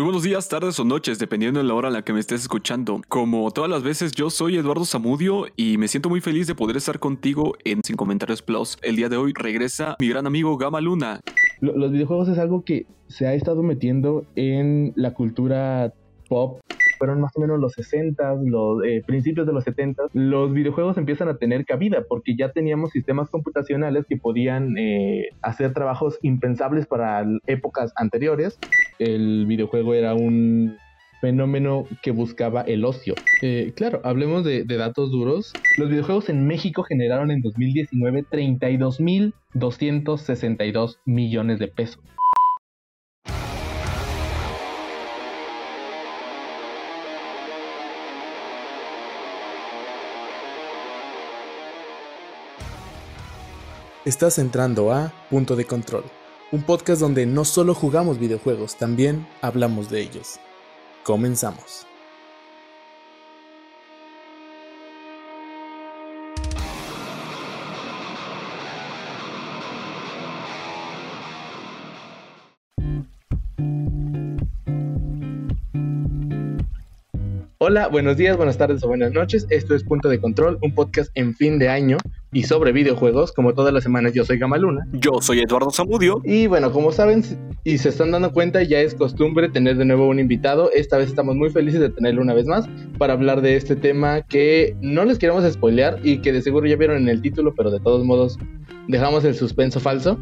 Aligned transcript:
Muy 0.00 0.06
buenos 0.06 0.22
días, 0.22 0.48
tardes 0.48 0.80
o 0.80 0.84
noches, 0.86 1.18
dependiendo 1.18 1.60
de 1.60 1.66
la 1.66 1.74
hora 1.74 1.88
en 1.88 1.92
la 1.92 2.00
que 2.00 2.14
me 2.14 2.20
estés 2.20 2.40
escuchando. 2.40 3.02
Como 3.08 3.50
todas 3.50 3.68
las 3.68 3.82
veces, 3.82 4.12
yo 4.12 4.30
soy 4.30 4.56
Eduardo 4.56 4.86
Zamudio 4.86 5.44
y 5.56 5.76
me 5.76 5.88
siento 5.88 6.08
muy 6.08 6.22
feliz 6.22 6.46
de 6.46 6.54
poder 6.54 6.78
estar 6.78 6.98
contigo 6.98 7.52
en 7.64 7.82
Sin 7.84 7.96
Comentarios 7.96 8.40
Plus. 8.40 8.78
El 8.80 8.96
día 8.96 9.10
de 9.10 9.18
hoy 9.18 9.34
regresa 9.34 9.96
mi 10.00 10.08
gran 10.08 10.26
amigo 10.26 10.56
Gama 10.56 10.80
Luna. 10.80 11.20
Los 11.60 11.92
videojuegos 11.92 12.30
es 12.30 12.38
algo 12.38 12.64
que 12.64 12.86
se 13.08 13.26
ha 13.26 13.34
estado 13.34 13.62
metiendo 13.62 14.24
en 14.36 14.94
la 14.96 15.12
cultura 15.12 15.92
pop 16.30 16.60
fueron 17.00 17.20
más 17.22 17.32
o 17.34 17.40
menos 17.40 17.58
los 17.58 17.72
60, 17.72 18.34
los 18.44 18.84
eh, 18.84 19.02
principios 19.06 19.46
de 19.46 19.54
los 19.54 19.64
70, 19.64 20.02
los 20.12 20.52
videojuegos 20.52 20.98
empiezan 20.98 21.28
a 21.28 21.38
tener 21.38 21.64
cabida 21.64 22.04
porque 22.06 22.36
ya 22.36 22.52
teníamos 22.52 22.90
sistemas 22.90 23.30
computacionales 23.30 24.04
que 24.06 24.18
podían 24.18 24.76
eh, 24.76 25.30
hacer 25.40 25.72
trabajos 25.72 26.18
impensables 26.20 26.86
para 26.86 27.24
épocas 27.46 27.94
anteriores. 27.96 28.58
El 28.98 29.46
videojuego 29.46 29.94
era 29.94 30.12
un 30.12 30.76
fenómeno 31.22 31.86
que 32.02 32.10
buscaba 32.10 32.60
el 32.60 32.84
ocio. 32.84 33.14
Eh, 33.40 33.72
claro, 33.74 34.02
hablemos 34.04 34.44
de, 34.44 34.64
de, 34.64 34.76
datos 34.76 35.10
duros. 35.10 35.54
Los 35.78 35.88
videojuegos 35.88 36.28
en 36.28 36.46
México 36.46 36.82
generaron 36.82 37.30
en 37.30 37.40
2019 37.40 38.26
32.262 38.30 40.98
millones 41.06 41.58
de 41.58 41.68
pesos. 41.68 42.02
Estás 54.06 54.38
entrando 54.38 54.94
a 54.94 55.12
Punto 55.28 55.56
de 55.56 55.66
Control, 55.66 56.04
un 56.52 56.62
podcast 56.62 57.02
donde 57.02 57.26
no 57.26 57.44
solo 57.44 57.74
jugamos 57.74 58.18
videojuegos, 58.18 58.76
también 58.76 59.28
hablamos 59.42 59.90
de 59.90 60.00
ellos. 60.00 60.40
Comenzamos. 61.04 61.89
Hola, 77.70 77.86
buenos 77.86 78.16
días, 78.16 78.36
buenas 78.36 78.58
tardes 78.58 78.82
o 78.82 78.88
buenas 78.88 79.12
noches. 79.12 79.46
Esto 79.48 79.76
es 79.76 79.84
Punto 79.84 80.08
de 80.08 80.20
Control, 80.20 80.58
un 80.60 80.74
podcast 80.74 81.12
en 81.14 81.36
fin 81.36 81.60
de 81.60 81.68
año 81.68 81.98
y 82.32 82.42
sobre 82.42 82.72
videojuegos. 82.72 83.30
Como 83.30 83.54
todas 83.54 83.72
las 83.72 83.84
semanas, 83.84 84.12
yo 84.12 84.24
soy 84.24 84.38
Gamaluna. 84.38 84.88
Yo 84.94 85.20
soy 85.20 85.38
Eduardo 85.38 85.70
Zamudio. 85.70 86.20
Y 86.24 86.48
bueno, 86.48 86.72
como 86.72 86.90
saben 86.90 87.22
y 87.62 87.78
se 87.78 87.90
están 87.90 88.10
dando 88.10 88.32
cuenta, 88.32 88.64
ya 88.64 88.80
es 88.80 88.96
costumbre 88.96 89.48
tener 89.50 89.76
de 89.76 89.84
nuevo 89.84 90.08
un 90.08 90.18
invitado. 90.18 90.68
Esta 90.72 90.98
vez 90.98 91.10
estamos 91.10 91.36
muy 91.36 91.50
felices 91.50 91.78
de 91.78 91.90
tenerlo 91.90 92.22
una 92.22 92.34
vez 92.34 92.46
más 92.46 92.68
para 92.98 93.12
hablar 93.12 93.40
de 93.40 93.54
este 93.54 93.76
tema 93.76 94.22
que 94.22 94.74
no 94.80 95.04
les 95.04 95.20
queremos 95.20 95.44
spoilear 95.48 96.00
y 96.02 96.22
que 96.22 96.32
de 96.32 96.42
seguro 96.42 96.66
ya 96.66 96.74
vieron 96.74 96.96
en 96.96 97.08
el 97.08 97.22
título, 97.22 97.54
pero 97.54 97.70
de 97.70 97.78
todos 97.78 98.04
modos 98.04 98.36
dejamos 98.88 99.24
el 99.24 99.36
suspenso 99.36 99.78
falso. 99.78 100.18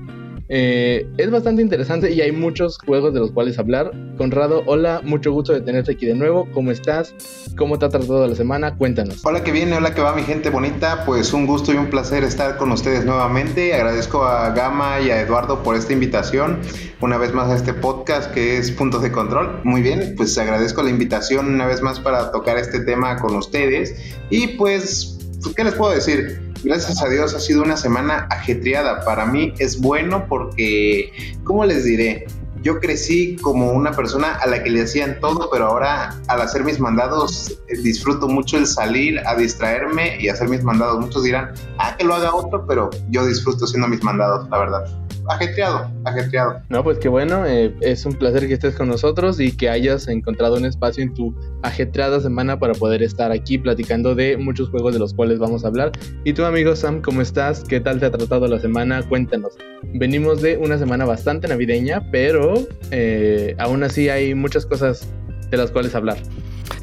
Eh, 0.51 1.07
es 1.19 1.31
bastante 1.31 1.61
interesante 1.61 2.11
y 2.11 2.23
hay 2.23 2.33
muchos 2.33 2.79
juegos 2.79 3.13
de 3.13 3.21
los 3.21 3.33
cuales 3.33 3.59
hablar. 3.59 3.93
Conrado, 4.17 4.63
hola, 4.67 5.03
mucho 5.05 5.31
gusto 5.33 5.53
de 5.53 5.61
tenerte 5.61 5.93
aquí 5.93 6.07
de 6.07 6.15
nuevo. 6.15 6.49
¿Cómo 6.53 6.71
estás? 6.71 7.15
¿Cómo 7.57 7.79
te 7.79 7.85
ha 7.85 7.89
tratado 7.91 8.27
la 8.27 8.35
semana? 8.35 8.75
Cuéntanos. 8.77 9.25
Hola, 9.25 9.45
que 9.45 9.53
viene, 9.53 9.77
hola, 9.77 9.95
que 9.95 10.01
va 10.01 10.15
mi 10.15 10.23
gente 10.23 10.49
bonita. 10.51 11.05
Pues 11.05 11.33
un 11.33 11.47
gusto 11.47 11.73
y 11.73 11.77
un 11.77 11.91
placer 11.91 12.25
estar 12.25 12.57
con 12.57 12.73
ustedes 12.73 13.05
nuevamente. 13.05 13.75
Agradezco 13.75 14.25
a 14.25 14.51
Gama 14.51 15.01
y 15.01 15.11
a 15.11 15.21
Eduardo 15.21 15.63
por 15.63 15.77
esta 15.77 15.93
invitación. 15.93 16.61
Una 17.01 17.19
vez 17.19 17.33
más 17.35 17.51
a 17.51 17.55
este 17.55 17.75
podcast 17.75 18.33
que 18.33 18.57
es 18.57 18.71
Puntos 18.71 19.03
de 19.03 19.13
Control. 19.13 19.61
Muy 19.65 19.83
bien, 19.83 20.15
pues 20.17 20.37
agradezco 20.39 20.83
la 20.83 20.91
invitación 20.91 21.47
una 21.55 21.67
vez 21.67 21.83
más 21.83 22.01
para 22.01 22.33
tocar 22.33 22.57
este 22.57 22.81
tema 22.81 23.17
con 23.17 23.37
ustedes. 23.37 23.95
Y 24.31 24.49
pues, 24.57 25.19
¿qué 25.55 25.65
les 25.65 25.75
puedo 25.75 25.93
decir? 25.93 26.48
Gracias 26.65 27.03
a 27.03 27.09
Dios 27.09 27.35
ha 27.35 27.41
sido 27.41 27.63
una 27.63 27.77
semana 27.77 28.27
ajetreada. 28.31 29.05
Para 29.05 29.27
mí 29.27 29.53
es 29.59 29.81
bueno 29.81 30.27
porque, 30.29 31.13
¿cómo 31.45 31.65
les 31.65 31.85
diré? 31.85 32.27
Yo 32.63 32.81
crecí 32.81 33.37
como 33.37 33.73
una 33.73 33.93
persona 33.93 34.35
a 34.35 34.47
la 34.47 34.63
que 34.63 34.71
le 34.71 34.83
hacían 34.83 35.21
todo, 35.21 35.49
pero 35.51 35.67
ahora 35.67 36.15
al 36.29 36.41
hacer 36.41 36.65
mis 36.65 36.81
mandados 36.81 37.51
eh, 37.69 37.77
disfruto 37.83 38.29
mucho 38.29 38.59
el 38.59 38.67
salir 38.67 39.21
a 39.27 39.37
distraerme 39.37 40.19
y 40.21 40.29
hacer 40.29 40.49
mis 40.49 40.65
mandados. 40.65 41.01
Muchos 41.01 41.23
dirán, 41.23 41.53
ah, 41.79 41.97
que 41.97 42.05
lo 42.05 42.15
haga 42.15 42.35
otro, 42.35 42.67
pero 42.67 42.91
yo 43.11 43.25
disfruto 43.27 43.65
haciendo 43.65 43.89
mis 43.89 44.03
mandados, 44.03 44.49
la 44.51 44.59
verdad 44.59 44.85
ajetreado, 45.29 45.91
ajetreado. 46.05 46.63
No, 46.69 46.83
pues 46.83 46.99
qué 46.99 47.09
bueno, 47.09 47.47
eh, 47.47 47.75
es 47.81 48.05
un 48.07 48.15
placer 48.15 48.49
que 48.49 48.55
estés 48.55 48.75
con 48.75 48.89
nosotros 48.89 49.39
y 49.41 49.57
que 49.57 49.69
hayas 49.69 50.09
encontrado 50.09 50.57
un 50.57 50.65
espacio 50.65 51.03
en 51.03 51.15
tu 51.15 51.35
ajetreada 51.63 52.21
semana 52.21 52.59
para 52.59 52.75
poder 52.75 53.03
estar 53.03 53.31
aquí 53.31 53.59
platicando 53.59 54.15
de 54.15 54.37
muchos 54.37 54.71
juegos 54.71 54.95
de 54.95 54.99
los 54.99 55.15
cuales 55.15 55.39
vamos 55.39 55.65
a 55.65 55.69
hablar. 55.69 55.93
Y 56.25 56.33
tu 56.33 56.45
amigo 56.45 56.75
Sam, 56.75 57.03
¿cómo 57.03 57.21
estás? 57.21 57.63
¿Qué 57.65 57.81
tal 57.81 58.01
te 58.01 58.07
ha 58.07 58.11
tratado 58.11 58.47
la 58.49 58.59
semana? 58.59 59.03
Cuéntanos. 59.07 59.53
Venimos 59.95 60.41
de 60.43 60.57
una 60.57 60.79
semana 60.79 61.05
bastante 61.05 61.47
navideña, 61.47 62.11
pero 62.11 62.48
eh, 62.91 63.55
aún 63.59 63.83
así 63.83 64.09
hay 64.09 64.35
muchas 64.35 64.67
cosas 64.67 65.07
de 65.51 65.57
las 65.57 65.71
cuales 65.71 65.95
hablar. 65.95 66.19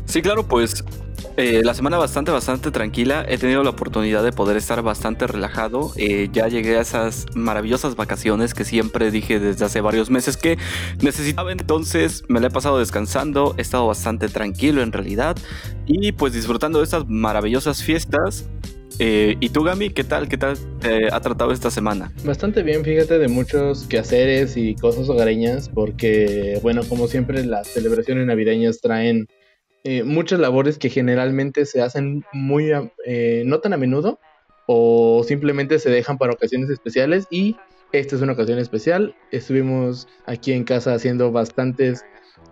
Sí, 0.06 0.22
claro, 0.22 0.48
pues 0.48 0.84
eh, 1.38 1.64
la 1.66 1.74
semana 1.74 1.98
bastante, 1.98 2.32
bastante 2.32 2.72
tranquila. 2.72 3.26
He 3.28 3.38
tenido 3.38 3.62
la 3.64 3.72
oportunidad 3.72 4.24
de 4.24 4.32
poder 4.32 4.56
estar 4.56 4.82
bastante 4.82 5.28
relajado. 5.28 5.92
Eh, 5.98 6.30
ya 6.32 6.48
llegué 6.48 6.78
a 6.78 6.82
esas 6.82 7.26
maravillosas 7.36 7.98
vacaciones 7.98 8.54
que 8.54 8.64
siempre 8.64 9.12
dije 9.12 9.40
desde 9.40 9.66
hace 9.66 9.82
varios 9.82 10.10
meses 10.10 10.38
que 10.38 10.58
necesitaba. 11.02 11.52
Entonces 11.52 12.24
me 12.30 12.40
la 12.40 12.48
he 12.48 12.52
pasado 12.52 12.80
descansando. 12.80 13.54
He 13.58 13.62
estado 13.62 13.86
bastante 13.86 14.30
tranquilo 14.30 14.82
en 14.82 14.94
realidad. 14.94 15.36
Y 15.86 16.14
pues 16.14 16.32
disfrutando 16.32 16.80
de 16.80 16.86
estas 16.86 17.06
maravillosas 17.08 17.84
fiestas. 17.84 18.46
Eh, 19.00 19.36
¿Y 19.40 19.50
tú, 19.50 19.64
Gami, 19.64 19.90
qué 19.90 20.04
tal? 20.04 20.28
¿Qué 20.30 20.38
tal 20.38 20.58
ha 21.12 21.20
tratado 21.20 21.52
esta 21.52 21.70
semana? 21.70 22.12
Bastante 22.24 22.64
bien, 22.64 22.84
fíjate, 22.84 23.18
de 23.20 23.28
muchos 23.28 23.86
quehaceres 23.88 24.56
y 24.56 24.76
cosas 24.76 25.10
hogareñas, 25.10 25.70
porque, 25.70 26.60
bueno, 26.62 26.82
como 26.88 27.08
siempre, 27.08 27.46
las 27.46 27.68
celebraciones 27.68 28.26
navideñas 28.26 28.80
traen 28.80 29.28
eh, 29.88 30.02
muchas 30.02 30.40
labores 30.40 30.80
que 30.80 30.90
generalmente 30.90 31.64
se 31.68 31.80
hacen 31.80 32.26
muy, 32.34 32.72
eh, 33.06 33.44
no 33.46 33.60
tan 33.60 33.72
a 33.72 33.78
menudo 33.78 34.20
o 34.66 35.24
simplemente 35.28 35.78
se 35.78 35.92
dejan 35.92 36.18
para 36.18 36.34
ocasiones 36.34 36.72
especiales 36.72 37.28
y 37.30 37.56
esta 37.92 38.16
es 38.16 38.24
una 38.24 38.34
ocasión 38.34 38.58
especial. 38.58 39.14
Estuvimos 39.32 40.08
aquí 40.26 40.54
en 40.54 40.64
casa 40.64 40.96
haciendo 40.96 41.32
bastantes 41.32 42.04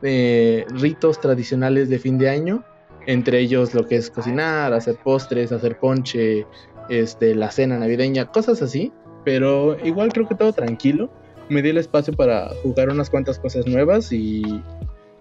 eh, 0.04 0.66
ritos 0.70 1.20
tradicionales 1.20 1.90
de 1.90 1.98
fin 1.98 2.20
de 2.20 2.30
año, 2.30 2.64
entre 3.06 3.40
ellos 3.40 3.74
lo 3.74 3.88
que 3.88 3.96
es 3.96 4.10
cocinar, 4.10 4.74
hacer 4.74 4.96
postres, 5.04 5.52
hacer 5.52 5.78
ponche, 5.80 6.46
este, 6.90 7.36
la 7.36 7.52
cena 7.52 7.78
navideña, 7.78 8.26
cosas 8.32 8.62
así, 8.62 8.92
pero 9.24 9.78
igual 9.86 10.12
creo 10.12 10.28
que 10.28 10.36
todo 10.36 10.54
tranquilo. 10.54 11.10
Me 11.50 11.62
di 11.62 11.70
el 11.70 11.78
espacio 11.78 12.14
para 12.14 12.50
jugar 12.64 12.90
unas 12.90 13.10
cuantas 13.10 13.38
cosas 13.38 13.68
nuevas 13.68 14.12
y 14.12 14.62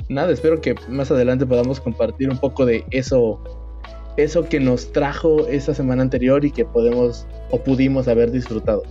nada, 0.08 0.32
espero 0.32 0.60
que 0.60 0.74
más 0.88 1.10
adelante 1.10 1.46
podamos 1.46 1.80
compartir 1.80 2.30
un 2.30 2.38
poco 2.38 2.64
de 2.64 2.84
eso, 2.90 3.40
eso 4.16 4.44
que 4.48 4.60
nos 4.60 4.92
trajo 4.92 5.46
esa 5.48 5.74
semana 5.74 6.02
anterior 6.02 6.44
y 6.44 6.50
que 6.50 6.64
podemos 6.64 7.26
o 7.50 7.58
pudimos 7.58 8.08
haber 8.08 8.30
disfrutado. 8.30 8.82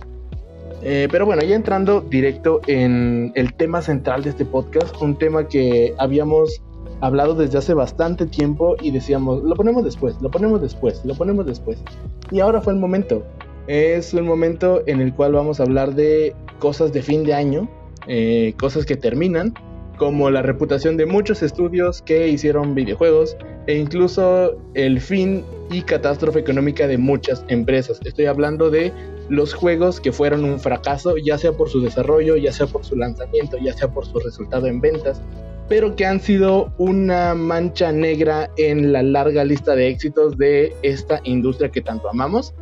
Eh, 0.82 1.06
pero 1.10 1.24
bueno, 1.24 1.42
ya 1.42 1.54
entrando 1.54 2.00
directo 2.00 2.60
en 2.66 3.32
el 3.36 3.54
tema 3.54 3.82
central 3.82 4.24
de 4.24 4.30
este 4.30 4.44
podcast, 4.44 5.00
un 5.00 5.16
tema 5.16 5.46
que 5.46 5.94
habíamos 5.98 6.60
hablado 7.02 7.34
desde 7.34 7.58
hace 7.58 7.74
bastante 7.74 8.26
tiempo 8.26 8.76
y 8.80 8.92
decíamos, 8.92 9.42
lo 9.42 9.56
ponemos 9.56 9.84
después, 9.84 10.16
lo 10.22 10.30
ponemos 10.30 10.62
después, 10.62 11.04
lo 11.04 11.14
ponemos 11.16 11.44
después. 11.44 11.82
Y 12.30 12.38
ahora 12.38 12.60
fue 12.60 12.72
el 12.72 12.78
momento. 12.78 13.24
Es 13.66 14.14
un 14.14 14.24
momento 14.24 14.82
en 14.86 15.00
el 15.00 15.12
cual 15.12 15.32
vamos 15.32 15.58
a 15.58 15.64
hablar 15.64 15.94
de 15.96 16.34
cosas 16.60 16.92
de 16.92 17.02
fin 17.02 17.24
de 17.24 17.34
año, 17.34 17.68
eh, 18.06 18.54
cosas 18.58 18.86
que 18.86 18.96
terminan 18.96 19.52
como 19.98 20.30
la 20.30 20.42
reputación 20.42 20.96
de 20.96 21.06
muchos 21.06 21.42
estudios 21.42 22.02
que 22.02 22.28
hicieron 22.28 22.74
videojuegos 22.74 23.36
e 23.66 23.76
incluso 23.76 24.56
el 24.74 25.00
fin 25.00 25.44
y 25.70 25.82
catástrofe 25.82 26.38
económica 26.38 26.86
de 26.86 26.98
muchas 26.98 27.44
empresas. 27.48 28.00
Estoy 28.04 28.26
hablando 28.26 28.70
de 28.70 28.92
los 29.28 29.54
juegos 29.54 30.00
que 30.00 30.12
fueron 30.12 30.44
un 30.44 30.60
fracaso, 30.60 31.16
ya 31.16 31.36
sea 31.36 31.52
por 31.52 31.68
su 31.68 31.80
desarrollo, 31.80 32.36
ya 32.36 32.52
sea 32.52 32.66
por 32.66 32.84
su 32.84 32.94
lanzamiento, 32.94 33.58
ya 33.58 33.72
sea 33.72 33.88
por 33.88 34.06
su 34.06 34.18
resultado 34.20 34.66
en 34.66 34.80
ventas, 34.80 35.20
pero 35.68 35.96
que 35.96 36.06
han 36.06 36.20
sido 36.20 36.72
una 36.78 37.34
mancha 37.34 37.92
negra 37.92 38.50
en 38.56 38.92
la 38.92 39.02
larga 39.02 39.44
lista 39.44 39.74
de 39.74 39.88
éxitos 39.88 40.36
de 40.36 40.74
esta 40.82 41.20
industria 41.24 41.70
que 41.70 41.80
tanto 41.80 42.08
amamos. 42.08 42.54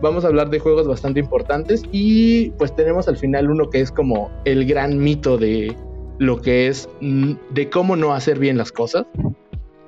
Vamos 0.00 0.24
a 0.24 0.28
hablar 0.28 0.50
de 0.50 0.58
juegos 0.58 0.88
bastante 0.88 1.20
importantes 1.20 1.82
y 1.92 2.50
pues 2.50 2.74
tenemos 2.74 3.08
al 3.08 3.16
final 3.16 3.50
uno 3.50 3.70
que 3.70 3.80
es 3.80 3.92
como 3.92 4.30
el 4.44 4.66
gran 4.66 4.98
mito 4.98 5.38
de, 5.38 5.76
lo 6.18 6.40
que 6.40 6.68
es 6.68 6.88
mm, 7.00 7.32
de 7.50 7.70
cómo 7.70 7.96
no 7.96 8.14
hacer 8.14 8.38
bien 8.38 8.56
las 8.56 8.72
cosas. 8.72 9.06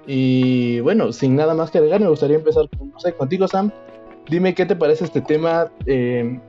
Y 0.06 0.80
bueno, 0.80 1.12
sin 1.12 1.36
nada 1.36 1.54
más 1.54 1.70
que 1.70 1.78
agregar, 1.78 2.00
me 2.00 2.08
gustaría 2.08 2.36
empezar 2.36 2.68
no 2.78 2.98
sé, 2.98 3.12
contigo, 3.12 3.48
Sam. 3.48 3.70
Dime 4.28 4.54
qué 4.54 4.66
te 4.66 4.76
parece 4.76 5.04
este 5.04 5.20
tema. 5.20 5.70
Em, 5.86 6.40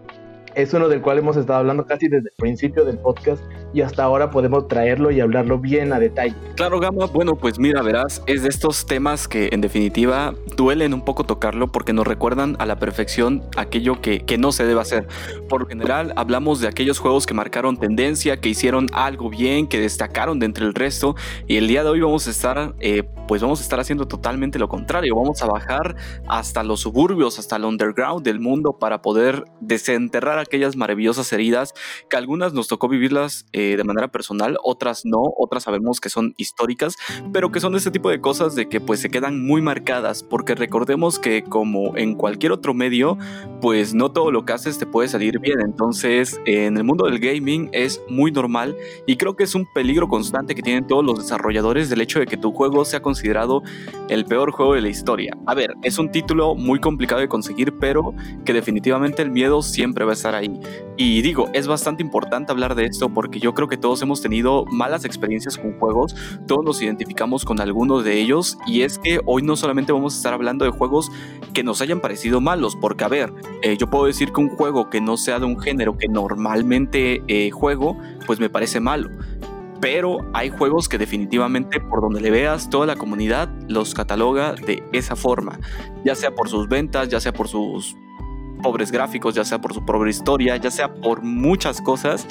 es 0.55 0.73
uno 0.73 0.87
del 0.87 1.01
cual 1.01 1.19
hemos 1.19 1.37
estado 1.37 1.59
hablando 1.59 1.85
casi 1.85 2.07
desde 2.07 2.29
el 2.29 2.35
principio 2.37 2.85
del 2.85 2.97
podcast 2.97 3.43
y 3.73 3.81
hasta 3.81 4.03
ahora 4.03 4.31
podemos 4.31 4.67
traerlo 4.67 5.11
y 5.11 5.19
hablarlo 5.19 5.59
bien 5.59 5.91
a 5.91 5.99
detalle. 5.99 6.35
Claro, 6.55 6.79
Gama, 6.79 7.07
bueno, 7.07 7.35
pues 7.35 7.59
mira, 7.59 7.81
verás, 7.81 8.23
es 8.25 8.43
de 8.43 8.49
estos 8.49 8.85
temas 8.85 9.27
que 9.27 9.49
en 9.51 9.59
definitiva 9.59 10.33
duelen 10.55 10.93
un 10.93 11.03
poco 11.03 11.25
tocarlo 11.25 11.71
porque 11.71 11.91
nos 11.91 12.07
recuerdan 12.07 12.55
a 12.59 12.65
la 12.65 12.79
perfección 12.79 13.43
aquello 13.57 14.01
que, 14.01 14.21
que 14.21 14.37
no 14.37 14.53
se 14.53 14.65
debe 14.65 14.79
hacer. 14.79 15.07
Por 15.49 15.67
general, 15.67 16.13
hablamos 16.15 16.61
de 16.61 16.69
aquellos 16.69 16.99
juegos 16.99 17.25
que 17.25 17.33
marcaron 17.33 17.77
tendencia, 17.77 18.37
que 18.37 18.49
hicieron 18.49 18.87
algo 18.93 19.29
bien, 19.29 19.67
que 19.67 19.79
destacaron 19.79 20.39
de 20.39 20.45
entre 20.45 20.65
el 20.65 20.73
resto 20.73 21.15
y 21.47 21.57
el 21.57 21.67
día 21.67 21.83
de 21.83 21.89
hoy 21.89 21.99
vamos 21.99 22.27
a 22.27 22.31
estar, 22.31 22.75
eh, 22.79 23.03
pues 23.27 23.41
vamos 23.41 23.59
a 23.59 23.63
estar 23.63 23.79
haciendo 23.79 24.07
totalmente 24.07 24.57
lo 24.57 24.69
contrario, 24.69 25.15
vamos 25.15 25.41
a 25.41 25.47
bajar 25.47 25.97
hasta 26.27 26.63
los 26.63 26.79
suburbios, 26.79 27.39
hasta 27.39 27.57
el 27.57 27.65
underground 27.65 28.23
del 28.23 28.39
mundo 28.39 28.77
para 28.79 29.01
poder 29.01 29.43
desenterrar 29.59 30.44
aquellas 30.45 30.75
maravillosas 30.75 31.31
heridas 31.33 31.73
que 32.09 32.17
algunas 32.17 32.53
nos 32.53 32.67
tocó 32.67 32.87
vivirlas 32.87 33.45
eh, 33.53 33.75
de 33.77 33.83
manera 33.83 34.07
personal, 34.09 34.57
otras 34.63 35.05
no, 35.05 35.21
otras 35.37 35.63
sabemos 35.63 35.99
que 35.99 36.09
son 36.09 36.33
históricas, 36.37 36.95
pero 37.33 37.51
que 37.51 37.59
son 37.59 37.75
ese 37.75 37.91
tipo 37.91 38.09
de 38.09 38.21
cosas 38.21 38.55
de 38.55 38.69
que 38.69 38.79
pues 38.79 38.99
se 38.99 39.09
quedan 39.09 39.45
muy 39.45 39.61
marcadas, 39.61 40.23
porque 40.23 40.55
recordemos 40.55 41.19
que 41.19 41.43
como 41.43 41.97
en 41.97 42.15
cualquier 42.15 42.51
otro 42.51 42.73
medio, 42.73 43.17
pues 43.61 43.93
no 43.93 44.11
todo 44.11 44.31
lo 44.31 44.45
que 44.45 44.53
haces 44.53 44.77
te 44.77 44.85
puede 44.85 45.07
salir 45.07 45.39
bien, 45.39 45.61
entonces 45.61 46.39
en 46.45 46.77
el 46.77 46.83
mundo 46.83 47.05
del 47.05 47.19
gaming 47.19 47.69
es 47.73 48.01
muy 48.09 48.31
normal 48.31 48.75
y 49.05 49.17
creo 49.17 49.35
que 49.35 49.43
es 49.43 49.55
un 49.55 49.65
peligro 49.73 50.07
constante 50.07 50.55
que 50.55 50.61
tienen 50.61 50.87
todos 50.87 51.03
los 51.03 51.19
desarrolladores 51.19 51.89
del 51.89 52.01
hecho 52.01 52.19
de 52.19 52.27
que 52.27 52.37
tu 52.37 52.51
juego 52.51 52.85
sea 52.85 53.01
considerado 53.01 53.63
el 54.09 54.25
peor 54.25 54.51
juego 54.51 54.73
de 54.73 54.81
la 54.81 54.89
historia. 54.89 55.35
A 55.45 55.55
ver, 55.55 55.75
es 55.83 55.97
un 55.97 56.11
título 56.11 56.55
muy 56.55 56.79
complicado 56.79 57.21
de 57.21 57.27
conseguir, 57.27 57.73
pero 57.79 58.13
que 58.45 58.53
definitivamente 58.53 59.21
el 59.21 59.31
miedo 59.31 59.61
siempre 59.61 60.05
va 60.05 60.11
a 60.11 60.13
estar 60.13 60.34
Y 60.97 61.21
digo, 61.21 61.49
es 61.53 61.67
bastante 61.67 62.01
importante 62.01 62.51
hablar 62.51 62.75
de 62.75 62.85
esto 62.85 63.09
porque 63.09 63.39
yo 63.39 63.53
creo 63.53 63.67
que 63.67 63.77
todos 63.77 64.01
hemos 64.01 64.21
tenido 64.21 64.65
malas 64.65 65.05
experiencias 65.05 65.57
con 65.57 65.77
juegos, 65.79 66.15
todos 66.47 66.63
nos 66.63 66.81
identificamos 66.81 67.43
con 67.45 67.59
algunos 67.59 68.03
de 68.03 68.19
ellos 68.19 68.57
y 68.65 68.81
es 68.81 68.97
que 68.99 69.19
hoy 69.25 69.41
no 69.41 69.55
solamente 69.55 69.91
vamos 69.91 70.13
a 70.13 70.17
estar 70.17 70.33
hablando 70.33 70.65
de 70.65 70.71
juegos 70.71 71.11
que 71.53 71.63
nos 71.63 71.81
hayan 71.81 72.01
parecido 72.01 72.41
malos, 72.41 72.75
porque 72.75 73.03
a 73.03 73.07
ver, 73.07 73.33
eh, 73.61 73.77
yo 73.77 73.89
puedo 73.89 74.05
decir 74.05 74.31
que 74.31 74.41
un 74.41 74.49
juego 74.49 74.89
que 74.89 75.01
no 75.01 75.17
sea 75.17 75.39
de 75.39 75.45
un 75.45 75.59
género 75.59 75.97
que 75.97 76.07
normalmente 76.07 77.23
eh, 77.27 77.51
juego, 77.51 77.97
pues 78.25 78.39
me 78.39 78.49
parece 78.49 78.79
malo. 78.79 79.09
Pero 79.81 80.19
hay 80.33 80.49
juegos 80.49 80.87
que 80.87 80.97
definitivamente 80.97 81.79
por 81.79 82.01
donde 82.01 82.21
le 82.21 82.31
veas 82.31 82.69
toda 82.69 82.85
la 82.85 82.95
comunidad 82.95 83.49
los 83.67 83.93
cataloga 83.93 84.53
de 84.53 84.83
esa 84.93 85.15
forma, 85.15 85.59
ya 86.03 86.15
sea 86.15 86.33
por 86.33 86.49
sus 86.49 86.67
ventas, 86.67 87.09
ya 87.09 87.19
sea 87.19 87.33
por 87.33 87.47
sus 87.47 87.95
pobres 88.65 88.91
gráficos, 88.91 89.35
ya 89.35 89.45
sea 89.45 89.61
por 89.61 89.75
su 89.75 89.85
pobre 89.85 90.09
historia, 90.09 90.57
ya 90.57 90.71
sea 90.71 90.91
por 90.91 91.21
muchas 91.21 91.81
cosas. 91.81 92.27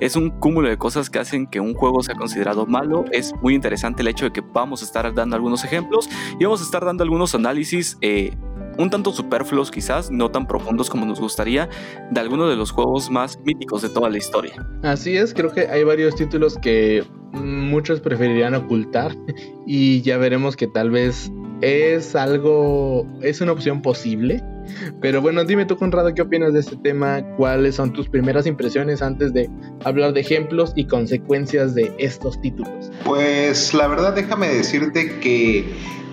Es 0.00 0.16
un 0.16 0.30
cúmulo 0.30 0.70
de 0.70 0.78
cosas 0.78 1.10
que 1.10 1.18
hacen 1.18 1.46
que 1.46 1.60
un 1.60 1.74
juego 1.74 2.02
sea 2.02 2.14
considerado 2.14 2.64
malo. 2.64 3.04
Es 3.12 3.34
muy 3.42 3.54
interesante 3.54 4.00
el 4.00 4.08
hecho 4.08 4.24
de 4.24 4.32
que 4.32 4.40
vamos 4.40 4.80
a 4.80 4.86
estar 4.86 5.12
dando 5.12 5.36
algunos 5.36 5.62
ejemplos 5.62 6.08
y 6.40 6.44
vamos 6.44 6.62
a 6.62 6.64
estar 6.64 6.82
dando 6.86 7.04
algunos 7.04 7.34
análisis 7.34 7.98
eh, 8.00 8.34
un 8.78 8.88
tanto 8.88 9.12
superfluos 9.12 9.70
quizás, 9.70 10.10
no 10.10 10.30
tan 10.30 10.46
profundos 10.46 10.88
como 10.88 11.04
nos 11.04 11.20
gustaría, 11.20 11.68
de 12.10 12.18
algunos 12.18 12.48
de 12.48 12.56
los 12.56 12.70
juegos 12.70 13.10
más 13.10 13.38
míticos 13.44 13.82
de 13.82 13.90
toda 13.90 14.08
la 14.08 14.16
historia. 14.16 14.66
Así 14.82 15.18
es, 15.18 15.34
creo 15.34 15.52
que 15.52 15.68
hay 15.68 15.84
varios 15.84 16.16
títulos 16.16 16.56
que 16.56 17.04
muchos 17.32 18.00
preferirían 18.00 18.54
ocultar 18.54 19.14
y 19.66 20.00
ya 20.00 20.16
veremos 20.16 20.56
que 20.56 20.66
tal 20.66 20.90
vez 20.90 21.30
es 21.60 22.16
algo, 22.16 23.06
es 23.20 23.42
una 23.42 23.52
opción 23.52 23.82
posible. 23.82 24.42
Pero 25.00 25.20
bueno, 25.20 25.44
dime 25.44 25.66
tú, 25.66 25.76
Conrado, 25.76 26.14
¿qué 26.14 26.22
opinas 26.22 26.52
de 26.52 26.60
este 26.60 26.76
tema? 26.76 27.22
¿Cuáles 27.36 27.74
son 27.74 27.92
tus 27.92 28.08
primeras 28.08 28.46
impresiones 28.46 29.02
antes 29.02 29.32
de 29.32 29.50
hablar 29.84 30.12
de 30.12 30.20
ejemplos 30.20 30.72
y 30.76 30.86
consecuencias 30.86 31.74
de 31.74 31.94
estos 31.98 32.40
títulos? 32.40 32.90
Pues 33.04 33.74
la 33.74 33.86
verdad, 33.86 34.14
déjame 34.14 34.48
decirte 34.48 35.18
que 35.20 35.64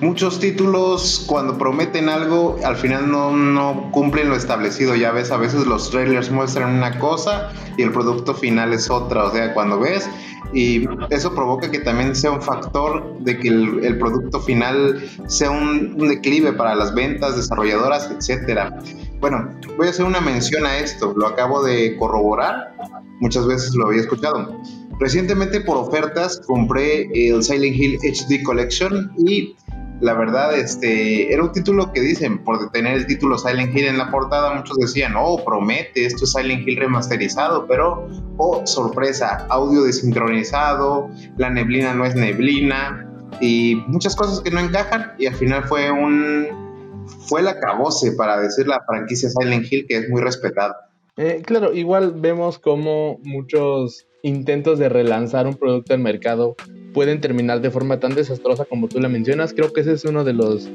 muchos 0.01 0.39
títulos 0.39 1.23
cuando 1.27 1.57
prometen 1.57 2.09
algo 2.09 2.57
al 2.65 2.75
final 2.75 3.09
no, 3.09 3.31
no, 3.31 3.89
cumplen 3.91 4.29
lo 4.29 4.35
establecido. 4.35 4.95
Ya 4.95 5.11
ves, 5.11 5.31
a 5.31 5.37
veces 5.37 5.65
los 5.65 5.89
trailers 5.91 6.31
muestran 6.31 6.75
una 6.75 6.99
cosa 6.99 7.53
y 7.77 7.83
el 7.83 7.91
producto 7.91 8.33
final 8.33 8.73
es 8.73 8.89
otra. 8.89 9.25
O 9.25 9.31
sea, 9.31 9.53
cuando 9.53 9.79
ves 9.79 10.09
y 10.53 10.85
eso 11.09 11.33
provoca 11.33 11.71
que 11.71 11.79
también 11.79 12.15
sea 12.15 12.31
un 12.31 12.41
factor 12.41 13.17
de 13.19 13.39
que 13.39 13.47
el, 13.47 13.97
producto 13.97 14.41
final 14.41 15.01
sea 15.27 15.51
un, 15.51 15.97
declive 15.97 16.51
para 16.53 16.75
las 16.75 16.93
ventas, 16.93 17.37
desarrolladoras, 17.37 18.11
etcétera. 18.11 18.77
Bueno, 19.19 19.49
voy 19.77 19.87
a 19.87 19.89
hacer 19.91 20.05
una 20.05 20.19
mención 20.19 20.65
a 20.65 20.77
esto, 20.77 21.13
lo 21.15 21.27
acabo 21.27 21.63
de 21.63 21.95
corroborar, 21.97 22.75
muchas 23.19 23.47
veces 23.47 23.73
lo 23.75 23.87
había 23.87 24.01
escuchado. 24.01 24.59
Recientemente 24.99 25.61
por 25.61 25.77
ofertas 25.77 26.41
compré 26.45 27.09
el 27.13 27.41
Silent 27.43 27.75
Hill 27.75 27.97
HD 28.03 28.43
Collection 28.43 29.11
y 29.17 29.55
la 30.01 30.15
verdad, 30.15 30.57
este, 30.57 31.31
era 31.31 31.43
un 31.43 31.51
título 31.51 31.93
que 31.93 32.01
dicen, 32.01 32.43
por 32.43 32.71
tener 32.71 32.97
el 32.97 33.05
título 33.05 33.37
Silent 33.37 33.75
Hill 33.75 33.85
en 33.85 33.97
la 33.99 34.09
portada, 34.09 34.53
muchos 34.55 34.77
decían, 34.77 35.13
oh, 35.15 35.43
promete, 35.45 36.05
esto 36.05 36.25
es 36.25 36.31
Silent 36.31 36.67
Hill 36.67 36.77
remasterizado, 36.77 37.67
pero, 37.67 38.07
oh, 38.37 38.65
sorpresa, 38.65 39.45
audio 39.49 39.83
desincronizado, 39.83 41.09
la 41.37 41.51
neblina 41.51 41.93
no 41.93 42.05
es 42.05 42.15
neblina, 42.15 43.07
y 43.39 43.75
muchas 43.87 44.15
cosas 44.15 44.41
que 44.41 44.49
no 44.49 44.59
encajan, 44.59 45.13
y 45.19 45.27
al 45.27 45.35
final 45.35 45.65
fue 45.65 45.91
un, 45.91 47.05
fue 47.27 47.41
el 47.41 47.47
acabose 47.47 48.13
para 48.13 48.41
decir 48.41 48.67
la 48.67 48.81
franquicia 48.85 49.29
Silent 49.29 49.71
Hill, 49.71 49.85
que 49.87 49.97
es 49.97 50.09
muy 50.09 50.21
respetada. 50.21 50.89
Eh, 51.17 51.43
claro, 51.45 51.73
igual 51.73 52.15
vemos 52.17 52.57
como 52.57 53.19
muchos 53.23 54.07
intentos 54.23 54.79
de 54.79 54.89
relanzar 54.89 55.45
un 55.45 55.55
producto 55.55 55.93
al 55.93 55.99
mercado 55.99 56.55
pueden 56.93 57.21
terminar 57.21 57.61
de 57.61 57.71
forma 57.71 57.99
tan 57.99 58.15
desastrosa 58.15 58.65
como 58.65 58.87
tú 58.87 58.99
la 58.99 59.09
mencionas. 59.09 59.53
Creo 59.53 59.71
que 59.73 59.81
ese 59.81 59.93
es 59.93 60.05
uno 60.05 60.23
de 60.23 60.33
los 60.33 60.69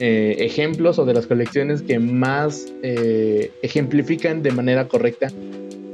eh, 0.00 0.36
ejemplos 0.38 0.98
o 0.98 1.04
de 1.04 1.14
las 1.14 1.26
colecciones 1.26 1.82
que 1.82 1.98
más 1.98 2.66
eh, 2.82 3.52
ejemplifican 3.62 4.42
de 4.42 4.50
manera 4.50 4.88
correcta 4.88 5.28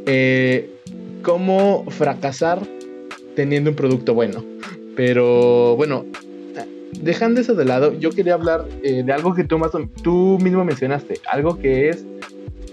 eh, 0.07 0.71
cómo 1.23 1.85
fracasar 1.89 2.61
teniendo 3.35 3.71
un 3.71 3.77
producto 3.77 4.15
bueno. 4.15 4.45
Pero 4.95 5.77
bueno, 5.77 6.07
dejando 7.01 7.41
eso 7.41 7.55
de 7.55 7.65
lado, 7.65 7.99
yo 7.99 8.11
quería 8.11 8.35
hablar 8.35 8.67
de 8.81 9.13
algo 9.13 9.35
que 9.35 9.45
tú, 9.45 9.59
más, 9.59 9.73
tú 10.03 10.39
mismo 10.41 10.65
mencionaste, 10.65 11.21
algo 11.31 11.59
que 11.59 11.91
es 11.91 12.07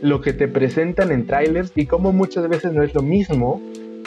lo 0.02 0.22
que 0.22 0.34
te 0.34 0.48
presentan 0.48 1.12
en 1.12 1.26
trailers 1.26 1.72
y 1.76 1.86
cómo 1.86 2.14
muchas 2.14 2.48
veces 2.48 2.72
no 2.74 2.84
es 2.84 2.94
lo 2.94 3.02
mismo 3.02 3.62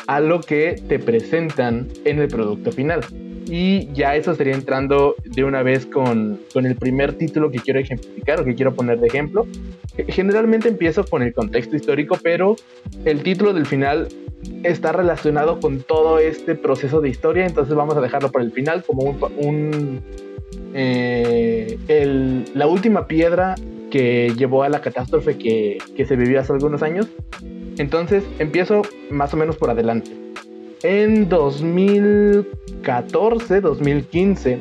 a 0.06 0.20
lo 0.20 0.40
que 0.40 0.80
te 0.88 0.98
presentan 0.98 1.88
en 2.04 2.18
el 2.20 2.28
producto 2.28 2.72
final. 2.72 3.00
Y 3.48 3.92
ya 3.92 4.16
eso 4.16 4.34
sería 4.34 4.54
entrando 4.54 5.14
de 5.24 5.44
una 5.44 5.62
vez 5.62 5.86
con, 5.86 6.40
con, 6.52 6.66
el 6.66 6.74
primer 6.74 7.12
título 7.12 7.50
que 7.50 7.58
quiero 7.60 7.78
ejemplificar 7.78 8.40
o 8.40 8.44
que 8.44 8.56
quiero 8.56 8.74
poner 8.74 8.98
de 8.98 9.06
ejemplo. 9.06 9.46
Generalmente 10.08 10.68
empiezo 10.68 11.04
con 11.04 11.22
el 11.22 11.32
contexto 11.32 11.76
histórico, 11.76 12.18
pero 12.22 12.56
el 13.04 13.22
título 13.22 13.52
del 13.52 13.66
final 13.66 14.08
está 14.62 14.92
relacionado 14.92 15.60
con 15.60 15.80
todo 15.80 16.18
este 16.18 16.54
proceso 16.54 17.00
de 17.00 17.08
historia, 17.08 17.46
entonces 17.46 17.74
vamos 17.74 17.96
a 17.96 18.00
dejarlo 18.00 18.30
para 18.30 18.44
el 18.44 18.52
final 18.52 18.82
como 18.84 19.16
un... 19.38 20.02
Eh, 20.74 21.78
la 22.54 22.66
última 22.66 23.06
piedra 23.06 23.54
que 23.90 24.32
llevó 24.36 24.62
a 24.62 24.68
la 24.68 24.80
catástrofe 24.80 25.38
que, 25.38 25.78
que 25.96 26.04
se 26.04 26.16
vivió 26.16 26.40
hace 26.40 26.52
algunos 26.52 26.82
años 26.82 27.06
entonces 27.78 28.24
empiezo 28.38 28.82
más 29.10 29.34
o 29.34 29.36
menos 29.36 29.56
por 29.56 29.70
adelante. 29.70 30.12
En 30.82 31.28
2014, 31.28 33.60
2015, 33.60 34.60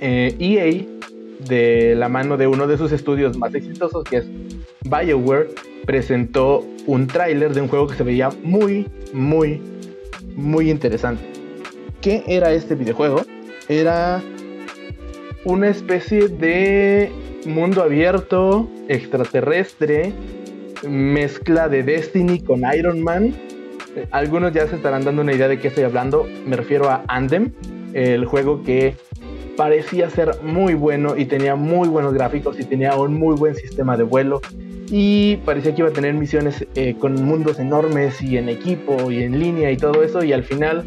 EA, 0.00 0.84
de 1.48 1.94
la 1.96 2.08
mano 2.08 2.36
de 2.36 2.46
uno 2.46 2.66
de 2.66 2.78
sus 2.78 2.92
estudios 2.92 3.36
más 3.36 3.54
exitosos, 3.54 4.04
que 4.04 4.18
es 4.18 4.26
BioWare, 4.84 5.48
presentó 5.84 6.64
un 6.86 7.06
tráiler 7.06 7.54
de 7.54 7.60
un 7.60 7.68
juego 7.68 7.88
que 7.88 7.96
se 7.96 8.04
veía 8.04 8.30
muy, 8.42 8.86
muy, 9.12 9.60
muy 10.34 10.70
interesante. 10.70 11.22
¿Qué 12.00 12.24
era 12.26 12.52
este 12.52 12.74
videojuego? 12.74 13.22
Era 13.68 14.22
una 15.44 15.68
especie 15.68 16.28
de 16.28 17.10
mundo 17.46 17.82
abierto, 17.82 18.68
extraterrestre, 18.88 20.12
mezcla 20.88 21.68
de 21.68 21.82
Destiny 21.82 22.40
con 22.40 22.62
Iron 22.76 23.02
Man. 23.02 23.34
Algunos 24.10 24.52
ya 24.52 24.66
se 24.66 24.76
estarán 24.76 25.04
dando 25.04 25.22
una 25.22 25.32
idea 25.32 25.48
de 25.48 25.58
qué 25.58 25.68
estoy 25.68 25.84
hablando. 25.84 26.26
Me 26.46 26.56
refiero 26.56 26.90
a 26.90 27.04
Andem, 27.08 27.52
el 27.92 28.24
juego 28.24 28.62
que 28.62 28.94
parecía 29.56 30.10
ser 30.10 30.42
muy 30.42 30.74
bueno 30.74 31.16
y 31.16 31.26
tenía 31.26 31.54
muy 31.54 31.88
buenos 31.88 32.12
gráficos 32.12 32.58
y 32.58 32.64
tenía 32.64 32.96
un 32.96 33.14
muy 33.14 33.36
buen 33.36 33.54
sistema 33.54 33.96
de 33.96 34.02
vuelo 34.02 34.40
y 34.90 35.36
parecía 35.44 35.74
que 35.74 35.82
iba 35.82 35.90
a 35.90 35.92
tener 35.92 36.14
misiones 36.14 36.66
eh, 36.74 36.94
con 36.98 37.14
mundos 37.24 37.58
enormes 37.58 38.20
y 38.20 38.36
en 38.36 38.48
equipo 38.48 39.10
y 39.10 39.22
en 39.22 39.38
línea 39.38 39.70
y 39.70 39.76
todo 39.76 40.02
eso 40.02 40.22
y 40.24 40.32
al 40.32 40.44
final 40.44 40.84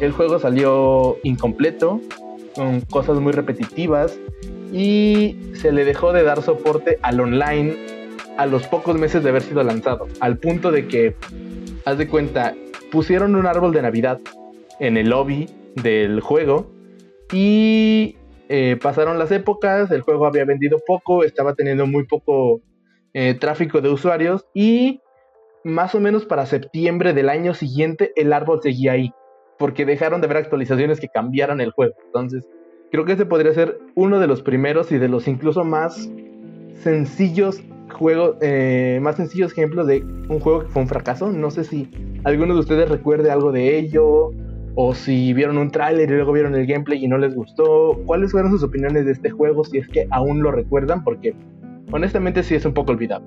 el 0.00 0.12
juego 0.12 0.38
salió 0.38 1.18
incompleto 1.22 2.00
con 2.54 2.80
cosas 2.82 3.20
muy 3.20 3.32
repetitivas 3.32 4.18
y 4.72 5.36
se 5.54 5.72
le 5.72 5.84
dejó 5.84 6.12
de 6.12 6.22
dar 6.22 6.42
soporte 6.42 6.98
al 7.02 7.20
online 7.20 7.76
a 8.40 8.46
los 8.46 8.66
pocos 8.66 8.96
meses 8.96 9.22
de 9.22 9.28
haber 9.28 9.42
sido 9.42 9.62
lanzado, 9.62 10.08
al 10.18 10.38
punto 10.38 10.70
de 10.72 10.88
que, 10.88 11.14
haz 11.84 11.98
de 11.98 12.08
cuenta, 12.08 12.54
pusieron 12.90 13.36
un 13.36 13.44
árbol 13.44 13.70
de 13.74 13.82
Navidad 13.82 14.18
en 14.78 14.96
el 14.96 15.10
lobby 15.10 15.50
del 15.74 16.20
juego 16.20 16.72
y 17.34 18.16
eh, 18.48 18.78
pasaron 18.80 19.18
las 19.18 19.30
épocas, 19.30 19.90
el 19.90 20.00
juego 20.00 20.24
había 20.24 20.46
vendido 20.46 20.78
poco, 20.86 21.22
estaba 21.22 21.52
teniendo 21.52 21.86
muy 21.86 22.06
poco 22.06 22.62
eh, 23.12 23.34
tráfico 23.34 23.82
de 23.82 23.90
usuarios 23.90 24.46
y 24.54 25.02
más 25.62 25.94
o 25.94 26.00
menos 26.00 26.24
para 26.24 26.46
septiembre 26.46 27.12
del 27.12 27.28
año 27.28 27.52
siguiente 27.52 28.10
el 28.16 28.32
árbol 28.32 28.60
seguía 28.62 28.92
ahí, 28.92 29.12
porque 29.58 29.84
dejaron 29.84 30.22
de 30.22 30.28
ver 30.28 30.38
actualizaciones 30.38 30.98
que 30.98 31.08
cambiaran 31.08 31.60
el 31.60 31.72
juego. 31.72 31.92
Entonces, 32.06 32.48
creo 32.90 33.04
que 33.04 33.12
ese 33.12 33.26
podría 33.26 33.52
ser 33.52 33.78
uno 33.94 34.18
de 34.18 34.28
los 34.28 34.40
primeros 34.40 34.92
y 34.92 34.96
de 34.96 35.08
los 35.08 35.28
incluso 35.28 35.62
más 35.62 36.08
sencillos 36.82 37.62
juegos, 37.92 38.36
eh, 38.40 38.98
más 39.02 39.16
sencillos 39.16 39.52
ejemplos 39.52 39.86
de 39.86 40.02
un 40.28 40.40
juego 40.40 40.60
que 40.60 40.68
fue 40.68 40.82
un 40.82 40.88
fracaso. 40.88 41.30
No 41.30 41.50
sé 41.50 41.64
si 41.64 41.90
alguno 42.24 42.54
de 42.54 42.60
ustedes 42.60 42.88
recuerde 42.88 43.30
algo 43.30 43.52
de 43.52 43.78
ello, 43.78 44.30
o 44.74 44.94
si 44.94 45.32
vieron 45.32 45.58
un 45.58 45.70
tráiler 45.70 46.10
y 46.10 46.14
luego 46.14 46.32
vieron 46.32 46.54
el 46.54 46.66
gameplay 46.66 47.04
y 47.04 47.08
no 47.08 47.18
les 47.18 47.34
gustó. 47.34 48.00
¿Cuáles 48.06 48.32
fueron 48.32 48.50
sus 48.52 48.62
opiniones 48.62 49.04
de 49.04 49.12
este 49.12 49.30
juego 49.30 49.64
si 49.64 49.78
es 49.78 49.88
que 49.88 50.06
aún 50.10 50.42
lo 50.42 50.52
recuerdan? 50.52 51.04
Porque 51.04 51.34
honestamente 51.90 52.42
sí 52.42 52.54
es 52.54 52.64
un 52.64 52.74
poco 52.74 52.92
olvidado. 52.92 53.24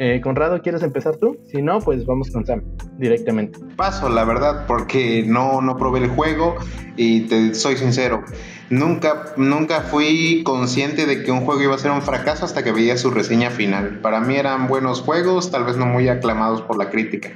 Eh, 0.00 0.20
Conrado, 0.20 0.60
¿quieres 0.60 0.82
empezar 0.82 1.16
tú? 1.16 1.36
Si 1.44 1.62
no, 1.62 1.78
pues 1.78 2.04
vamos 2.04 2.30
con 2.30 2.44
Sam 2.44 2.62
directamente. 2.98 3.60
Paso, 3.76 4.08
la 4.08 4.24
verdad, 4.24 4.66
porque 4.66 5.22
no, 5.24 5.60
no 5.60 5.76
probé 5.76 6.00
el 6.00 6.08
juego 6.08 6.56
y 6.96 7.22
te 7.28 7.54
soy 7.54 7.76
sincero. 7.76 8.24
Nunca, 8.70 9.34
nunca 9.36 9.82
fui 9.82 10.42
consciente 10.42 11.06
de 11.06 11.22
que 11.22 11.30
un 11.30 11.40
juego 11.40 11.62
iba 11.62 11.74
a 11.74 11.78
ser 11.78 11.90
un 11.90 12.02
fracaso 12.02 12.44
hasta 12.44 12.64
que 12.64 12.72
veía 12.72 12.96
su 12.96 13.10
reseña 13.10 13.50
final. 13.50 14.00
Para 14.00 14.20
mí 14.20 14.36
eran 14.36 14.68
buenos 14.68 15.00
juegos, 15.00 15.50
tal 15.50 15.64
vez 15.64 15.76
no 15.76 15.86
muy 15.86 16.08
aclamados 16.08 16.62
por 16.62 16.78
la 16.78 16.90
crítica. 16.90 17.30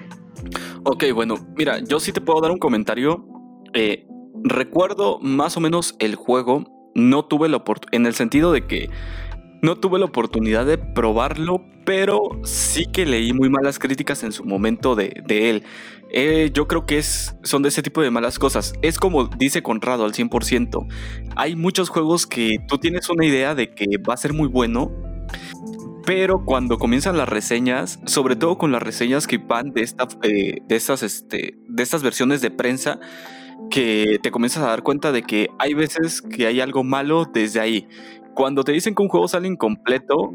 Ok, 0.85 1.05
bueno, 1.15 1.35
mira, 1.57 1.81
yo 1.81 2.01
sí 2.01 2.13
te 2.13 2.21
puedo 2.21 2.41
dar 2.41 2.51
un 2.51 2.59
comentario. 2.59 3.27
Eh, 3.75 4.07
recuerdo 4.43 5.19
más 5.21 5.57
o 5.57 5.61
menos 5.61 5.95
el 5.99 6.15
juego. 6.15 6.65
No 6.95 7.25
tuve 7.27 7.49
la 7.49 7.59
oportunidad, 7.59 7.95
en 7.95 8.07
el 8.07 8.15
sentido 8.15 8.53
de 8.53 8.67
que 8.67 8.91
no 9.62 9.77
tuve 9.77 9.99
la 9.99 10.05
oportunidad 10.07 10.67
de 10.67 10.79
probarlo, 10.79 11.65
pero 11.85 12.21
sí 12.45 12.87
que 12.87 13.07
leí 13.07 13.33
muy 13.33 13.49
malas 13.49 13.79
críticas 13.79 14.23
en 14.23 14.33
su 14.33 14.45
momento 14.45 14.95
de, 14.95 15.12
él. 15.29 15.65
Eh, 16.11 16.50
yo 16.55 16.69
creo 16.69 16.87
que 16.87 16.99
es, 16.99 17.35
son 17.43 17.62
de 17.62 17.69
ese 17.69 17.83
tipo 17.83 18.03
de 18.03 18.11
malas 18.11 18.38
cosas. 18.38 18.75
Es 18.83 18.99
como 18.99 19.27
dice 19.27 19.62
Conrado 19.62 20.05
al 20.05 20.12
100%. 20.12 20.87
Hay 21.37 21.57
muchos 21.57 21.88
juegos 21.88 22.27
que 22.27 22.59
tú 22.69 22.79
tienes 22.79 23.09
una 23.09 23.25
idea 23.25 23.55
de 23.55 23.75
que 23.75 23.87
va 23.99 24.15
a 24.15 24.17
ser 24.17 24.33
muy 24.33 24.49
bueno, 24.49 24.91
pero 26.05 26.45
cuando 26.45 26.79
comienzan 26.79 27.19
las 27.19 27.29
reseñas, 27.29 28.00
sobre 28.07 28.37
todo 28.37 28.57
con 28.59 28.73
las 28.73 28.83
reseñas 28.83 29.27
que 29.27 29.38
van 29.38 29.73
de, 29.73 29.83
esta, 29.83 30.09
eh, 30.23 30.62
estas, 30.69 31.03
este, 31.03 31.59
de 31.69 31.83
estas 31.83 32.03
versiones 32.03 32.41
de 32.41 32.50
prensa, 32.50 32.99
que 33.71 34.19
te 34.23 34.31
comienzas 34.31 34.62
a 34.62 34.69
dar 34.69 34.83
cuenta 34.83 35.12
de 35.12 35.23
que 35.23 35.49
hay 35.59 35.75
veces 35.75 36.23
que 36.23 36.47
hay 36.47 36.61
algo 36.61 36.85
malo 36.85 37.25
desde 37.25 37.61
ahí 37.61 37.88
cuando 38.38 38.62
te 38.62 38.71
dicen 38.71 38.95
que 38.95 39.02
un 39.02 39.09
juego 39.09 39.26
sale 39.26 39.49
incompleto, 39.49 40.30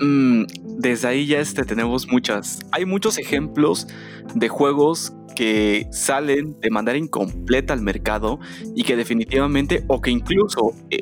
mm, 0.00 0.42
desde 0.80 1.08
ahí 1.08 1.26
ya 1.26 1.38
este, 1.38 1.64
tenemos 1.64 2.06
muchas. 2.06 2.58
Hay 2.72 2.84
muchos 2.84 3.16
ejemplos 3.16 3.88
de 4.34 4.50
juegos 4.50 5.14
que 5.34 5.86
salen 5.90 6.60
de 6.60 6.68
manera 6.68 6.98
incompleta 6.98 7.72
al 7.72 7.80
mercado 7.80 8.38
y 8.76 8.82
que 8.82 8.96
definitivamente, 8.96 9.82
o 9.86 10.02
que 10.02 10.10
incluso 10.10 10.72
eh, 10.90 10.98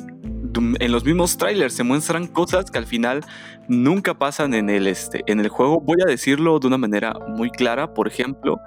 en 0.79 0.93
los 0.93 1.05
mismos 1.05 1.37
trailers 1.37 1.75
se 1.75 1.83
muestran 1.83 2.29
cosas 2.29 2.71
que 2.71 2.79
al 2.79 2.87
final 2.87 3.25
nunca 3.67 4.17
pasan 4.17 4.55
en 4.55 4.71
el, 4.71 4.87
este, 4.87 5.25
en 5.27 5.41
el 5.41 5.49
juego. 5.49 5.81
Voy 5.81 5.97
a 6.07 6.09
decirlo 6.09 6.61
de 6.61 6.69
una 6.69 6.79
manera 6.79 7.15
muy 7.37 7.51
clara, 7.51 7.93
por 7.93 8.07
ejemplo, 8.07 8.61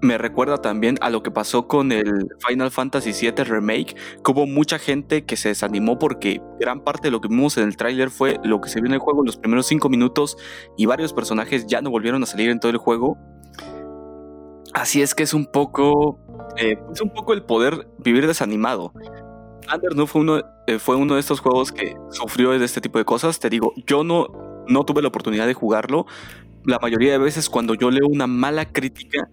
me 0.00 0.18
recuerda 0.18 0.58
también 0.58 0.96
a 1.00 1.10
lo 1.10 1.22
que 1.22 1.30
pasó 1.30 1.66
con 1.66 1.92
el 1.92 2.28
Final 2.46 2.70
Fantasy 2.70 3.12
VII 3.12 3.44
Remake, 3.44 3.94
que 3.94 4.30
hubo 4.30 4.46
mucha 4.46 4.78
gente 4.78 5.24
que 5.24 5.36
se 5.36 5.48
desanimó 5.48 5.98
porque 5.98 6.40
gran 6.60 6.82
parte 6.82 7.08
de 7.08 7.10
lo 7.10 7.20
que 7.20 7.28
vimos 7.28 7.56
en 7.56 7.64
el 7.64 7.76
tráiler 7.76 8.10
fue 8.10 8.38
lo 8.44 8.60
que 8.60 8.68
se 8.68 8.80
vio 8.80 8.88
en 8.88 8.94
el 8.94 9.00
juego 9.00 9.20
en 9.20 9.26
los 9.26 9.36
primeros 9.36 9.66
cinco 9.66 9.88
minutos 9.88 10.36
y 10.76 10.86
varios 10.86 11.12
personajes 11.12 11.66
ya 11.66 11.80
no 11.80 11.90
volvieron 11.90 12.22
a 12.22 12.26
salir 12.26 12.50
en 12.50 12.60
todo 12.60 12.70
el 12.70 12.78
juego. 12.78 13.18
Así 14.74 15.02
es 15.02 15.14
que 15.14 15.22
es 15.22 15.34
un 15.34 15.46
poco, 15.46 16.20
eh, 16.56 16.78
es 16.92 17.00
un 17.00 17.10
poco 17.10 17.32
el 17.32 17.42
poder 17.42 17.88
vivir 17.98 18.26
desanimado. 18.26 18.92
Under 19.72 19.96
no 19.96 20.06
fue 20.06 20.22
uno, 20.22 20.40
eh, 20.66 20.78
fue 20.78 20.96
uno 20.96 21.14
de 21.14 21.20
estos 21.20 21.40
juegos 21.40 21.72
que 21.72 21.96
sufrió 22.10 22.56
de 22.56 22.64
este 22.64 22.80
tipo 22.80 22.98
de 22.98 23.04
cosas. 23.04 23.40
Te 23.40 23.50
digo, 23.50 23.72
yo 23.86 24.04
no, 24.04 24.28
no 24.68 24.84
tuve 24.84 25.02
la 25.02 25.08
oportunidad 25.08 25.46
de 25.46 25.54
jugarlo. 25.54 26.06
La 26.64 26.78
mayoría 26.78 27.12
de 27.12 27.18
veces 27.18 27.48
cuando 27.48 27.74
yo 27.74 27.90
leo 27.90 28.06
una 28.06 28.26
mala 28.26 28.66
crítica, 28.66 29.28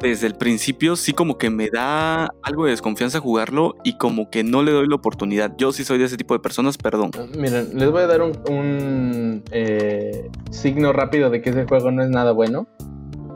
desde 0.00 0.26
el 0.26 0.34
principio 0.34 0.96
sí 0.96 1.12
como 1.12 1.38
que 1.38 1.50
me 1.50 1.70
da 1.70 2.26
algo 2.42 2.64
de 2.64 2.70
desconfianza 2.70 3.20
jugarlo 3.20 3.76
y 3.84 3.96
como 3.96 4.30
que 4.30 4.44
no 4.44 4.62
le 4.62 4.72
doy 4.72 4.88
la 4.88 4.96
oportunidad. 4.96 5.54
Yo 5.56 5.72
sí 5.72 5.84
soy 5.84 5.98
de 5.98 6.04
ese 6.04 6.16
tipo 6.16 6.34
de 6.34 6.40
personas, 6.40 6.76
perdón. 6.78 7.10
Ah, 7.18 7.26
miren, 7.36 7.70
les 7.74 7.90
voy 7.90 8.02
a 8.02 8.06
dar 8.06 8.22
un, 8.22 9.42
eh, 9.50 10.28
signo 10.50 10.92
rápido 10.92 11.30
de 11.30 11.40
que 11.42 11.50
ese 11.50 11.64
juego 11.64 11.90
no 11.90 12.02
es 12.02 12.10
nada 12.10 12.32
bueno. 12.32 12.66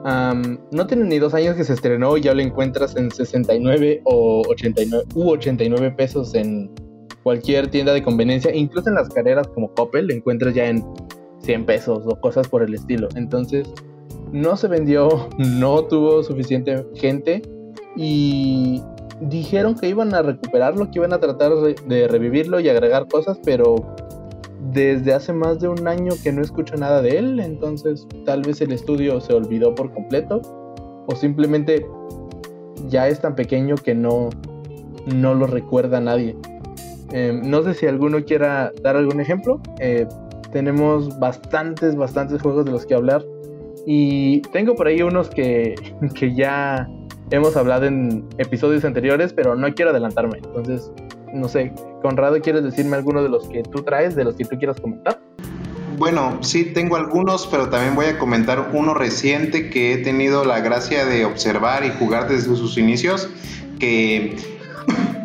no 0.04 0.86
tiene 0.86 1.04
ni 1.04 1.18
dos 1.18 1.34
años 1.34 1.56
que 1.56 1.64
se 1.64 1.72
estrenó 1.72 2.16
y 2.16 2.22
ya 2.22 2.34
lo 2.34 2.40
encuentras 2.40 2.96
en 2.96 3.10
69 3.10 4.02
o 4.04 4.42
89 4.48 5.04
u 5.14 5.30
89 5.30 5.90
pesos 5.92 6.34
en 6.34 6.70
cualquier 7.22 7.68
tienda 7.68 7.92
de 7.92 8.02
conveniencia, 8.02 8.54
incluso 8.54 8.88
en 8.88 8.94
las 8.94 9.08
carreras 9.10 9.46
como 9.48 9.72
Coppel, 9.74 10.06
lo 10.06 10.14
encuentras 10.14 10.54
ya 10.54 10.66
en 10.66 10.82
100 11.42 11.66
pesos 11.66 12.02
o 12.06 12.18
cosas 12.20 12.48
por 12.48 12.62
el 12.62 12.74
estilo. 12.74 13.08
Entonces, 13.14 13.68
no 14.32 14.56
se 14.56 14.68
vendió, 14.68 15.28
no 15.38 15.84
tuvo 15.84 16.22
suficiente 16.22 16.86
gente 16.94 17.42
y 17.96 18.82
dijeron 19.20 19.74
que 19.74 19.88
iban 19.88 20.14
a 20.14 20.22
recuperarlo, 20.22 20.90
que 20.90 20.98
iban 20.98 21.12
a 21.12 21.20
tratar 21.20 21.52
de 21.54 22.08
revivirlo 22.08 22.60
y 22.60 22.68
agregar 22.68 23.06
cosas, 23.08 23.38
pero 23.44 23.74
desde 24.72 25.12
hace 25.12 25.32
más 25.32 25.60
de 25.60 25.68
un 25.68 25.86
año 25.88 26.12
que 26.22 26.32
no 26.32 26.42
escucho 26.42 26.76
nada 26.76 27.02
de 27.02 27.18
él, 27.18 27.40
entonces 27.40 28.06
tal 28.24 28.42
vez 28.42 28.60
el 28.60 28.72
estudio 28.72 29.20
se 29.20 29.34
olvidó 29.34 29.74
por 29.74 29.92
completo 29.92 30.40
o 31.06 31.16
simplemente 31.16 31.86
ya 32.88 33.08
es 33.08 33.20
tan 33.20 33.34
pequeño 33.34 33.74
que 33.76 33.94
no, 33.94 34.30
no 35.06 35.34
lo 35.34 35.46
recuerda 35.46 36.00
nadie. 36.00 36.36
Em, 37.12 37.42
no 37.50 37.62
sé 37.62 37.74
si 37.74 37.86
alguno 37.86 38.24
quiera 38.24 38.72
dar 38.82 38.96
algún 38.96 39.20
ejemplo. 39.20 39.60
Eh, 39.80 40.06
tenemos 40.52 41.18
bastantes, 41.18 41.96
bastantes 41.96 42.40
juegos 42.40 42.64
de 42.64 42.70
los 42.70 42.86
que 42.86 42.94
hablar. 42.94 43.24
Y 43.92 44.42
tengo 44.52 44.76
por 44.76 44.86
ahí 44.86 45.02
unos 45.02 45.30
que, 45.30 45.74
que 46.14 46.32
ya 46.32 46.88
hemos 47.32 47.56
hablado 47.56 47.86
en 47.86 48.24
episodios 48.38 48.84
anteriores, 48.84 49.32
pero 49.32 49.56
no 49.56 49.74
quiero 49.74 49.90
adelantarme. 49.90 50.38
Entonces, 50.38 50.92
no 51.34 51.48
sé, 51.48 51.72
Conrado, 52.00 52.40
¿quieres 52.40 52.62
decirme 52.62 52.94
alguno 52.94 53.20
de 53.20 53.28
los 53.28 53.48
que 53.48 53.64
tú 53.64 53.82
traes, 53.82 54.14
de 54.14 54.22
los 54.22 54.36
que 54.36 54.44
tú 54.44 54.56
quieras 54.58 54.80
comentar? 54.80 55.18
Bueno, 55.98 56.38
sí, 56.40 56.66
tengo 56.66 56.94
algunos, 56.94 57.48
pero 57.48 57.68
también 57.68 57.96
voy 57.96 58.06
a 58.06 58.16
comentar 58.16 58.70
uno 58.74 58.94
reciente 58.94 59.70
que 59.70 59.94
he 59.94 59.98
tenido 59.98 60.44
la 60.44 60.60
gracia 60.60 61.04
de 61.04 61.24
observar 61.24 61.84
y 61.84 61.90
jugar 61.90 62.28
desde 62.28 62.54
sus 62.54 62.78
inicios, 62.78 63.28
que 63.80 64.36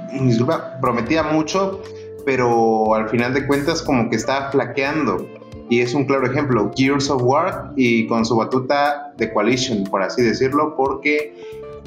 prometía 0.81 1.22
mucho, 1.22 1.84
pero 2.25 2.95
al 2.95 3.10
final 3.10 3.31
de 3.36 3.45
cuentas 3.45 3.84
como 3.84 4.10
que 4.10 4.15
estaba 4.15 4.50
flaqueando 4.50 5.29
y 5.69 5.81
es 5.81 5.93
un 5.93 6.05
claro 6.05 6.27
ejemplo, 6.27 6.72
Gears 6.75 7.10
of 7.10 7.22
War 7.24 7.72
y 7.75 8.07
con 8.07 8.25
su 8.25 8.36
batuta 8.36 9.13
de 9.17 9.31
Coalition, 9.34 9.84
por 9.86 10.03
así 10.03 10.22
decirlo, 10.22 10.75
porque 10.75 11.34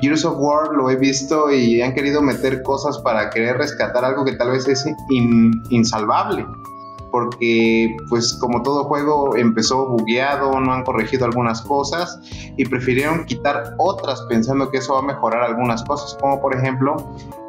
Gears 0.01 0.25
of 0.25 0.37
War 0.39 0.73
lo 0.75 0.91
he 0.91 0.97
visto 0.97 1.53
y 1.53 1.81
han 1.83 1.95
querido 1.95 2.23
meter 2.23 2.63
cosas 2.63 2.99
para 2.99 3.31
querer 3.31 3.59
rescatar 3.59 4.05
algo 4.05 4.25
que 4.25 4.33
tal 4.33 4.51
vez 4.51 4.67
es 4.69 4.87
insalvable 5.71 6.47
porque 7.11 7.97
pues 8.09 8.35
como 8.35 8.63
todo 8.63 8.85
juego 8.85 9.37
empezó 9.37 9.87
bugueado, 9.87 10.61
no 10.61 10.73
han 10.73 10.85
corregido 10.85 11.25
algunas 11.25 11.63
cosas 11.63 12.21
y 12.57 12.65
prefirieron 12.65 13.25
quitar 13.25 13.75
otras 13.79 14.23
pensando 14.29 14.71
que 14.71 14.79
eso 14.79 14.95
va 14.95 15.01
a 15.01 15.03
mejorar 15.03 15.43
algunas 15.43 15.83
cosas, 15.85 16.17
como 16.21 16.41
por 16.41 16.55
ejemplo 16.55 16.97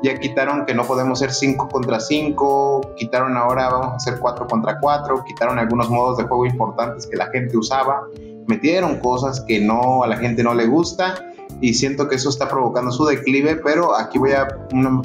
ya 0.03 0.19
quitaron 0.19 0.65
que 0.65 0.73
no 0.73 0.85
podemos 0.85 1.19
ser 1.19 1.31
5 1.31 1.67
contra 1.69 1.99
5, 1.99 2.93
quitaron 2.95 3.35
ahora 3.37 3.69
vamos 3.69 3.95
a 3.95 3.99
ser 3.99 4.19
4 4.19 4.47
contra 4.47 4.79
4, 4.79 5.23
quitaron 5.25 5.59
algunos 5.59 5.89
modos 5.89 6.17
de 6.17 6.23
juego 6.23 6.45
importantes 6.45 7.07
que 7.07 7.17
la 7.17 7.27
gente 7.27 7.57
usaba, 7.57 8.03
metieron 8.47 8.99
cosas 8.99 9.41
que 9.41 9.59
no 9.59 10.03
a 10.03 10.07
la 10.07 10.17
gente 10.17 10.43
no 10.43 10.53
le 10.53 10.67
gusta 10.67 11.15
y 11.61 11.73
siento 11.73 12.07
que 12.07 12.15
eso 12.15 12.29
está 12.29 12.47
provocando 12.47 12.91
su 12.91 13.05
declive, 13.05 13.57
pero 13.57 13.95
aquí 13.95 14.17
voy 14.17 14.31
a 14.31 14.47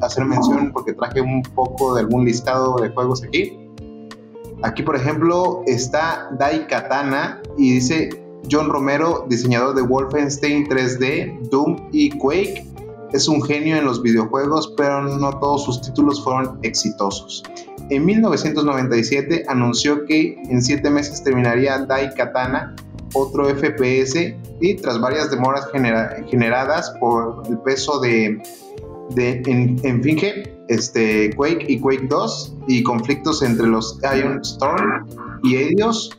hacer 0.03 0.25
mención 0.25 0.73
porque 0.73 0.93
traje 0.93 1.21
un 1.21 1.43
poco 1.43 1.95
de 1.95 2.03
algún 2.03 2.25
listado 2.25 2.77
de 2.77 2.91
juegos 2.91 3.25
aquí 3.25 3.63
Aquí, 4.63 4.83
por 4.83 4.97
ejemplo, 4.97 5.63
está 5.67 6.31
Dai 6.39 6.67
Katana 6.67 7.43
y 7.59 7.75
dice 7.75 8.11
John 8.51 8.69
Romero, 8.69 9.27
diseñador 9.29 9.75
de 9.75 9.83
Wolfenstein 9.83 10.67
3D, 10.67 11.49
Doom 11.51 11.89
y 11.93 12.11
Quake. 12.19 12.67
es 13.13 13.29
un 13.29 13.43
genio 13.43 13.77
en 13.77 13.85
los 13.85 14.03
videojuegos, 14.03 14.75
pero 14.77 15.03
no 15.03 15.39
todos 15.39 15.65
sus 15.65 15.81
títulos 15.81 16.23
fueron 16.23 16.59
exitosos. 16.63 17.45
En 17.91 18.05
1997 18.05 19.45
anunció 19.47 20.05
que 20.07 20.37
en 20.49 20.63
7 20.63 20.91
meses 20.91 21.23
terminaría 21.23 21.79
Dai 21.79 22.13
Katana, 22.15 22.75
otro 23.13 23.45
FPS, 23.49 24.35
y 24.61 24.75
tras 24.75 25.01
varias 25.01 25.31
demoras 25.31 25.69
generadas 26.29 26.91
por 26.99 27.43
el 27.49 27.59
peso 27.59 28.01
de, 28.01 28.43
de 29.11 29.43
en, 29.47 30.03
Finge, 30.03 30.57
este, 30.69 31.31
Quake 31.37 31.67
y 31.69 31.81
Quake 31.81 32.07
2 32.09 32.57
y 32.69 32.83
conflictos 32.83 33.43
entre 33.43 33.67
los 33.67 33.99
Iron 34.17 34.41
Storm 34.43 35.07
y 35.43 35.57
ellos, 35.57 36.11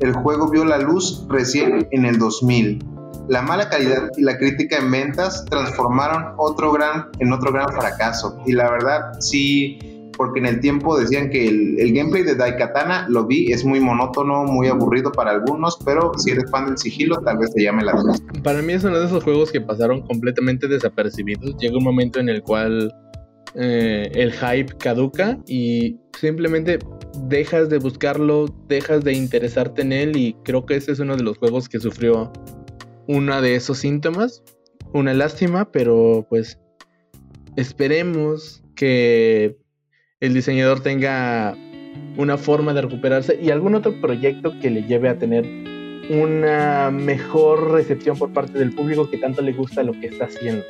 el 0.00 0.14
juego 0.14 0.48
vio 0.48 0.64
la 0.64 0.78
luz 0.78 1.26
recién 1.28 1.86
en 1.90 2.06
el 2.06 2.18
2000. 2.18 2.82
La 3.28 3.42
mala 3.42 3.68
calidad 3.68 4.10
y 4.16 4.22
la 4.22 4.38
crítica 4.38 4.78
en 4.78 4.90
ventas 4.90 5.44
transformaron 5.44 6.34
otro 6.38 6.72
gran, 6.72 7.08
en 7.18 7.32
otro 7.32 7.52
gran 7.52 7.68
fracaso. 7.68 8.38
Y 8.46 8.52
la 8.52 8.70
verdad, 8.70 9.12
sí, 9.20 9.99
porque 10.20 10.38
en 10.38 10.44
el 10.44 10.60
tiempo 10.60 10.98
decían 10.98 11.30
que 11.30 11.48
el, 11.48 11.94
gameplay 11.94 12.22
de 12.22 12.34
Daikatana 12.34 13.06
lo 13.08 13.26
vi, 13.26 13.50
es 13.52 13.64
muy 13.64 13.80
monótono, 13.80 14.44
muy 14.44 14.68
aburrido 14.68 15.10
para 15.10 15.30
algunos, 15.30 15.78
pero 15.82 16.12
si 16.18 16.32
eres 16.32 16.50
fan 16.50 16.66
del 16.66 16.76
sigilo, 16.76 17.22
tal 17.22 17.38
vez 17.38 17.50
te 17.54 17.62
llame 17.62 17.82
la 17.82 17.92
atención. 17.92 18.28
Para 18.42 18.60
mí 18.60 18.74
es 18.74 18.84
uno 18.84 19.00
de 19.00 19.06
esos 19.06 19.24
juegos 19.24 19.50
que 19.50 19.62
pasaron 19.62 20.02
completamente 20.02 20.68
desapercibidos. 20.68 21.56
Llega 21.56 21.78
un 21.78 21.84
momento 21.84 22.20
en 22.20 22.28
el 22.28 22.42
cual 22.42 22.94
eh, 23.54 24.10
el 24.12 24.32
hype 24.32 24.76
caduca 24.76 25.38
y 25.46 25.96
simplemente 26.20 26.80
dejas 27.26 27.70
de 27.70 27.78
buscarlo, 27.78 28.44
dejas 28.68 29.02
de 29.02 29.14
interesarte 29.14 29.80
en 29.80 29.94
él 29.94 30.18
y 30.18 30.34
creo 30.44 30.66
que 30.66 30.76
ese 30.76 30.92
es 30.92 30.98
uno 30.98 31.16
de 31.16 31.22
los 31.22 31.38
juegos 31.38 31.66
que 31.66 31.80
sufrió 31.80 32.30
uno 33.08 33.40
de 33.40 33.54
esos 33.54 33.78
síntomas. 33.78 34.42
Una 34.92 35.14
lástima, 35.14 35.72
pero 35.72 36.26
pues 36.28 36.58
esperemos 37.56 38.62
que 38.74 39.56
el 40.20 40.34
diseñador 40.34 40.80
tenga 40.80 41.56
una 42.18 42.36
forma 42.36 42.74
de 42.74 42.82
recuperarse 42.82 43.38
y 43.42 43.50
algún 43.50 43.74
otro 43.74 43.98
proyecto 44.02 44.52
que 44.60 44.68
le 44.68 44.82
lleve 44.82 45.08
a 45.08 45.16
tener 45.16 45.46
una 46.10 46.90
mejor 46.90 47.70
recepción 47.72 48.18
por 48.18 48.32
parte 48.32 48.58
del 48.58 48.74
público 48.74 49.08
que 49.08 49.16
tanto 49.16 49.40
le 49.40 49.52
gusta 49.52 49.82
lo 49.82 49.92
que 49.92 50.08
está 50.08 50.26
haciendo. 50.26 50.62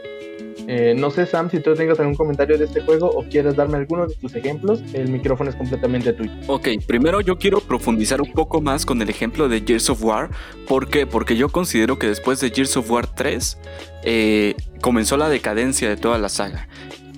Eh, 0.68 0.94
no 0.96 1.10
sé, 1.10 1.26
Sam, 1.26 1.50
si 1.50 1.58
tú 1.58 1.74
tengas 1.74 1.98
algún 1.98 2.14
comentario 2.14 2.56
de 2.56 2.66
este 2.66 2.80
juego 2.82 3.08
o 3.08 3.24
quieres 3.24 3.56
darme 3.56 3.78
alguno 3.78 4.06
de 4.06 4.14
tus 4.14 4.36
ejemplos, 4.36 4.84
el 4.92 5.08
micrófono 5.08 5.50
es 5.50 5.56
completamente 5.56 6.12
tuyo. 6.12 6.30
Ok, 6.46 6.68
primero 6.86 7.20
yo 7.20 7.36
quiero 7.38 7.60
profundizar 7.60 8.20
un 8.20 8.32
poco 8.32 8.60
más 8.60 8.86
con 8.86 9.02
el 9.02 9.08
ejemplo 9.08 9.48
de 9.48 9.62
Gears 9.62 9.90
of 9.90 10.04
War. 10.04 10.30
¿Por 10.68 10.88
qué? 10.88 11.08
Porque 11.08 11.36
yo 11.36 11.48
considero 11.48 11.98
que 11.98 12.06
después 12.06 12.38
de 12.38 12.50
Gears 12.50 12.76
of 12.76 12.88
War 12.88 13.12
3 13.12 13.58
eh, 14.04 14.54
comenzó 14.80 15.16
la 15.16 15.28
decadencia 15.28 15.88
de 15.88 15.96
toda 15.96 16.18
la 16.18 16.28
saga. 16.28 16.68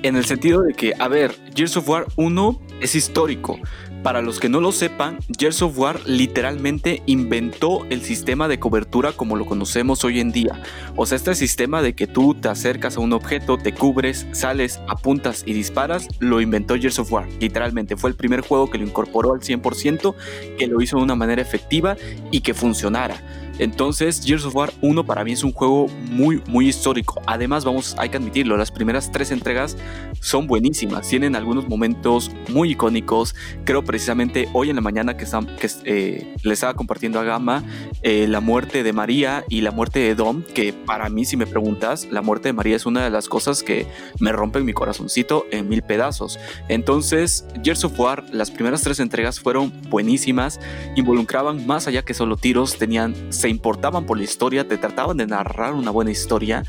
En 0.02 0.16
el 0.16 0.24
sentido 0.24 0.62
de 0.62 0.74
que, 0.74 0.94
a 0.98 1.06
ver, 1.06 1.32
Gears 1.54 1.76
of 1.76 1.88
War 1.88 2.06
1 2.16 2.60
es 2.80 2.96
histórico. 2.96 3.60
Para 4.02 4.20
los 4.20 4.40
que 4.40 4.48
no 4.48 4.60
lo 4.60 4.72
sepan, 4.72 5.20
Gears 5.38 5.62
of 5.62 5.78
War 5.78 6.00
literalmente 6.06 7.04
inventó 7.06 7.84
el 7.88 8.02
sistema 8.02 8.48
de 8.48 8.58
cobertura 8.58 9.12
como 9.12 9.36
lo 9.36 9.46
conocemos 9.46 10.02
hoy 10.02 10.18
en 10.18 10.32
día. 10.32 10.60
O 10.96 11.06
sea, 11.06 11.14
este 11.14 11.36
sistema 11.36 11.82
de 11.82 11.94
que 11.94 12.08
tú 12.08 12.34
te 12.34 12.48
acercas 12.48 12.96
a 12.96 13.00
un 13.00 13.12
objeto, 13.12 13.58
te 13.58 13.72
cubres, 13.72 14.26
sales, 14.32 14.80
apuntas 14.88 15.44
y 15.46 15.52
disparas, 15.52 16.08
lo 16.18 16.40
inventó 16.40 16.74
Gears 16.74 16.98
of 16.98 17.12
War. 17.12 17.28
Literalmente 17.38 17.96
fue 17.96 18.10
el 18.10 18.16
primer 18.16 18.40
juego 18.40 18.68
que 18.68 18.78
lo 18.78 18.84
incorporó 18.84 19.34
al 19.34 19.40
100%, 19.40 20.16
que 20.58 20.66
lo 20.66 20.82
hizo 20.82 20.96
de 20.96 21.04
una 21.04 21.14
manera 21.14 21.42
efectiva 21.42 21.96
y 22.32 22.40
que 22.40 22.54
funcionara. 22.54 23.22
Entonces, 23.58 24.22
Gears 24.24 24.44
of 24.44 24.54
War 24.54 24.72
1 24.80 25.04
para 25.04 25.24
mí 25.24 25.32
es 25.32 25.44
un 25.44 25.52
juego 25.52 25.86
muy, 26.10 26.42
muy 26.46 26.68
histórico. 26.68 27.20
Además, 27.26 27.64
vamos, 27.64 27.94
hay 27.98 28.08
que 28.08 28.16
admitirlo, 28.16 28.56
las 28.56 28.70
primeras 28.70 29.12
tres 29.12 29.30
entregas 29.30 29.76
son 30.20 30.46
buenísimas. 30.46 31.08
Tienen 31.08 31.36
algunos 31.36 31.68
momentos 31.68 32.30
muy 32.48 32.72
icónicos. 32.72 33.34
Creo 33.64 33.84
precisamente 33.84 34.48
hoy 34.52 34.70
en 34.70 34.76
la 34.76 34.82
mañana 34.82 35.16
que, 35.16 35.26
que 35.58 35.70
eh, 35.84 36.34
le 36.42 36.54
estaba 36.54 36.74
compartiendo 36.74 37.20
a 37.20 37.24
Gama 37.24 37.64
eh, 38.02 38.26
la 38.28 38.40
muerte 38.40 38.82
de 38.82 38.92
María 38.92 39.44
y 39.48 39.60
la 39.60 39.70
muerte 39.70 40.00
de 40.00 40.14
Dom, 40.14 40.42
que 40.42 40.72
para 40.72 41.08
mí, 41.08 41.24
si 41.24 41.36
me 41.36 41.46
preguntas, 41.46 42.08
la 42.10 42.22
muerte 42.22 42.48
de 42.48 42.52
María 42.52 42.76
es 42.76 42.86
una 42.86 43.04
de 43.04 43.10
las 43.10 43.28
cosas 43.28 43.62
que 43.62 43.86
me 44.18 44.32
rompen 44.32 44.64
mi 44.64 44.72
corazoncito 44.72 45.46
en 45.50 45.68
mil 45.68 45.82
pedazos. 45.82 46.38
Entonces, 46.68 47.46
Gears 47.62 47.84
of 47.84 47.98
War, 47.98 48.24
las 48.32 48.50
primeras 48.50 48.82
tres 48.82 49.00
entregas 49.00 49.40
fueron 49.40 49.72
buenísimas, 49.88 50.60
involucraban 50.96 51.66
más 51.66 51.86
allá 51.86 52.02
que 52.02 52.14
solo 52.14 52.36
tiros, 52.36 52.78
tenían 52.78 53.14
se 53.42 53.48
importaban 53.48 54.06
por 54.06 54.18
la 54.18 54.22
historia, 54.22 54.68
te 54.68 54.78
trataban 54.78 55.16
de 55.16 55.26
narrar 55.26 55.74
una 55.74 55.90
buena 55.90 56.12
historia. 56.12 56.62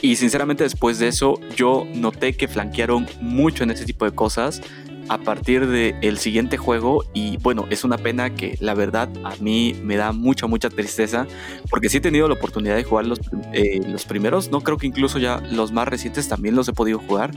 Y 0.00 0.14
sinceramente 0.14 0.62
después 0.62 1.00
de 1.00 1.08
eso 1.08 1.40
yo 1.56 1.88
noté 1.92 2.36
que 2.36 2.46
flanquearon 2.46 3.08
mucho 3.20 3.64
en 3.64 3.72
ese 3.72 3.84
tipo 3.84 4.04
de 4.04 4.12
cosas 4.12 4.62
a 5.08 5.18
partir 5.18 5.66
del 5.66 6.18
siguiente 6.18 6.56
juego. 6.56 7.02
Y 7.14 7.36
bueno, 7.38 7.66
es 7.68 7.82
una 7.82 7.98
pena 7.98 8.30
que 8.32 8.56
la 8.60 8.74
verdad 8.74 9.08
a 9.24 9.34
mí 9.40 9.74
me 9.82 9.96
da 9.96 10.12
mucha, 10.12 10.46
mucha 10.46 10.70
tristeza 10.70 11.26
porque 11.68 11.88
sí 11.88 11.96
he 11.96 12.00
tenido 12.00 12.28
la 12.28 12.34
oportunidad 12.34 12.76
de 12.76 12.84
jugar 12.84 13.06
los, 13.06 13.18
eh, 13.52 13.80
los 13.84 14.04
primeros, 14.04 14.52
no 14.52 14.60
creo 14.60 14.78
que 14.78 14.86
incluso 14.86 15.18
ya 15.18 15.42
los 15.50 15.72
más 15.72 15.88
recientes 15.88 16.28
también 16.28 16.54
los 16.54 16.68
he 16.68 16.72
podido 16.72 17.00
jugar. 17.00 17.32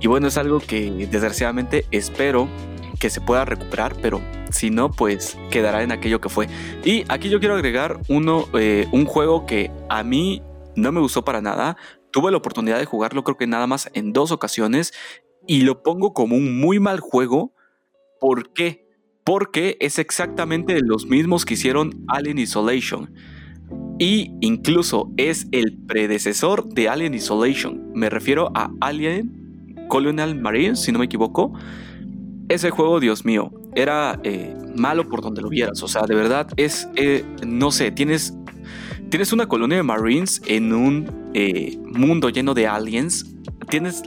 Y 0.00 0.06
bueno, 0.06 0.28
es 0.28 0.38
algo 0.38 0.60
que 0.60 0.90
desgraciadamente 1.10 1.84
espero 1.90 2.48
que 3.02 3.10
se 3.10 3.20
pueda 3.20 3.44
recuperar, 3.44 3.96
pero 4.00 4.22
si 4.52 4.70
no, 4.70 4.88
pues 4.88 5.36
quedará 5.50 5.82
en 5.82 5.90
aquello 5.90 6.20
que 6.20 6.28
fue. 6.28 6.46
Y 6.84 7.02
aquí 7.08 7.28
yo 7.30 7.40
quiero 7.40 7.56
agregar 7.56 8.00
uno, 8.08 8.44
eh, 8.54 8.86
un 8.92 9.06
juego 9.06 9.44
que 9.44 9.72
a 9.88 10.04
mí 10.04 10.40
no 10.76 10.92
me 10.92 11.00
gustó 11.00 11.24
para 11.24 11.40
nada. 11.40 11.76
Tuve 12.12 12.30
la 12.30 12.36
oportunidad 12.36 12.78
de 12.78 12.84
jugarlo 12.84 13.24
creo 13.24 13.36
que 13.36 13.48
nada 13.48 13.66
más 13.66 13.90
en 13.94 14.12
dos 14.12 14.30
ocasiones 14.30 14.92
y 15.48 15.62
lo 15.62 15.82
pongo 15.82 16.14
como 16.14 16.36
un 16.36 16.60
muy 16.60 16.78
mal 16.78 17.00
juego. 17.00 17.52
¿Por 18.20 18.52
qué? 18.52 18.86
Porque 19.24 19.76
es 19.80 19.98
exactamente 19.98 20.78
los 20.80 21.06
mismos 21.06 21.44
que 21.44 21.54
hicieron 21.54 22.04
Alien 22.06 22.38
Isolation. 22.38 23.12
Y 23.98 24.30
incluso 24.40 25.10
es 25.16 25.48
el 25.50 25.76
predecesor 25.88 26.68
de 26.68 26.88
Alien 26.88 27.14
Isolation. 27.14 27.90
Me 27.94 28.08
refiero 28.10 28.52
a 28.54 28.70
Alien 28.80 29.86
Colonial 29.88 30.40
Marines, 30.40 30.80
si 30.80 30.92
no 30.92 31.00
me 31.00 31.06
equivoco 31.06 31.52
ese 32.54 32.70
juego, 32.70 33.00
Dios 33.00 33.24
mío, 33.24 33.50
era 33.74 34.18
eh, 34.22 34.54
malo 34.76 35.08
por 35.08 35.22
donde 35.22 35.42
lo 35.42 35.48
vieras. 35.48 35.82
O 35.82 35.88
sea, 35.88 36.02
de 36.02 36.14
verdad 36.14 36.48
es, 36.56 36.88
eh, 36.96 37.24
no 37.46 37.70
sé, 37.70 37.90
tienes, 37.90 38.34
tienes 39.10 39.32
una 39.32 39.46
colonia 39.46 39.78
de 39.78 39.82
Marines 39.82 40.42
en 40.46 40.72
un 40.72 41.30
eh, 41.34 41.78
mundo 41.94 42.28
lleno 42.28 42.54
de 42.54 42.66
aliens. 42.66 43.34
Tienes 43.68 44.02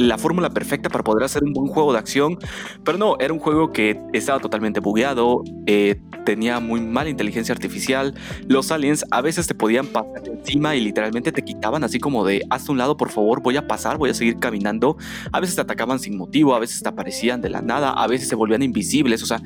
la 0.00 0.18
fórmula 0.18 0.50
perfecta 0.50 0.88
para 0.88 1.04
poder 1.04 1.24
hacer 1.24 1.44
un 1.44 1.52
buen 1.52 1.68
juego 1.68 1.92
de 1.92 1.98
acción, 1.98 2.38
pero 2.84 2.98
no, 2.98 3.16
era 3.20 3.32
un 3.32 3.38
juego 3.38 3.72
que 3.72 4.00
estaba 4.12 4.40
totalmente 4.40 4.80
bugueado, 4.80 5.42
eh, 5.66 6.00
tenía 6.24 6.60
muy 6.60 6.80
mala 6.80 7.10
inteligencia 7.10 7.54
artificial, 7.54 8.14
los 8.48 8.70
aliens 8.70 9.04
a 9.10 9.20
veces 9.20 9.46
te 9.46 9.54
podían 9.54 9.86
pasar 9.86 10.26
encima 10.26 10.76
y 10.76 10.80
literalmente 10.80 11.32
te 11.32 11.42
quitaban 11.42 11.84
así 11.84 11.98
como 11.98 12.24
de, 12.24 12.42
hasta 12.50 12.72
un 12.72 12.78
lado 12.78 12.96
por 12.96 13.10
favor, 13.10 13.42
voy 13.42 13.56
a 13.56 13.66
pasar, 13.66 13.98
voy 13.98 14.10
a 14.10 14.14
seguir 14.14 14.38
caminando, 14.38 14.96
a 15.32 15.40
veces 15.40 15.56
te 15.56 15.62
atacaban 15.62 15.98
sin 15.98 16.16
motivo, 16.16 16.54
a 16.54 16.58
veces 16.58 16.82
te 16.82 16.88
aparecían 16.88 17.40
de 17.40 17.50
la 17.50 17.62
nada, 17.62 17.90
a 17.90 18.06
veces 18.06 18.28
se 18.28 18.34
volvían 18.34 18.62
invisibles, 18.62 19.22
o 19.22 19.26
sea, 19.26 19.40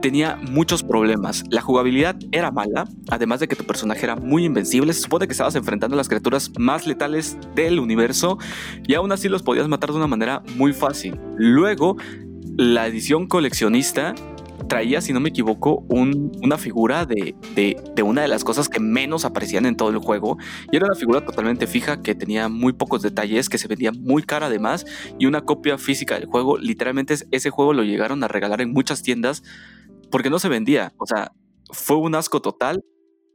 tenía 0.00 0.36
muchos 0.36 0.82
problemas. 0.82 1.44
La 1.50 1.60
jugabilidad 1.60 2.16
era 2.32 2.50
mala, 2.50 2.88
además 3.08 3.40
de 3.40 3.48
que 3.48 3.56
tu 3.56 3.64
personaje 3.64 4.04
era 4.04 4.16
muy 4.16 4.44
invencible. 4.44 4.92
Se 4.92 5.02
supone 5.02 5.26
que 5.26 5.32
estabas 5.32 5.54
enfrentando 5.54 5.94
a 5.94 5.98
las 5.98 6.08
criaturas 6.08 6.50
más 6.58 6.86
letales 6.86 7.36
del 7.54 7.78
universo 7.78 8.38
y 8.86 8.94
aún 8.94 9.12
así 9.12 9.28
los 9.28 9.42
podías 9.42 9.68
matar 9.68 9.90
de 9.90 9.96
una 9.96 10.06
manera 10.06 10.42
muy 10.56 10.72
fácil. 10.72 11.18
Luego, 11.36 11.96
la 12.56 12.86
edición 12.86 13.26
coleccionista 13.26 14.14
traía, 14.68 15.00
si 15.00 15.12
no 15.12 15.20
me 15.20 15.30
equivoco, 15.30 15.84
una 15.88 16.58
figura 16.58 17.06
de, 17.06 17.34
de, 17.54 18.02
una 18.02 18.22
de 18.22 18.28
las 18.28 18.44
cosas 18.44 18.68
que 18.68 18.80
menos 18.80 19.24
aparecían 19.24 19.66
en 19.66 19.76
todo 19.76 19.90
el 19.90 19.98
juego. 19.98 20.36
Y 20.70 20.76
era 20.76 20.86
una 20.86 20.94
figura 20.94 21.24
totalmente 21.24 21.66
fija 21.66 22.02
que 22.02 22.14
tenía 22.14 22.48
muy 22.48 22.72
pocos 22.72 23.02
detalles, 23.02 23.48
que 23.48 23.58
se 23.58 23.66
vendía 23.68 23.92
muy 23.92 24.22
cara 24.22 24.46
además, 24.46 24.86
y 25.18 25.26
una 25.26 25.40
copia 25.40 25.78
física 25.78 26.14
del 26.14 26.26
juego. 26.26 26.58
Literalmente 26.58 27.16
ese 27.30 27.50
juego 27.50 27.72
lo 27.72 27.82
llegaron 27.82 28.22
a 28.22 28.28
regalar 28.28 28.60
en 28.60 28.72
muchas 28.72 29.02
tiendas 29.02 29.42
porque 30.10 30.30
no 30.30 30.38
se 30.38 30.48
vendía. 30.48 30.92
O 30.98 31.06
sea, 31.06 31.32
fue 31.70 31.96
un 31.96 32.14
asco 32.14 32.40
total. 32.40 32.84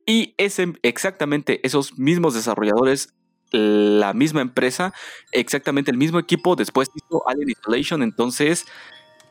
Y 0.05 0.35
ese, 0.37 0.73
exactamente 0.81 1.65
esos 1.65 1.97
mismos 1.97 2.33
desarrolladores, 2.33 3.13
la 3.51 4.13
misma 4.13 4.41
empresa, 4.41 4.93
exactamente 5.31 5.91
el 5.91 5.97
mismo 5.97 6.19
equipo, 6.19 6.55
después 6.55 6.89
hizo 6.93 7.27
Alien 7.27 7.49
Isolation. 7.49 8.03
Entonces, 8.03 8.65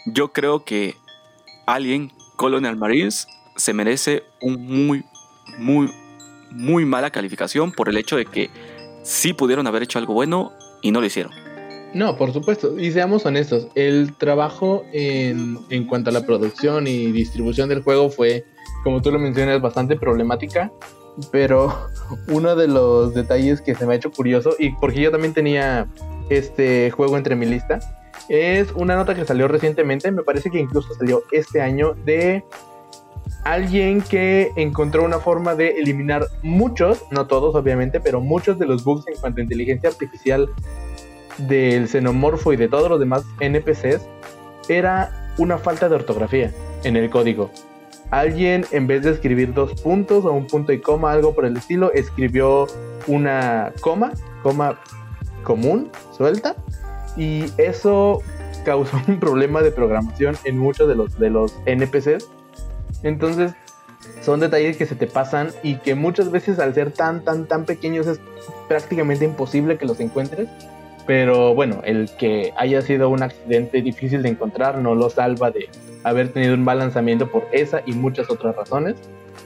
yo 0.06 0.32
creo 0.32 0.64
que 0.64 0.96
Alien 1.66 2.12
Colonial 2.36 2.76
Marines 2.76 3.26
se 3.56 3.72
merece 3.72 4.22
un 4.40 4.66
muy, 4.66 5.04
muy, 5.58 5.88
muy 6.50 6.84
mala 6.84 7.10
calificación 7.10 7.72
por 7.72 7.88
el 7.88 7.96
hecho 7.96 8.16
de 8.16 8.24
que 8.24 8.50
sí 9.02 9.32
pudieron 9.32 9.66
haber 9.66 9.82
hecho 9.82 9.98
algo 9.98 10.14
bueno 10.14 10.52
y 10.80 10.90
no 10.90 11.00
lo 11.00 11.06
hicieron. 11.06 11.32
No, 11.94 12.16
por 12.16 12.32
supuesto. 12.32 12.78
Y 12.78 12.90
seamos 12.90 13.26
honestos, 13.26 13.68
el 13.74 14.14
trabajo 14.16 14.84
en, 14.92 15.58
en, 15.68 15.86
cuanto 15.86 16.10
a 16.10 16.12
la 16.12 16.24
producción 16.24 16.86
y 16.86 17.12
distribución 17.12 17.68
del 17.68 17.82
juego 17.82 18.10
fue, 18.10 18.46
como 18.82 19.02
tú 19.02 19.12
lo 19.12 19.18
mencionas, 19.18 19.60
bastante 19.60 19.96
problemática. 19.96 20.72
pero 21.30 21.88
uno 22.28 22.56
de 22.56 22.68
los 22.68 23.14
detalles 23.14 23.60
que 23.60 23.74
se 23.74 23.86
me 23.86 23.92
ha 23.92 23.96
hecho 23.96 24.10
curioso, 24.10 24.54
y 24.58 24.70
porque 24.70 25.02
yo 25.02 25.10
también 25.10 25.34
tenía 25.34 25.86
este 26.30 26.90
juego 26.90 27.16
entre 27.18 27.36
mi 27.36 27.44
lista, 27.44 27.80
es 28.32 28.72
una 28.72 28.96
nota 28.96 29.14
que 29.14 29.26
salió 29.26 29.46
recientemente, 29.46 30.10
me 30.10 30.22
parece 30.22 30.50
que 30.50 30.58
incluso 30.58 30.94
salió 30.94 31.22
este 31.32 31.60
año, 31.60 31.92
de 32.06 32.42
alguien 33.44 34.00
que 34.00 34.52
encontró 34.56 35.04
una 35.04 35.18
forma 35.18 35.54
de 35.54 35.72
eliminar 35.72 36.28
muchos, 36.42 37.04
no 37.10 37.26
todos 37.26 37.54
obviamente, 37.54 38.00
pero 38.00 38.22
muchos 38.22 38.58
de 38.58 38.64
los 38.64 38.84
bugs 38.84 39.06
en 39.06 39.16
cuanto 39.20 39.40
a 39.40 39.42
inteligencia 39.42 39.90
artificial 39.90 40.48
del 41.36 41.88
xenomorfo 41.88 42.54
y 42.54 42.56
de 42.56 42.68
todos 42.68 42.88
los 42.88 42.98
demás 42.98 43.22
NPCs, 43.40 44.08
era 44.66 45.34
una 45.36 45.58
falta 45.58 45.90
de 45.90 45.96
ortografía 45.96 46.54
en 46.84 46.96
el 46.96 47.10
código. 47.10 47.50
Alguien, 48.10 48.64
en 48.72 48.86
vez 48.86 49.02
de 49.02 49.10
escribir 49.10 49.52
dos 49.52 49.78
puntos 49.82 50.24
o 50.24 50.32
un 50.32 50.46
punto 50.46 50.72
y 50.72 50.80
coma, 50.80 51.12
algo 51.12 51.34
por 51.34 51.44
el 51.44 51.56
estilo, 51.58 51.92
escribió 51.92 52.66
una 53.06 53.72
coma, 53.82 54.12
coma 54.42 54.78
común, 55.42 55.90
suelta, 56.16 56.56
y 57.16 57.44
eso 57.58 58.22
causó 58.64 59.00
un 59.08 59.18
problema 59.18 59.62
de 59.62 59.70
programación 59.70 60.36
en 60.44 60.58
muchos 60.58 60.88
de 60.88 60.94
los, 60.94 61.18
de 61.18 61.30
los 61.30 61.54
NPCs. 61.66 62.28
Entonces, 63.02 63.52
son 64.20 64.40
detalles 64.40 64.76
que 64.76 64.86
se 64.86 64.94
te 64.94 65.06
pasan 65.06 65.48
y 65.62 65.76
que 65.76 65.94
muchas 65.94 66.30
veces 66.30 66.58
al 66.58 66.74
ser 66.74 66.92
tan, 66.92 67.24
tan, 67.24 67.46
tan 67.46 67.64
pequeños 67.64 68.06
es 68.06 68.20
prácticamente 68.68 69.24
imposible 69.24 69.78
que 69.78 69.86
los 69.86 70.00
encuentres. 70.00 70.48
Pero 71.06 71.54
bueno, 71.54 71.80
el 71.84 72.10
que 72.16 72.52
haya 72.56 72.80
sido 72.80 73.08
un 73.08 73.22
accidente 73.22 73.82
difícil 73.82 74.22
de 74.22 74.28
encontrar 74.28 74.78
no 74.78 74.94
lo 74.94 75.10
salva 75.10 75.50
de 75.50 75.68
haber 76.04 76.32
tenido 76.32 76.54
un 76.54 76.62
mal 76.62 76.78
lanzamiento 76.78 77.30
por 77.30 77.48
esa 77.52 77.82
y 77.86 77.92
muchas 77.92 78.30
otras 78.30 78.54
razones. 78.54 78.96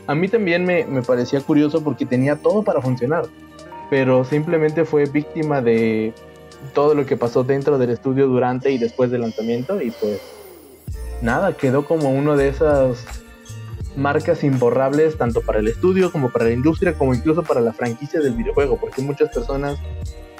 A 0.06 0.14
mí 0.14 0.28
también 0.28 0.64
me, 0.64 0.84
me 0.84 1.02
parecía 1.02 1.40
curioso 1.40 1.82
porque 1.82 2.04
tenía 2.04 2.36
todo 2.36 2.62
para 2.62 2.82
funcionar, 2.82 3.24
pero 3.88 4.24
simplemente 4.24 4.84
fue 4.84 5.06
víctima 5.06 5.62
de 5.62 6.12
todo 6.74 6.94
lo 6.94 7.06
que 7.06 7.16
pasó 7.16 7.44
dentro 7.44 7.78
del 7.78 7.90
estudio 7.90 8.26
durante 8.26 8.70
y 8.70 8.78
después 8.78 9.10
del 9.10 9.22
lanzamiento 9.22 9.80
y 9.80 9.90
pues 9.90 10.20
nada, 11.22 11.56
quedó 11.56 11.84
como 11.86 12.10
uno 12.10 12.36
de 12.36 12.48
esas 12.48 13.04
marcas 13.96 14.44
imborrables 14.44 15.16
tanto 15.16 15.40
para 15.40 15.58
el 15.58 15.68
estudio 15.68 16.12
como 16.12 16.30
para 16.30 16.46
la 16.46 16.52
industria 16.52 16.94
como 16.94 17.14
incluso 17.14 17.42
para 17.42 17.60
la 17.60 17.72
franquicia 17.72 18.20
del 18.20 18.34
videojuego 18.34 18.78
porque 18.78 19.00
muchas 19.00 19.30
personas 19.30 19.78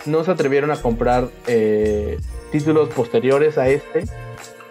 no 0.05 0.23
se 0.25 0.31
atrevieron 0.31 0.71
a 0.71 0.77
comprar 0.77 1.29
eh, 1.47 2.19
títulos 2.53 2.91
posteriores 2.91 3.59
a 3.59 3.69
este 3.69 4.05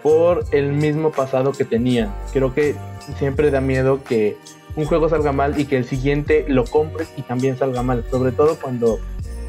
por 0.02 0.44
el 0.52 0.72
mismo 0.72 1.10
pasado 1.10 1.52
que 1.52 1.64
tenían. 1.64 2.14
Creo 2.32 2.54
que 2.54 2.76
siempre 3.18 3.50
da 3.50 3.60
miedo 3.60 4.04
que 4.04 4.36
un 4.76 4.84
juego 4.84 5.08
salga 5.08 5.32
mal 5.32 5.58
y 5.58 5.64
que 5.64 5.76
el 5.76 5.84
siguiente 5.84 6.44
lo 6.48 6.64
compres 6.64 7.08
y 7.16 7.22
también 7.22 7.58
salga 7.58 7.82
mal, 7.82 8.04
sobre 8.10 8.32
todo 8.32 8.56
cuando 8.60 9.00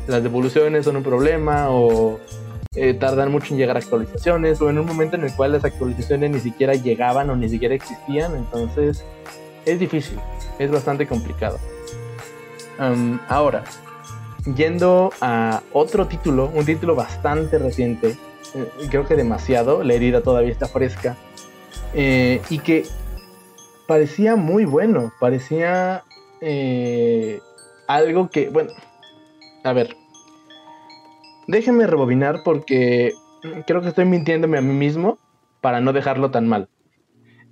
las 0.07 0.23
devoluciones 0.23 0.85
son 0.85 0.97
un 0.97 1.03
problema 1.03 1.69
o 1.69 2.19
eh, 2.75 2.93
tardan 2.93 3.31
mucho 3.31 3.53
en 3.53 3.59
llegar 3.59 3.75
a 3.75 3.79
actualizaciones 3.79 4.61
o 4.61 4.69
en 4.69 4.79
un 4.79 4.85
momento 4.85 5.15
en 5.15 5.23
el 5.23 5.33
cual 5.35 5.51
las 5.51 5.65
actualizaciones 5.65 6.31
ni 6.31 6.39
siquiera 6.39 6.73
llegaban 6.73 7.29
o 7.29 7.35
ni 7.35 7.49
siquiera 7.49 7.75
existían, 7.75 8.35
entonces 8.35 9.03
es 9.65 9.79
difícil, 9.79 10.19
es 10.59 10.71
bastante 10.71 11.07
complicado. 11.07 11.59
ahora, 13.27 13.63
yendo 14.55 15.11
a 15.19 15.61
otro 15.73 16.07
título, 16.07 16.51
un 16.53 16.65
título 16.65 16.95
bastante 16.95 17.57
reciente, 17.57 18.15
eh, 18.53 18.71
creo 18.89 19.05
que 19.05 19.15
demasiado, 19.15 19.83
la 19.83 19.93
herida 19.93 20.21
todavía 20.21 20.51
está 20.51 20.67
fresca, 20.67 21.17
eh, 21.93 22.41
y 22.49 22.59
que 22.59 22.85
parecía 23.87 24.35
muy 24.35 24.65
bueno, 24.65 25.11
parecía 25.19 26.03
algo 27.87 28.29
que, 28.29 28.49
bueno, 28.49 28.71
a 29.63 29.73
ver, 29.73 29.95
déjenme 31.47 31.87
rebobinar 31.87 32.41
porque 32.43 33.11
creo 33.65 33.81
que 33.81 33.89
estoy 33.89 34.05
mintiéndome 34.05 34.57
a 34.57 34.61
mí 34.61 34.73
mismo 34.73 35.17
para 35.61 35.81
no 35.81 35.93
dejarlo 35.93 36.31
tan 36.31 36.47
mal. 36.47 36.69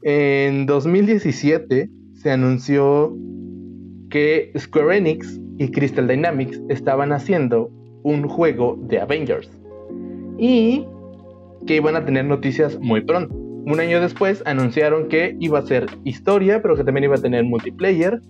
En 0.02 0.66
2017 0.66 1.90
se 2.14 2.32
anunció 2.32 3.16
que 4.10 4.52
Square 4.58 4.98
Enix 4.98 5.40
y 5.58 5.70
Crystal 5.72 6.08
Dynamics 6.08 6.62
estaban 6.70 7.12
haciendo 7.12 7.72
un 8.04 8.28
juego 8.28 8.78
de 8.82 9.00
Avengers 9.00 9.50
y 10.38 10.86
que 11.66 11.78
iban 11.78 11.96
a 11.96 12.06
tener 12.06 12.26
noticias 12.26 12.80
muy 12.80 13.02
pronto. 13.02 13.34
Un 13.36 13.80
año 13.80 14.00
después 14.00 14.44
anunciaron 14.46 15.08
que 15.08 15.36
iba 15.40 15.58
a 15.58 15.64
ser 15.64 15.88
historia, 16.04 16.62
pero 16.62 16.76
que 16.76 16.84
también 16.84 17.06
iba 17.06 17.16
a 17.16 17.22
tener 17.22 17.44
multiplayer, 17.44 18.22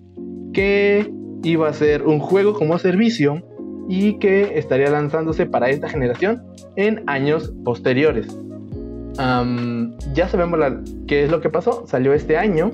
que 0.53 1.11
iba 1.43 1.67
a 1.67 1.73
ser 1.73 2.03
un 2.03 2.19
juego 2.19 2.53
como 2.53 2.79
servicio 2.79 3.43
y 3.87 4.13
que 4.13 4.57
estaría 4.57 4.89
lanzándose 4.89 5.45
para 5.45 5.69
esta 5.69 5.89
generación 5.89 6.43
en 6.75 7.03
años 7.07 7.53
posteriores. 7.63 8.27
ya 9.17 10.27
sabemos 10.27 10.59
qué 11.07 11.23
es 11.23 11.31
lo 11.31 11.41
que 11.41 11.49
pasó, 11.49 11.85
salió 11.87 12.13
este 12.13 12.37
año 12.37 12.71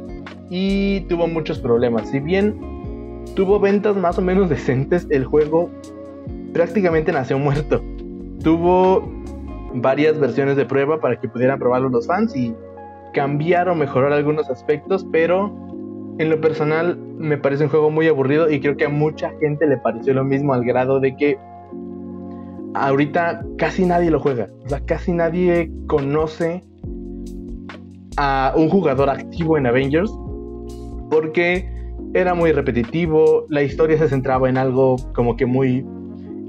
y 0.49 1.01
tuvo 1.01 1.27
muchos 1.27 1.59
problemas. 1.59 2.09
Si 2.09 2.19
bien 2.19 2.55
tuvo 3.35 3.59
ventas 3.59 3.95
más 3.95 4.17
o 4.17 4.21
menos 4.21 4.49
decentes, 4.49 5.07
el 5.09 5.25
juego 5.25 5.69
prácticamente 6.53 7.11
nació 7.11 7.39
muerto. 7.39 7.81
Tuvo 8.43 9.09
varias 9.73 10.19
versiones 10.19 10.57
de 10.57 10.65
prueba 10.65 10.99
para 10.99 11.19
que 11.19 11.29
pudieran 11.29 11.59
probarlo 11.59 11.89
los 11.89 12.07
fans 12.07 12.35
y 12.35 12.53
cambiar 13.13 13.69
o 13.69 13.75
mejorar 13.75 14.11
algunos 14.13 14.49
aspectos, 14.49 15.05
pero 15.11 15.53
en 16.17 16.29
lo 16.29 16.41
personal 16.41 16.97
me 16.97 17.37
parece 17.37 17.63
un 17.63 17.69
juego 17.69 17.89
muy 17.89 18.07
aburrido 18.07 18.49
y 18.49 18.59
creo 18.59 18.77
que 18.77 18.85
a 18.85 18.89
mucha 18.89 19.31
gente 19.39 19.67
le 19.67 19.77
pareció 19.77 20.13
lo 20.13 20.23
mismo 20.23 20.53
al 20.53 20.63
grado 20.63 20.99
de 20.99 21.15
que 21.15 21.37
ahorita 22.73 23.45
casi 23.57 23.85
nadie 23.85 24.11
lo 24.11 24.19
juega. 24.19 24.49
O 24.65 24.69
sea, 24.69 24.79
casi 24.81 25.11
nadie 25.11 25.71
conoce 25.87 26.63
a 28.17 28.53
un 28.55 28.69
jugador 28.69 29.09
activo 29.09 29.57
en 29.57 29.67
Avengers 29.67 30.11
porque 31.09 31.69
era 32.13 32.33
muy 32.33 32.51
repetitivo, 32.51 33.45
la 33.49 33.63
historia 33.63 33.97
se 33.97 34.09
centraba 34.09 34.49
en 34.49 34.57
algo 34.57 34.97
como 35.13 35.37
que 35.37 35.45
muy 35.45 35.85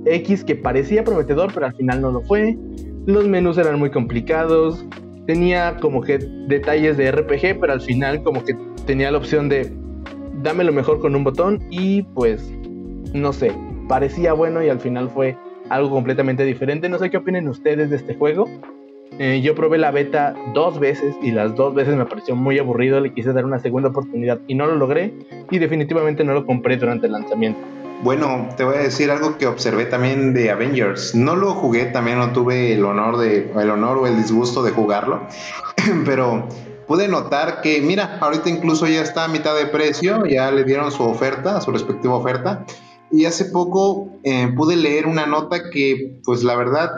X 0.07 0.44
que 0.44 0.57
parecía 0.57 1.05
prometedor, 1.05 1.53
pero 1.55 1.66
al 1.66 1.75
final 1.75 2.01
no 2.01 2.11
lo 2.11 2.22
fue. 2.22 2.57
Los 3.07 3.29
menús 3.29 3.59
eran 3.59 3.79
muy 3.79 3.90
complicados, 3.90 4.85
tenía 5.27 5.77
como 5.81 6.01
que 6.01 6.18
detalles 6.48 6.96
de 6.96 7.11
RPG, 7.12 7.61
pero 7.61 7.72
al 7.72 7.81
final 7.81 8.22
como 8.22 8.44
que 8.44 8.57
tenía 8.87 9.11
la 9.11 9.18
opción 9.18 9.49
de 9.49 9.73
dame 10.42 10.64
lo 10.64 10.73
mejor 10.73 11.01
con 11.01 11.14
un 11.14 11.25
botón 11.25 11.61
y 11.71 12.03
pues 12.03 12.53
no 13.12 13.33
sé, 13.33 13.53
parecía 13.88 14.33
bueno 14.33 14.62
y 14.62 14.68
al 14.68 14.81
final 14.81 15.11
fue 15.11 15.37
algo 15.68 15.90
completamente 15.90 16.45
diferente. 16.45 16.88
No 16.88 16.99
sé 16.99 17.11
qué 17.11 17.18
opinen 17.18 17.49
ustedes 17.49 17.90
de 17.90 17.97
este 17.97 18.14
juego. 18.14 18.49
Eh, 19.18 19.40
yo 19.42 19.55
probé 19.55 19.77
la 19.79 19.90
beta 19.90 20.35
dos 20.55 20.81
veces 20.81 21.14
y 21.23 21.33
las 21.33 21.55
dos 21.55 21.75
veces 21.75 21.95
me 21.97 22.07
pareció 22.07 22.35
muy 22.35 22.59
aburrido, 22.59 22.99
le 22.99 23.12
quise 23.12 23.33
dar 23.33 23.45
una 23.45 23.59
segunda 23.59 23.90
oportunidad 23.90 24.40
y 24.47 24.55
no 24.55 24.66
lo 24.66 24.75
logré 24.77 25.12
y 25.51 25.59
definitivamente 25.59 26.25
no 26.25 26.33
lo 26.33 26.47
compré 26.47 26.79
durante 26.79 27.07
el 27.07 27.12
lanzamiento. 27.12 27.61
Bueno, 28.03 28.49
te 28.57 28.64
voy 28.64 28.77
a 28.77 28.81
decir 28.81 29.11
algo 29.11 29.37
que 29.37 29.47
observé 29.47 29.85
también 29.85 30.33
de 30.35 30.51
Avengers. 30.51 31.14
No 31.14 31.37
lo 31.37 31.53
jugué, 31.53 31.85
también 31.85 32.18
no 32.18 32.33
tuve 32.33 32.73
el 32.73 32.85
honor 32.85 33.18
de 33.18 33.53
el 33.55 33.71
honor 33.71 33.99
o 33.99 34.07
el 34.07 34.16
disgusto 34.16 34.62
de 34.62 34.73
jugarlo, 34.73 35.21
pero 36.05 36.49
pude 36.87 37.09
notar 37.09 37.61
que 37.61 37.81
mira, 37.81 38.18
ahorita 38.21 38.49
incluso 38.49 38.87
ya 38.87 39.03
está 39.03 39.25
a 39.25 39.29
mitad 39.29 39.57
de 39.57 39.66
precio, 39.66 40.25
ya 40.27 40.51
le 40.51 40.64
dieron 40.64 40.90
su 40.90 41.03
oferta, 41.03 41.61
su 41.61 41.71
respectiva 41.71 42.14
oferta. 42.14 42.64
Y 43.11 43.27
hace 43.27 43.47
poco 43.47 44.09
eh, 44.25 44.53
pude 44.57 44.77
leer 44.77 45.07
una 45.07 45.27
nota 45.27 45.71
que, 45.71 46.21
pues 46.25 46.42
la 46.45 46.57
verdad, 46.57 46.90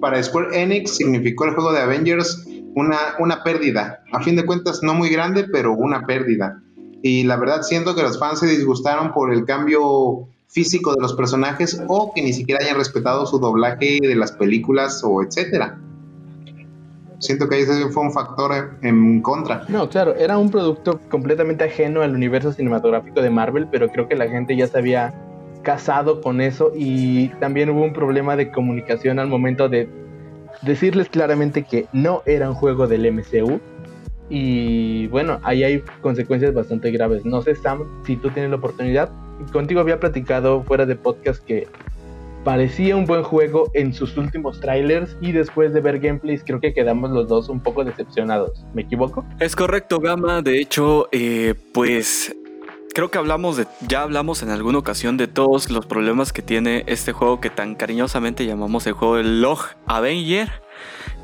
para 0.00 0.22
Square 0.22 0.60
Enix 0.60 0.96
significó 0.96 1.44
el 1.44 1.54
juego 1.54 1.72
de 1.72 1.80
Avengers 1.80 2.44
una, 2.74 2.98
una 3.18 3.42
pérdida. 3.42 4.02
A 4.12 4.20
fin 4.22 4.36
de 4.36 4.44
cuentas, 4.44 4.82
no 4.82 4.94
muy 4.94 5.10
grande, 5.10 5.44
pero 5.44 5.72
una 5.72 6.06
pérdida. 6.06 6.60
Y 7.02 7.24
la 7.24 7.36
verdad, 7.36 7.62
siento 7.62 7.94
que 7.94 8.02
los 8.02 8.18
fans 8.18 8.40
se 8.40 8.46
disgustaron 8.46 9.12
por 9.12 9.32
el 9.32 9.44
cambio 9.44 10.28
físico 10.48 10.94
de 10.94 11.00
los 11.00 11.14
personajes 11.14 11.80
o 11.88 12.12
que 12.14 12.22
ni 12.22 12.32
siquiera 12.32 12.62
hayan 12.62 12.76
respetado 12.76 13.26
su 13.26 13.38
doblaje 13.38 13.98
de 14.00 14.14
las 14.14 14.32
películas 14.32 15.02
o 15.02 15.22
etcétera. 15.22 15.80
Siento 17.22 17.48
que 17.48 17.60
ese 17.60 17.88
fue 17.90 18.02
un 18.02 18.12
factor 18.12 18.76
en 18.82 19.22
contra. 19.22 19.64
No, 19.68 19.88
claro, 19.88 20.12
era 20.16 20.36
un 20.38 20.50
producto 20.50 20.98
completamente 21.08 21.62
ajeno 21.62 22.02
al 22.02 22.16
universo 22.16 22.52
cinematográfico 22.52 23.22
de 23.22 23.30
Marvel, 23.30 23.68
pero 23.70 23.88
creo 23.88 24.08
que 24.08 24.16
la 24.16 24.28
gente 24.28 24.56
ya 24.56 24.66
se 24.66 24.76
había 24.76 25.14
casado 25.62 26.20
con 26.20 26.40
eso 26.40 26.72
y 26.74 27.28
también 27.38 27.70
hubo 27.70 27.84
un 27.84 27.92
problema 27.92 28.34
de 28.34 28.50
comunicación 28.50 29.20
al 29.20 29.28
momento 29.28 29.68
de 29.68 29.88
decirles 30.62 31.08
claramente 31.08 31.62
que 31.62 31.86
no 31.92 32.22
era 32.26 32.50
un 32.50 32.56
juego 32.56 32.88
del 32.88 33.10
MCU. 33.12 33.60
Y 34.28 35.06
bueno, 35.06 35.38
ahí 35.44 35.62
hay 35.62 35.80
consecuencias 36.00 36.52
bastante 36.52 36.90
graves. 36.90 37.24
No 37.24 37.40
sé, 37.42 37.54
Sam, 37.54 37.84
si 38.04 38.16
tú 38.16 38.30
tienes 38.30 38.50
la 38.50 38.56
oportunidad. 38.56 39.10
Contigo 39.52 39.80
había 39.80 40.00
platicado 40.00 40.64
fuera 40.64 40.86
de 40.86 40.96
podcast 40.96 41.44
que 41.44 41.68
parecía 42.44 42.96
un 42.96 43.06
buen 43.06 43.22
juego 43.22 43.70
en 43.74 43.92
sus 43.92 44.16
últimos 44.16 44.60
trailers 44.60 45.16
y 45.20 45.32
después 45.32 45.72
de 45.72 45.80
ver 45.80 45.98
gameplays 46.00 46.42
creo 46.44 46.60
que 46.60 46.72
quedamos 46.72 47.10
los 47.10 47.28
dos 47.28 47.48
un 47.48 47.60
poco 47.60 47.84
decepcionados. 47.84 48.64
¿Me 48.74 48.82
equivoco? 48.82 49.24
Es 49.40 49.56
correcto, 49.56 50.00
Gama. 50.00 50.42
De 50.42 50.60
hecho, 50.60 51.08
eh, 51.12 51.54
pues 51.72 52.34
creo 52.94 53.10
que 53.10 53.18
hablamos 53.18 53.56
de, 53.56 53.66
ya 53.86 54.02
hablamos 54.02 54.42
en 54.42 54.50
alguna 54.50 54.78
ocasión 54.78 55.16
de 55.16 55.28
todos 55.28 55.70
los 55.70 55.86
problemas 55.86 56.32
que 56.32 56.42
tiene 56.42 56.84
este 56.86 57.12
juego 57.12 57.40
que 57.40 57.50
tan 57.50 57.74
cariñosamente 57.74 58.44
llamamos 58.46 58.86
el 58.86 58.92
juego 58.92 59.16
del 59.16 59.40
Log 59.42 59.60
Avenger. 59.86 60.50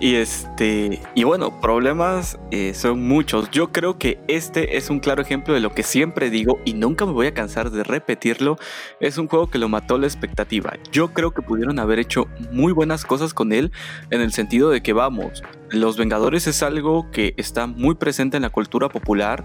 Y 0.01 0.15
este, 0.15 1.01
y 1.17 1.25
bueno, 1.25 1.61
problemas 1.61 2.39
eh, 2.53 2.73
son 2.75 3.09
muchos. 3.09 3.51
Yo 3.51 3.73
creo 3.73 3.99
que 3.99 4.21
este 4.29 4.77
es 4.77 4.91
un 4.91 5.01
claro 5.01 5.23
ejemplo 5.23 5.55
de 5.55 5.61
lo 5.61 5.75
que 5.75 5.83
siempre 5.83 6.31
digo 6.31 6.61
y 6.65 6.75
nunca 6.75 7.05
me 7.05 7.13
voy 7.13 7.27
a 7.27 7.35
cansar 7.35 7.71
de 7.71 7.83
repetirlo. 7.83 8.59
Es 9.01 9.19
un 9.19 9.27
juego 9.27 9.51
que 9.51 9.59
lo 9.59 9.69
mató 9.69 9.99
la 9.99 10.07
expectativa. 10.07 10.75
Yo 10.93 11.13
creo 11.13 11.33
que 11.33 11.43
pudieron 11.43 11.81
haber 11.81 11.99
hecho 11.99 12.29
muy 12.53 12.73
buenas 12.73 13.05
cosas 13.05 13.35
con 13.35 13.53
él 13.53 13.73
en 14.11 14.21
el 14.21 14.33
sentido 14.33 14.71
de 14.71 14.83
que 14.83 14.93
vamos, 14.93 15.43
Los 15.71 15.97
Vengadores 15.97 16.47
es 16.47 16.63
algo 16.63 17.11
que 17.11 17.35
está 17.37 17.67
muy 17.67 17.97
presente 17.97 18.37
en 18.37 18.45
la 18.45 18.51
cultura 18.51 18.89
popular. 18.89 19.45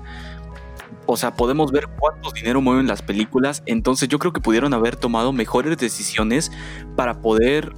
O 1.08 1.18
sea, 1.18 1.34
podemos 1.34 1.72
ver 1.72 1.88
cuánto 2.00 2.32
dinero 2.32 2.62
mueven 2.62 2.88
las 2.88 3.02
películas. 3.02 3.64
Entonces 3.66 4.08
yo 4.08 4.20
creo 4.20 4.34
que 4.34 4.40
pudieron 4.40 4.74
haber 4.76 4.96
tomado 4.98 5.34
mejores 5.34 5.78
decisiones 5.80 6.52
para 6.96 7.22
poder 7.22 7.74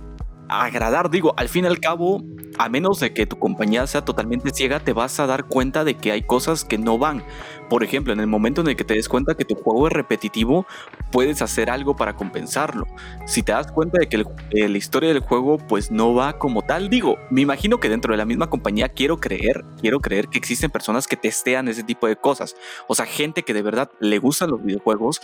agradar. 0.49 1.09
Digo, 1.09 1.33
al 1.37 1.49
fin 1.49 1.65
y 1.65 1.67
al 1.67 1.79
cabo, 1.79 2.23
a 2.57 2.69
menos 2.69 2.99
de 2.99 3.13
que 3.13 3.25
tu 3.25 3.37
compañía 3.37 3.85
sea 3.87 4.05
totalmente 4.05 4.51
ciega, 4.51 4.79
te 4.79 4.93
vas 4.93 5.19
a 5.19 5.27
dar 5.27 5.45
cuenta 5.45 5.83
de 5.83 5.95
que 5.95 6.11
hay 6.11 6.23
cosas 6.23 6.63
que 6.63 6.77
no 6.77 6.97
van. 6.97 7.23
Por 7.69 7.83
ejemplo, 7.83 8.13
en 8.13 8.19
el 8.19 8.27
momento 8.27 8.61
en 8.61 8.67
el 8.67 8.75
que 8.75 8.83
te 8.83 8.93
des 8.93 9.09
cuenta 9.09 9.35
que 9.35 9.45
tu 9.45 9.55
juego 9.55 9.87
es 9.87 9.93
repetitivo, 9.93 10.65
puedes 11.11 11.41
hacer 11.41 11.69
algo 11.69 11.95
para 11.95 12.15
compensarlo. 12.15 12.85
Si 13.25 13.41
te 13.41 13.51
das 13.51 13.71
cuenta 13.71 13.97
de 13.99 14.07
que 14.07 14.23
eh, 14.51 14.69
la 14.69 14.77
historia 14.77 15.09
del 15.09 15.21
juego 15.21 15.57
pues 15.57 15.91
no 15.91 16.13
va 16.13 16.37
como 16.37 16.61
tal, 16.61 16.89
digo, 16.89 17.17
me 17.29 17.41
imagino 17.41 17.79
que 17.79 17.89
dentro 17.89 18.13
de 18.13 18.17
la 18.17 18.25
misma 18.25 18.49
compañía 18.49 18.89
quiero 18.89 19.17
creer, 19.17 19.65
quiero 19.81 19.99
creer 19.99 20.27
que 20.27 20.37
existen 20.37 20.69
personas 20.69 21.07
que 21.07 21.17
testean 21.17 21.67
ese 21.67 21.83
tipo 21.83 22.07
de 22.07 22.15
cosas. 22.15 22.55
O 22.87 22.95
sea, 22.95 23.05
gente 23.05 23.43
que 23.43 23.53
de 23.53 23.61
verdad 23.61 23.91
le 23.99 24.19
gustan 24.19 24.51
los 24.51 24.63
videojuegos 24.63 25.21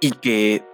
y 0.00 0.10
que 0.10 0.64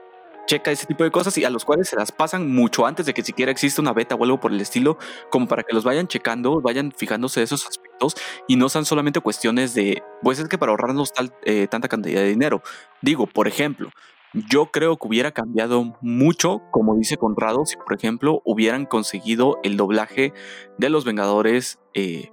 checa 0.46 0.70
ese 0.70 0.87
tipo 0.87 1.05
de 1.05 1.11
cosas 1.11 1.37
y 1.38 1.44
a 1.44 1.50
los 1.50 1.64
cuales 1.64 1.88
se 1.88 1.96
las 1.96 2.12
pasan 2.12 2.53
mucho 2.53 2.87
antes 2.87 3.07
de 3.07 3.14
que 3.14 3.22
siquiera 3.22 3.53
exista 3.53 3.81
una 3.81 3.92
beta 3.92 4.14
o 4.14 4.24
algo 4.24 4.40
por 4.40 4.53
el 4.53 4.61
estilo, 4.61 4.98
como 5.31 5.46
para 5.46 5.62
que 5.62 5.74
los 5.74 5.85
vayan 5.85 6.09
checando, 6.09 6.61
vayan 6.61 6.92
fijándose 6.96 7.42
esos 7.42 7.66
aspectos 7.66 8.14
y 8.48 8.57
no 8.57 8.68
sean 8.68 8.85
solamente 8.85 9.20
cuestiones 9.20 9.74
de, 9.74 10.03
pues 10.22 10.38
es 10.38 10.48
que 10.48 10.59
para 10.59 10.70
ahorrarnos 10.70 11.12
tal, 11.12 11.33
eh, 11.44 11.66
tanta 11.68 11.88
cantidad 11.88 12.20
de 12.20 12.29
dinero. 12.29 12.62
Digo, 13.03 13.26
por 13.26 13.48
ejemplo, 13.48 13.90
yo 14.33 14.66
creo 14.66 14.96
que 14.96 15.09
hubiera 15.09 15.33
cambiado 15.33 15.96
mucho, 16.00 16.62
como 16.70 16.94
dice 16.96 17.16
Conrado, 17.16 17.66
si 17.66 17.76
por 17.76 17.94
ejemplo 17.94 18.42
hubieran 18.44 18.87
conseguido 18.87 19.59
el 19.64 19.76
doblaje 19.76 20.33
de 20.79 20.88
los 20.88 21.05
Vengadores 21.05 21.81
eh, 21.94 22.31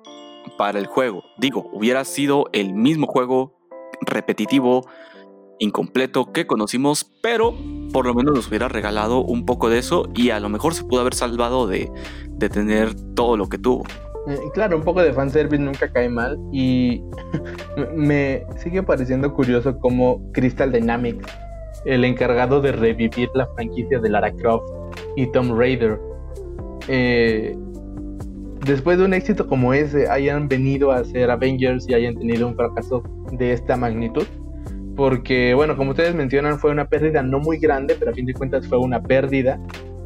para 0.57 0.79
el 0.79 0.85
juego. 0.85 1.23
Digo, 1.37 1.69
hubiera 1.73 2.05
sido 2.05 2.45
el 2.53 2.73
mismo 2.73 3.07
juego 3.07 3.57
repetitivo, 4.01 4.87
incompleto 5.59 6.31
que 6.31 6.47
conocimos, 6.47 7.11
pero 7.21 7.53
por 7.91 8.05
lo 8.05 8.13
menos 8.13 8.33
nos 8.33 8.47
hubiera 8.47 8.67
regalado 8.67 9.23
un 9.23 9.45
poco 9.45 9.69
de 9.69 9.79
eso 9.79 10.09
y 10.15 10.29
a 10.29 10.39
lo 10.39 10.49
mejor 10.49 10.73
se 10.73 10.83
pudo 10.83 11.01
haber 11.01 11.13
salvado 11.13 11.67
de, 11.67 11.91
de 12.29 12.49
tener 12.49 12.93
todo 13.15 13.37
lo 13.37 13.49
que 13.49 13.57
tuvo. 13.57 13.83
Eh, 14.27 14.39
claro, 14.53 14.75
un 14.75 14.83
poco 14.83 15.01
de 15.01 15.13
fanservice 15.13 15.63
nunca 15.63 15.89
cae 15.89 16.09
mal 16.09 16.37
y 16.51 17.01
me 17.95 18.43
sigue 18.57 18.83
pareciendo 18.83 19.33
curioso 19.33 19.79
como 19.79 20.21
Crystal 20.33 20.71
Dynamics, 20.71 21.25
el 21.85 22.03
encargado 22.03 22.59
de 22.59 22.73
revivir 22.73 23.29
la 23.33 23.47
franquicia 23.55 23.99
de 23.99 24.09
Lara 24.09 24.33
Croft 24.33 24.65
y 25.15 25.31
Tomb 25.31 25.57
Raider, 25.57 25.97
eh, 26.89 27.55
después 28.65 28.97
de 28.97 29.05
un 29.05 29.13
éxito 29.13 29.47
como 29.47 29.73
ese 29.73 30.09
hayan 30.09 30.49
venido 30.49 30.91
a 30.91 31.05
ser 31.05 31.31
Avengers 31.31 31.87
y 31.87 31.93
hayan 31.93 32.15
tenido 32.15 32.47
un 32.47 32.55
fracaso 32.55 33.03
de 33.31 33.53
esta 33.53 33.77
magnitud 33.77 34.25
porque, 34.97 35.53
bueno, 35.53 35.77
como 35.77 35.91
ustedes 35.91 36.15
mencionan, 36.15 36.57
fue 36.57 36.71
una 36.71 36.89
pérdida 36.89 37.21
no 37.21 37.39
muy 37.39 37.59
grande, 37.59 37.95
pero 37.97 38.09
a 38.09 38.13
fin 38.15 38.25
de 38.25 38.33
cuentas 38.33 38.67
fue 38.67 38.79
una 38.79 39.01
pérdida. 39.01 39.59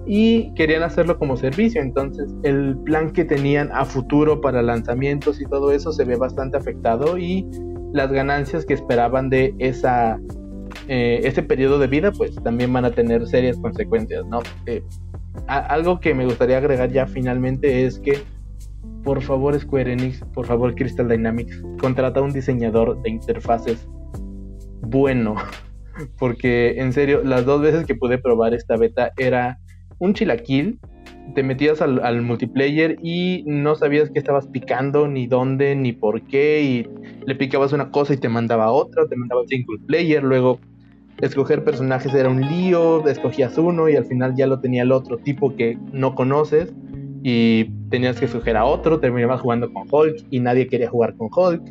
Y 0.05 0.53
querían 0.53 0.83
hacerlo 0.83 1.17
como 1.17 1.37
servicio, 1.37 1.81
entonces 1.81 2.29
el 2.43 2.77
plan 2.83 3.11
que 3.11 3.23
tenían 3.23 3.69
a 3.71 3.85
futuro 3.85 4.41
para 4.41 4.61
lanzamientos 4.61 5.39
y 5.39 5.45
todo 5.45 5.71
eso 5.71 5.93
se 5.93 6.03
ve 6.03 6.17
bastante 6.17 6.57
afectado 6.57 7.17
y 7.17 7.47
las 7.93 8.11
ganancias 8.11 8.65
que 8.65 8.73
esperaban 8.73 9.29
de 9.29 9.53
esa, 9.59 10.19
eh, 10.87 11.21
ese 11.23 11.41
periodo 11.41 11.79
de 11.79 11.87
vida 11.87 12.11
pues 12.11 12.35
también 12.43 12.73
van 12.73 12.83
a 12.83 12.91
tener 12.91 13.25
serias 13.27 13.57
consecuencias, 13.59 14.25
¿no? 14.25 14.41
Eh, 14.65 14.83
algo 15.47 16.01
que 16.01 16.13
me 16.13 16.25
gustaría 16.25 16.57
agregar 16.57 16.91
ya 16.91 17.05
finalmente 17.07 17.85
es 17.85 17.99
que 17.99 18.19
por 19.03 19.21
favor 19.21 19.57
Square 19.57 19.93
Enix, 19.93 20.19
por 20.33 20.47
favor 20.47 20.75
Crystal 20.75 21.07
Dynamics, 21.07 21.63
contrata 21.79 22.21
un 22.21 22.33
diseñador 22.33 23.01
de 23.03 23.11
interfaces 23.11 23.87
bueno. 24.81 25.35
Porque 26.19 26.79
en 26.79 26.93
serio, 26.93 27.21
las 27.23 27.45
dos 27.45 27.61
veces 27.61 27.85
que 27.85 27.95
pude 27.95 28.17
probar 28.17 28.53
esta 28.53 28.77
beta 28.77 29.11
era 29.17 29.59
un 29.99 30.13
chilaquil. 30.13 30.79
Te 31.35 31.43
metías 31.43 31.81
al, 31.81 32.21
multiplayer 32.21 32.97
y 33.01 33.43
no 33.45 33.75
sabías 33.75 34.09
qué 34.09 34.19
estabas 34.19 34.47
picando, 34.47 35.07
ni 35.07 35.27
dónde, 35.27 35.75
ni 35.75 35.93
por 35.93 36.21
qué. 36.23 36.63
Y 36.63 37.25
le 37.25 37.35
picabas 37.35 37.73
una 37.73 37.91
cosa 37.91 38.13
y 38.13 38.17
te 38.17 38.27
mandaba 38.27 38.71
otra, 38.71 39.07
te 39.07 39.15
mandaba 39.15 39.43
single 39.47 39.79
player. 39.85 40.23
Luego 40.23 40.59
escoger 41.21 41.63
personajes 41.63 42.13
era 42.13 42.29
un 42.29 42.41
lío, 42.41 43.07
escogías 43.07 43.57
uno 43.57 43.87
y 43.87 43.95
al 43.95 44.05
final 44.05 44.35
ya 44.35 44.47
lo 44.47 44.59
tenía 44.59 44.81
el 44.83 44.91
otro 44.91 45.17
tipo 45.17 45.55
que 45.55 45.77
no 45.93 46.15
conoces 46.15 46.73
y 47.23 47.65
tenías 47.89 48.19
que 48.19 48.25
escoger 48.25 48.57
a 48.57 48.65
otro, 48.65 48.99
terminabas 48.99 49.41
jugando 49.41 49.71
con 49.71 49.83
Hulk 49.89 50.25
y 50.31 50.39
nadie 50.39 50.67
quería 50.67 50.89
jugar 50.89 51.15
con 51.15 51.29
Hulk. 51.31 51.61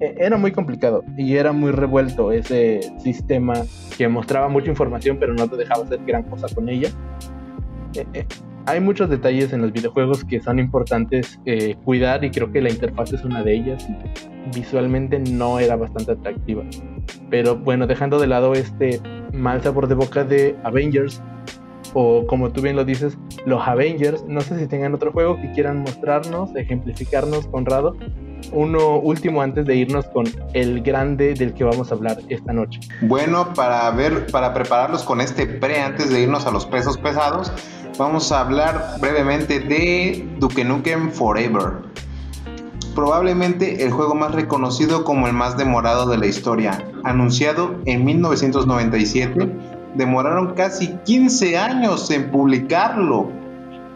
E-, 0.00 0.14
era 0.18 0.36
muy 0.36 0.52
complicado 0.52 1.04
y 1.16 1.36
era 1.36 1.52
muy 1.52 1.70
revuelto 1.72 2.32
ese 2.32 2.80
sistema 2.98 3.54
que 3.96 4.08
mostraba 4.08 4.48
mucha 4.48 4.70
información 4.70 5.18
pero 5.18 5.34
no 5.34 5.48
te 5.48 5.56
dejaba 5.56 5.84
hacer 5.84 6.00
gran 6.06 6.24
cosa 6.24 6.46
con 6.54 6.68
ella. 6.68 6.90
E-, 7.94 8.06
e-, 8.12 8.26
hay 8.66 8.80
muchos 8.80 9.08
detalles 9.08 9.52
en 9.54 9.62
los 9.62 9.72
videojuegos 9.72 10.24
que 10.24 10.40
son 10.40 10.58
importantes 10.58 11.40
eh, 11.46 11.74
cuidar 11.84 12.22
y 12.22 12.30
creo 12.30 12.52
que 12.52 12.60
la 12.60 12.68
interfaz 12.68 13.14
es 13.14 13.24
una 13.24 13.42
de 13.42 13.54
ellas. 13.54 13.88
Visualmente 14.54 15.18
no 15.18 15.58
era 15.58 15.74
bastante 15.74 16.12
atractiva. 16.12 16.64
Pero 17.30 17.56
bueno, 17.56 17.86
dejando 17.86 18.18
de 18.18 18.26
lado 18.26 18.52
este 18.52 19.00
mal 19.32 19.62
sabor 19.62 19.88
de 19.88 19.94
boca 19.94 20.22
de 20.22 20.54
Avengers, 20.64 21.22
o 21.94 22.26
como 22.26 22.50
tú 22.50 22.60
bien 22.60 22.76
lo 22.76 22.84
dices, 22.84 23.16
los 23.46 23.66
Avengers. 23.66 24.24
No 24.28 24.42
sé 24.42 24.58
si 24.58 24.66
tengan 24.66 24.94
otro 24.94 25.12
juego 25.12 25.36
que 25.40 25.50
quieran 25.52 25.78
mostrarnos, 25.78 26.54
ejemplificarnos, 26.54 27.46
Conrado. 27.46 27.96
Uno 28.52 28.96
último 28.98 29.42
antes 29.42 29.66
de 29.66 29.76
irnos 29.76 30.06
con 30.06 30.26
el 30.54 30.82
grande 30.82 31.34
del 31.34 31.54
que 31.54 31.64
vamos 31.64 31.90
a 31.90 31.94
hablar 31.94 32.18
esta 32.28 32.52
noche. 32.52 32.80
Bueno, 33.02 33.52
para 33.54 33.90
ver, 33.90 34.26
para 34.26 34.54
prepararlos 34.54 35.02
con 35.02 35.20
este 35.20 35.46
pre 35.46 35.80
antes 35.80 36.10
de 36.10 36.20
irnos 36.22 36.46
a 36.46 36.50
los 36.50 36.66
pesos 36.66 36.96
pesados, 36.98 37.52
vamos 37.98 38.32
a 38.32 38.40
hablar 38.40 38.96
brevemente 39.00 39.60
de 39.60 40.26
Duke 40.38 40.64
Nukem 40.64 41.10
Forever. 41.10 41.88
Probablemente 42.94 43.84
el 43.84 43.92
juego 43.92 44.14
más 44.14 44.34
reconocido 44.34 45.04
como 45.04 45.28
el 45.28 45.32
más 45.32 45.56
demorado 45.56 46.08
de 46.08 46.18
la 46.18 46.26
historia, 46.26 46.84
anunciado 47.04 47.76
en 47.84 48.04
1997 48.04 49.52
demoraron 49.94 50.54
casi 50.54 50.96
15 51.04 51.58
años 51.58 52.10
en 52.10 52.30
publicarlo. 52.30 53.30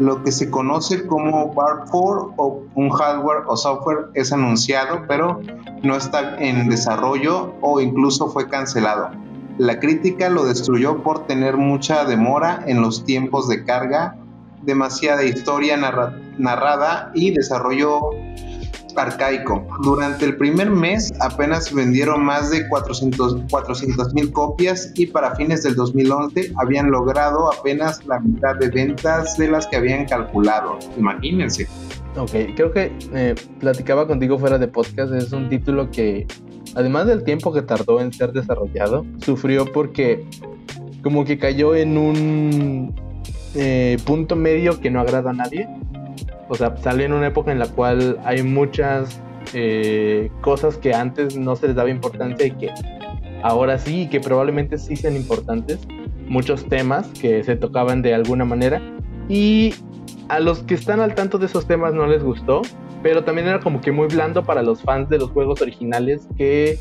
Lo 0.03 0.25
que 0.25 0.33
se 0.33 0.51
conoce 0.51 1.07
como 1.07 1.55
Bar 1.55 1.85
4 1.89 2.35
o 2.37 2.63
un 2.75 2.91
hardware 2.91 3.45
o 3.47 3.57
software 3.57 4.09
es 4.15 4.33
anunciado, 4.33 5.03
pero 5.07 5.41
no 5.85 5.95
está 5.95 6.43
en 6.43 6.69
desarrollo 6.69 7.55
o 7.61 7.81
incluso 7.81 8.29
fue 8.29 8.49
cancelado. 8.49 9.11
La 9.59 9.79
crítica 9.79 10.29
lo 10.29 10.45
destruyó 10.45 11.05
por 11.05 11.29
tener 11.29 11.57
mucha 11.57 12.05
demora 12.05 12.65
en 12.67 12.83
los 12.83 13.05
tiempos 13.05 13.47
de 13.47 13.65
carga, 13.65 14.17
demasiada 14.63 15.23
historia 15.23 15.77
narrada 15.77 17.13
y 17.15 17.31
desarrollo 17.31 18.11
arcaico. 19.01 19.67
Durante 19.83 20.25
el 20.25 20.37
primer 20.37 20.71
mes 20.71 21.13
apenas 21.21 21.73
vendieron 21.73 22.25
más 22.25 22.51
de 22.51 22.69
400 22.69 24.15
mil 24.15 24.33
copias 24.33 24.93
y 24.95 25.07
para 25.07 25.35
fines 25.35 25.63
del 25.63 25.75
2011 25.75 26.53
habían 26.57 26.91
logrado 26.91 27.53
apenas 27.53 28.05
la 28.07 28.21
mitad 28.21 28.57
de 28.57 28.69
ventas 28.69 29.37
de 29.37 29.49
las 29.49 29.67
que 29.67 29.77
habían 29.77 30.07
calculado. 30.07 30.79
Imagínense. 30.97 31.69
Ok, 32.17 32.33
creo 32.55 32.73
que 32.73 32.93
eh, 33.15 33.35
platicaba 33.59 34.07
contigo 34.07 34.39
fuera 34.39 34.59
de 34.59 34.69
podcast, 34.69 35.13
es 35.15 35.33
un 35.33 35.49
título 35.49 35.91
que 35.91 36.27
además 36.75 37.07
del 37.07 37.25
tiempo 37.25 37.53
que 37.53 37.63
tardó 37.63 38.01
en 38.01 38.13
ser 38.13 38.33
desarrollado, 38.33 39.07
sufrió 39.25 39.65
porque 39.73 40.27
como 41.03 41.25
que 41.25 41.39
cayó 41.39 41.75
en 41.75 41.97
un 41.97 42.95
eh, 43.55 43.97
punto 44.05 44.37
medio 44.37 44.81
que 44.81 44.91
no 44.91 45.01
agrada 45.01 45.31
a 45.31 45.35
nadie 45.35 45.69
o 46.53 46.55
sea, 46.55 46.77
salió 46.77 47.07
en 47.07 47.15
una 47.15 47.29
época 47.29 47.51
en 47.51 47.59
la 47.59 47.67
cual 47.67 48.19
hay 48.25 48.43
muchas 48.43 49.23
eh, 49.55 50.31
cosas 50.43 50.77
que 50.77 50.93
antes 50.93 51.35
no 51.35 51.57
se 51.57 51.69
les 51.69 51.77
daba 51.77 51.89
importancia 51.89 52.47
y 52.47 52.51
que 52.51 52.71
ahora 53.43 53.79
sí 53.79 54.03
y 54.03 54.09
que 54.09 54.21
probablemente 54.21 54.77
sí 54.77 54.95
sean 54.95 55.17
importantes. 55.17 55.81
Muchos 56.29 56.67
temas 56.67 57.09
que 57.19 57.43
se 57.43 57.57
tocaban 57.57 58.03
de 58.03 58.13
alguna 58.13 58.45
manera. 58.45 58.83
Y 59.31 59.75
a 60.29 60.41
los 60.41 60.63
que 60.63 60.75
están 60.75 61.01
al 61.01 61.15
tanto 61.15 61.39
de 61.39 61.47
esos 61.47 61.67
temas 61.67 61.95
no 61.95 62.07
les 62.07 62.23
gustó, 62.23 62.61
pero 63.03 63.25
también 63.25 63.49
era 63.49 63.61
como 63.61 63.81
que 63.81 63.91
muy 63.91 64.09
blando 64.09 64.45
para 64.45 64.63
los 64.63 64.83
fans 64.83 65.09
de 65.09 65.17
los 65.17 65.31
juegos 65.31 65.63
originales 65.63 66.29
que 66.37 66.79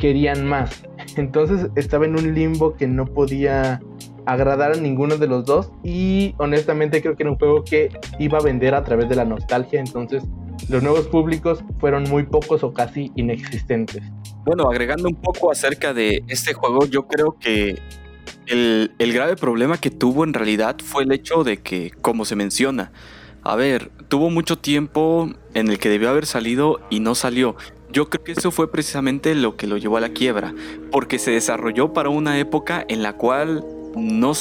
querían 0.00 0.48
más. 0.48 0.82
Entonces 1.16 1.70
estaba 1.76 2.06
en 2.06 2.18
un 2.18 2.34
limbo 2.34 2.74
que 2.74 2.88
no 2.88 3.04
podía 3.04 3.80
agradar 4.26 4.72
a 4.72 4.76
ninguno 4.76 5.16
de 5.16 5.26
los 5.26 5.44
dos 5.44 5.70
y 5.82 6.34
honestamente 6.38 7.02
creo 7.02 7.16
que 7.16 7.22
era 7.24 7.30
un 7.30 7.38
juego 7.38 7.64
que 7.64 7.90
iba 8.18 8.38
a 8.38 8.42
vender 8.42 8.74
a 8.74 8.84
través 8.84 9.08
de 9.08 9.16
la 9.16 9.24
nostalgia, 9.24 9.80
entonces 9.80 10.24
los 10.68 10.82
nuevos 10.82 11.06
públicos 11.08 11.62
fueron 11.78 12.04
muy 12.04 12.24
pocos 12.24 12.62
o 12.62 12.72
casi 12.72 13.12
inexistentes. 13.16 14.02
Bueno, 14.44 14.68
agregando 14.68 15.08
un 15.08 15.16
poco 15.16 15.50
acerca 15.50 15.94
de 15.94 16.22
este 16.28 16.54
juego, 16.54 16.86
yo 16.86 17.06
creo 17.06 17.36
que 17.38 17.78
el, 18.46 18.92
el 18.98 19.12
grave 19.12 19.36
problema 19.36 19.78
que 19.78 19.90
tuvo 19.90 20.24
en 20.24 20.34
realidad 20.34 20.76
fue 20.82 21.04
el 21.04 21.12
hecho 21.12 21.44
de 21.44 21.58
que, 21.58 21.90
como 22.02 22.24
se 22.24 22.36
menciona, 22.36 22.92
a 23.42 23.56
ver, 23.56 23.90
tuvo 24.08 24.30
mucho 24.30 24.56
tiempo 24.58 25.30
en 25.52 25.68
el 25.68 25.78
que 25.78 25.90
debió 25.90 26.08
haber 26.08 26.26
salido 26.26 26.80
y 26.88 27.00
no 27.00 27.14
salió. 27.14 27.56
Yo 27.92 28.08
creo 28.08 28.24
que 28.24 28.32
eso 28.32 28.50
fue 28.50 28.72
precisamente 28.72 29.34
lo 29.34 29.56
que 29.56 29.66
lo 29.66 29.76
llevó 29.76 29.98
a 29.98 30.00
la 30.00 30.08
quiebra, 30.08 30.54
porque 30.90 31.18
se 31.18 31.30
desarrolló 31.30 31.92
para 31.92 32.08
una 32.08 32.38
época 32.38 32.84
en 32.88 33.02
la 33.02 33.12
cual 33.12 33.64
no, 33.96 34.32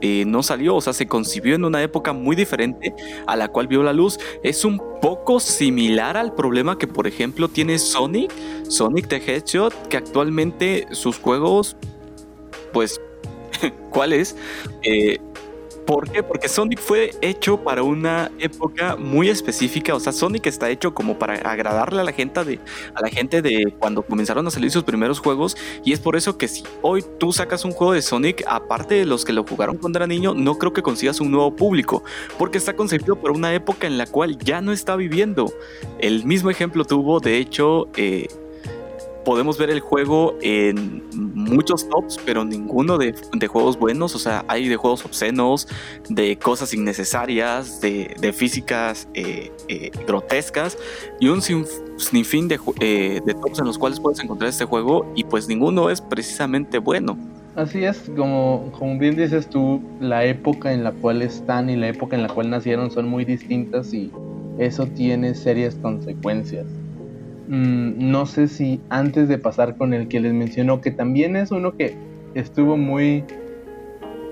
eh, 0.00 0.24
no 0.26 0.42
salió, 0.42 0.76
o 0.76 0.80
sea, 0.80 0.92
se 0.92 1.06
concibió 1.06 1.54
en 1.54 1.64
una 1.64 1.82
época 1.82 2.12
muy 2.12 2.36
diferente 2.36 2.94
a 3.26 3.36
la 3.36 3.48
cual 3.48 3.68
vio 3.68 3.82
la 3.82 3.92
luz. 3.92 4.18
Es 4.42 4.64
un 4.64 4.80
poco 5.00 5.40
similar 5.40 6.16
al 6.16 6.34
problema 6.34 6.78
que, 6.78 6.86
por 6.86 7.06
ejemplo, 7.06 7.48
tiene 7.48 7.78
Sonic, 7.78 8.32
Sonic 8.68 9.08
the 9.08 9.16
Hedgehog, 9.16 9.72
que 9.88 9.96
actualmente 9.96 10.86
sus 10.92 11.18
juegos, 11.18 11.76
pues, 12.72 13.00
¿cuál 13.90 14.12
es? 14.12 14.36
Eh, 14.82 15.18
¿Por 15.86 16.10
qué? 16.10 16.22
Porque 16.22 16.48
Sonic 16.48 16.78
fue 16.78 17.10
hecho 17.20 17.62
para 17.62 17.82
una 17.82 18.30
época 18.38 18.96
muy 18.96 19.28
específica. 19.28 19.94
O 19.94 20.00
sea, 20.00 20.12
Sonic 20.12 20.46
está 20.46 20.70
hecho 20.70 20.94
como 20.94 21.18
para 21.18 21.34
agradarle 21.34 22.00
a 22.00 22.04
la 22.04 22.12
gente 22.12 22.44
de, 22.44 22.60
a 22.94 23.00
la 23.00 23.08
gente 23.08 23.42
de 23.42 23.74
cuando 23.78 24.02
comenzaron 24.02 24.46
a 24.46 24.50
salir 24.50 24.70
sus 24.70 24.84
primeros 24.84 25.18
juegos. 25.18 25.56
Y 25.84 25.92
es 25.92 26.00
por 26.00 26.16
eso 26.16 26.38
que 26.38 26.46
si 26.48 26.62
hoy 26.82 27.04
tú 27.18 27.32
sacas 27.32 27.64
un 27.64 27.72
juego 27.72 27.92
de 27.94 28.02
Sonic, 28.02 28.44
aparte 28.46 28.94
de 28.94 29.06
los 29.06 29.24
que 29.24 29.32
lo 29.32 29.44
jugaron 29.44 29.76
cuando 29.76 29.98
era 29.98 30.06
niño, 30.06 30.34
no 30.34 30.56
creo 30.56 30.72
que 30.72 30.82
consigas 30.82 31.20
un 31.20 31.30
nuevo 31.30 31.54
público. 31.56 32.04
Porque 32.38 32.58
está 32.58 32.74
concebido 32.76 33.16
por 33.16 33.32
una 33.32 33.52
época 33.52 33.86
en 33.86 33.98
la 33.98 34.06
cual 34.06 34.38
ya 34.38 34.60
no 34.60 34.72
está 34.72 34.94
viviendo. 34.94 35.52
El 35.98 36.24
mismo 36.24 36.50
ejemplo 36.50 36.84
tuvo, 36.84 37.18
de 37.18 37.38
hecho, 37.38 37.88
eh, 37.96 38.28
podemos 39.24 39.58
ver 39.58 39.70
el 39.70 39.80
juego 39.80 40.36
en 40.42 41.02
muchos 41.14 41.88
tops, 41.88 42.18
pero 42.24 42.44
ninguno 42.44 42.98
de, 42.98 43.14
juegos 43.48 43.78
buenos. 43.78 44.14
O 44.14 44.18
sea, 44.18 44.44
hay 44.48 44.68
de 44.68 44.76
juegos 44.76 45.04
obscenos, 45.04 45.68
de 46.08 46.38
cosas 46.38 46.72
innecesarias, 46.74 47.80
de, 47.80 48.32
físicas 48.32 49.08
eh, 49.14 49.52
eh, 49.68 49.90
grotescas 50.06 50.78
y 51.20 51.28
un 51.28 51.42
sinfín 51.42 52.48
de, 52.48 52.58
eh, 52.80 53.20
de 53.24 53.34
tops 53.34 53.58
en 53.58 53.66
los 53.66 53.78
cuales 53.78 54.00
puedes 54.00 54.20
encontrar 54.20 54.48
este 54.48 54.64
juego 54.64 55.12
y 55.14 55.24
pues 55.24 55.48
ninguno 55.48 55.90
es 55.90 56.00
precisamente 56.00 56.78
bueno. 56.78 57.16
Así 57.54 57.84
es, 57.84 58.10
como, 58.16 58.72
como 58.78 58.98
bien 58.98 59.14
dices 59.14 59.46
tú, 59.48 59.82
la 60.00 60.24
época 60.24 60.72
en 60.72 60.84
la 60.84 60.92
cual 60.92 61.20
están 61.20 61.68
y 61.68 61.76
la 61.76 61.88
época 61.88 62.16
en 62.16 62.22
la 62.22 62.28
cual 62.28 62.48
nacieron 62.48 62.90
son 62.90 63.08
muy 63.08 63.26
distintas 63.26 63.92
y 63.92 64.10
eso 64.58 64.86
tiene 64.86 65.34
serias 65.34 65.74
consecuencias. 65.74 66.64
Mm, 67.48 68.10
no 68.10 68.26
sé 68.26 68.48
si 68.48 68.80
antes 68.88 69.28
de 69.28 69.38
pasar 69.38 69.76
con 69.76 69.94
el 69.94 70.08
que 70.08 70.20
les 70.20 70.32
mencionó, 70.32 70.80
que 70.80 70.90
también 70.90 71.36
es 71.36 71.50
uno 71.50 71.72
que 71.76 71.96
estuvo 72.34 72.76
muy 72.76 73.24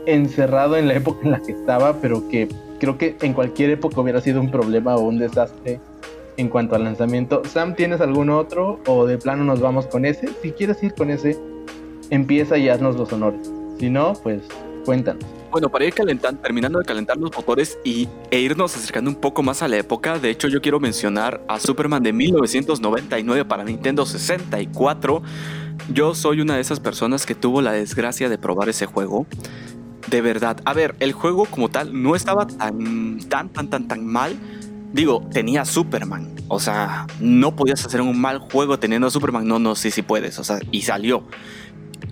encerrado 0.07 0.77
en 0.77 0.89
la 0.89 0.95
época 0.97 1.21
en 1.25 1.33
la 1.33 1.41
que 1.41 1.53
estaba, 1.53 2.01
pero 2.01 2.29
que 2.29 2.49
creo 2.79 2.99
que 2.99 3.17
en 3.21 3.35
cualquier 3.35 3.71
época 3.71 4.01
hubiera 4.01 4.21
sido 4.21 4.41
un 4.41 4.51
problema 4.51 4.97
o 4.97 5.01
un 5.01 5.19
desastre 5.19 5.81
en 6.37 6.49
cuanto 6.49 6.75
al 6.75 6.85
lanzamiento. 6.85 7.43
Sam, 7.45 7.75
¿tienes 7.75 8.01
algún 8.01 8.31
otro 8.31 8.81
o 8.87 9.07
de 9.07 9.19
plano 9.19 9.45
nos 9.45 9.61
vamos 9.61 9.87
con 9.87 10.05
ese? 10.05 10.29
Si 10.43 10.53
quieres 10.53 10.83
ir 10.83 10.95
con 10.95 11.11
ese, 11.11 11.37
empieza 12.09 12.57
y 12.57 12.69
haznos 12.69 12.97
los 12.97 13.13
honores. 13.13 13.51
Si 13.79 13.91
no, 13.91 14.15
pues 14.23 14.43
cuéntanos. 14.85 15.40
Bueno, 15.51 15.69
para 15.69 15.85
ir 15.85 15.93
calentando, 15.93 16.41
terminando 16.41 16.79
de 16.79 16.85
calentar 16.85 17.17
los 17.17 17.35
motores 17.35 17.77
y, 17.85 18.09
e 18.31 18.39
irnos 18.39 18.77
acercando 18.77 19.11
un 19.11 19.17
poco 19.17 19.43
más 19.43 19.63
a 19.63 19.69
la 19.69 19.79
época, 19.79 20.21
de 20.21 20.31
hecho 20.31 20.47
yo 20.47 20.63
quiero 20.63 20.79
mencionar 20.79 21.43
a 21.49 21.59
Superman 21.59 22.05
de 22.05 22.13
1999 22.13 23.45
para 23.45 23.65
Nintendo 23.65 24.07
64. 24.07 25.23
Yo 25.93 26.15
soy 26.15 26.41
una 26.41 26.55
de 26.55 26.61
esas 26.61 26.79
personas 26.79 27.27
que 27.27 27.35
tuvo 27.35 27.63
la 27.63 27.73
desgracia 27.73 28.29
de 28.29 28.39
probar 28.39 28.69
ese 28.69 28.87
juego. 28.87 29.27
De 30.09 30.21
verdad, 30.21 30.61
a 30.65 30.73
ver, 30.73 30.95
el 31.01 31.13
juego 31.13 31.47
como 31.47 31.69
tal 31.69 32.01
no 32.01 32.15
estaba 32.15 32.47
tan, 32.47 33.19
tan, 33.29 33.49
tan, 33.49 33.69
tan, 33.71 33.89
tan 33.89 34.07
mal. 34.07 34.37
Digo, 34.93 35.27
tenía 35.33 35.65
Superman. 35.65 36.33
O 36.47 36.61
sea, 36.61 37.07
no 37.19 37.57
podías 37.57 37.85
hacer 37.85 38.01
un 38.01 38.21
mal 38.21 38.39
juego 38.39 38.79
teniendo 38.79 39.09
a 39.09 39.11
Superman. 39.11 39.47
No, 39.47 39.59
no, 39.59 39.75
sí, 39.75 39.91
sí 39.91 40.03
puedes. 40.03 40.39
O 40.39 40.45
sea, 40.45 40.59
y 40.71 40.83
salió. 40.83 41.25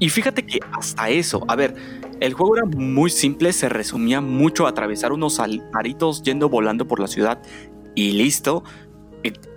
Y 0.00 0.10
fíjate 0.10 0.44
que 0.44 0.60
hasta 0.72 1.08
eso, 1.08 1.44
a 1.48 1.56
ver, 1.56 1.74
el 2.20 2.34
juego 2.34 2.56
era 2.56 2.66
muy 2.66 3.10
simple, 3.10 3.52
se 3.52 3.68
resumía 3.68 4.20
mucho 4.20 4.66
a 4.66 4.70
atravesar 4.70 5.12
unos 5.12 5.40
aritos 5.40 6.22
yendo 6.22 6.48
volando 6.48 6.86
por 6.86 7.00
la 7.00 7.06
ciudad 7.06 7.40
y 7.94 8.12
listo. 8.12 8.64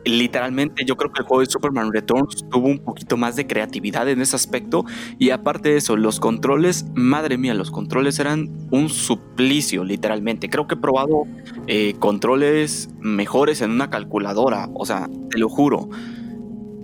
Literalmente 0.03 0.83
yo 0.83 0.97
creo 0.97 1.11
que 1.11 1.21
el 1.21 1.27
juego 1.27 1.41
de 1.41 1.45
Superman 1.45 1.93
Returns 1.93 2.43
tuvo 2.49 2.67
un 2.67 2.79
poquito 2.79 3.17
más 3.17 3.35
de 3.35 3.45
creatividad 3.45 4.09
en 4.09 4.19
ese 4.19 4.35
aspecto 4.35 4.83
y 5.19 5.29
aparte 5.29 5.69
de 5.69 5.77
eso, 5.77 5.95
los 5.95 6.19
controles, 6.19 6.85
madre 6.95 7.37
mía, 7.37 7.53
los 7.53 7.69
controles 7.69 8.17
eran 8.19 8.49
un 8.71 8.89
suplicio 8.89 9.83
literalmente. 9.83 10.49
Creo 10.49 10.67
que 10.67 10.73
he 10.73 10.77
probado 10.77 11.25
eh, 11.67 11.95
controles 11.99 12.89
mejores 12.99 13.61
en 13.61 13.69
una 13.69 13.91
calculadora, 13.91 14.69
o 14.73 14.85
sea, 14.85 15.07
te 15.29 15.37
lo 15.37 15.49
juro 15.49 15.89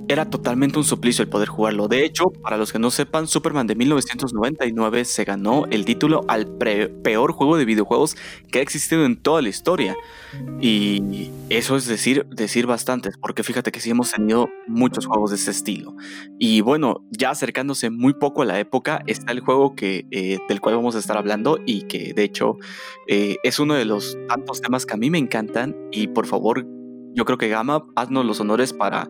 era 0.07 0.29
totalmente 0.29 0.77
un 0.77 0.83
suplicio 0.83 1.23
el 1.23 1.29
poder 1.29 1.49
jugarlo. 1.49 1.87
De 1.87 2.05
hecho, 2.05 2.25
para 2.41 2.57
los 2.57 2.71
que 2.71 2.79
no 2.79 2.91
sepan, 2.91 3.27
Superman 3.27 3.67
de 3.67 3.75
1999 3.75 5.05
se 5.05 5.23
ganó 5.25 5.65
el 5.69 5.85
título 5.85 6.23
al 6.27 6.47
peor 6.47 7.33
juego 7.33 7.57
de 7.57 7.65
videojuegos 7.65 8.15
que 8.51 8.59
ha 8.59 8.61
existido 8.61 9.05
en 9.05 9.17
toda 9.17 9.41
la 9.41 9.49
historia. 9.49 9.95
Y 10.61 11.31
eso 11.49 11.75
es 11.75 11.87
decir, 11.87 12.25
decir 12.29 12.67
bastantes, 12.67 13.17
porque 13.17 13.43
fíjate 13.43 13.71
que 13.71 13.79
sí 13.79 13.89
hemos 13.89 14.11
tenido 14.11 14.49
muchos 14.67 15.05
juegos 15.05 15.31
de 15.31 15.35
ese 15.35 15.51
estilo. 15.51 15.95
Y 16.39 16.61
bueno, 16.61 17.05
ya 17.11 17.31
acercándose 17.31 17.89
muy 17.89 18.13
poco 18.13 18.41
a 18.43 18.45
la 18.45 18.59
época, 18.59 19.01
está 19.07 19.31
el 19.31 19.41
juego 19.41 19.75
que, 19.75 20.05
eh, 20.11 20.39
del 20.47 20.61
cual 20.61 20.75
vamos 20.75 20.95
a 20.95 20.99
estar 20.99 21.17
hablando 21.17 21.59
y 21.65 21.81
que 21.83 22.13
de 22.13 22.23
hecho 22.23 22.57
eh, 23.07 23.37
es 23.43 23.59
uno 23.59 23.73
de 23.73 23.85
los 23.85 24.17
tantos 24.27 24.61
temas 24.61 24.85
que 24.85 24.93
a 24.93 24.97
mí 24.97 25.09
me 25.09 25.17
encantan. 25.17 25.75
Y 25.91 26.07
por 26.07 26.27
favor, 26.27 26.65
yo 27.17 27.25
creo 27.25 27.39
que 27.39 27.49
Gama, 27.49 27.83
haznos 27.95 28.25
los 28.25 28.39
honores 28.39 28.73
para 28.73 29.09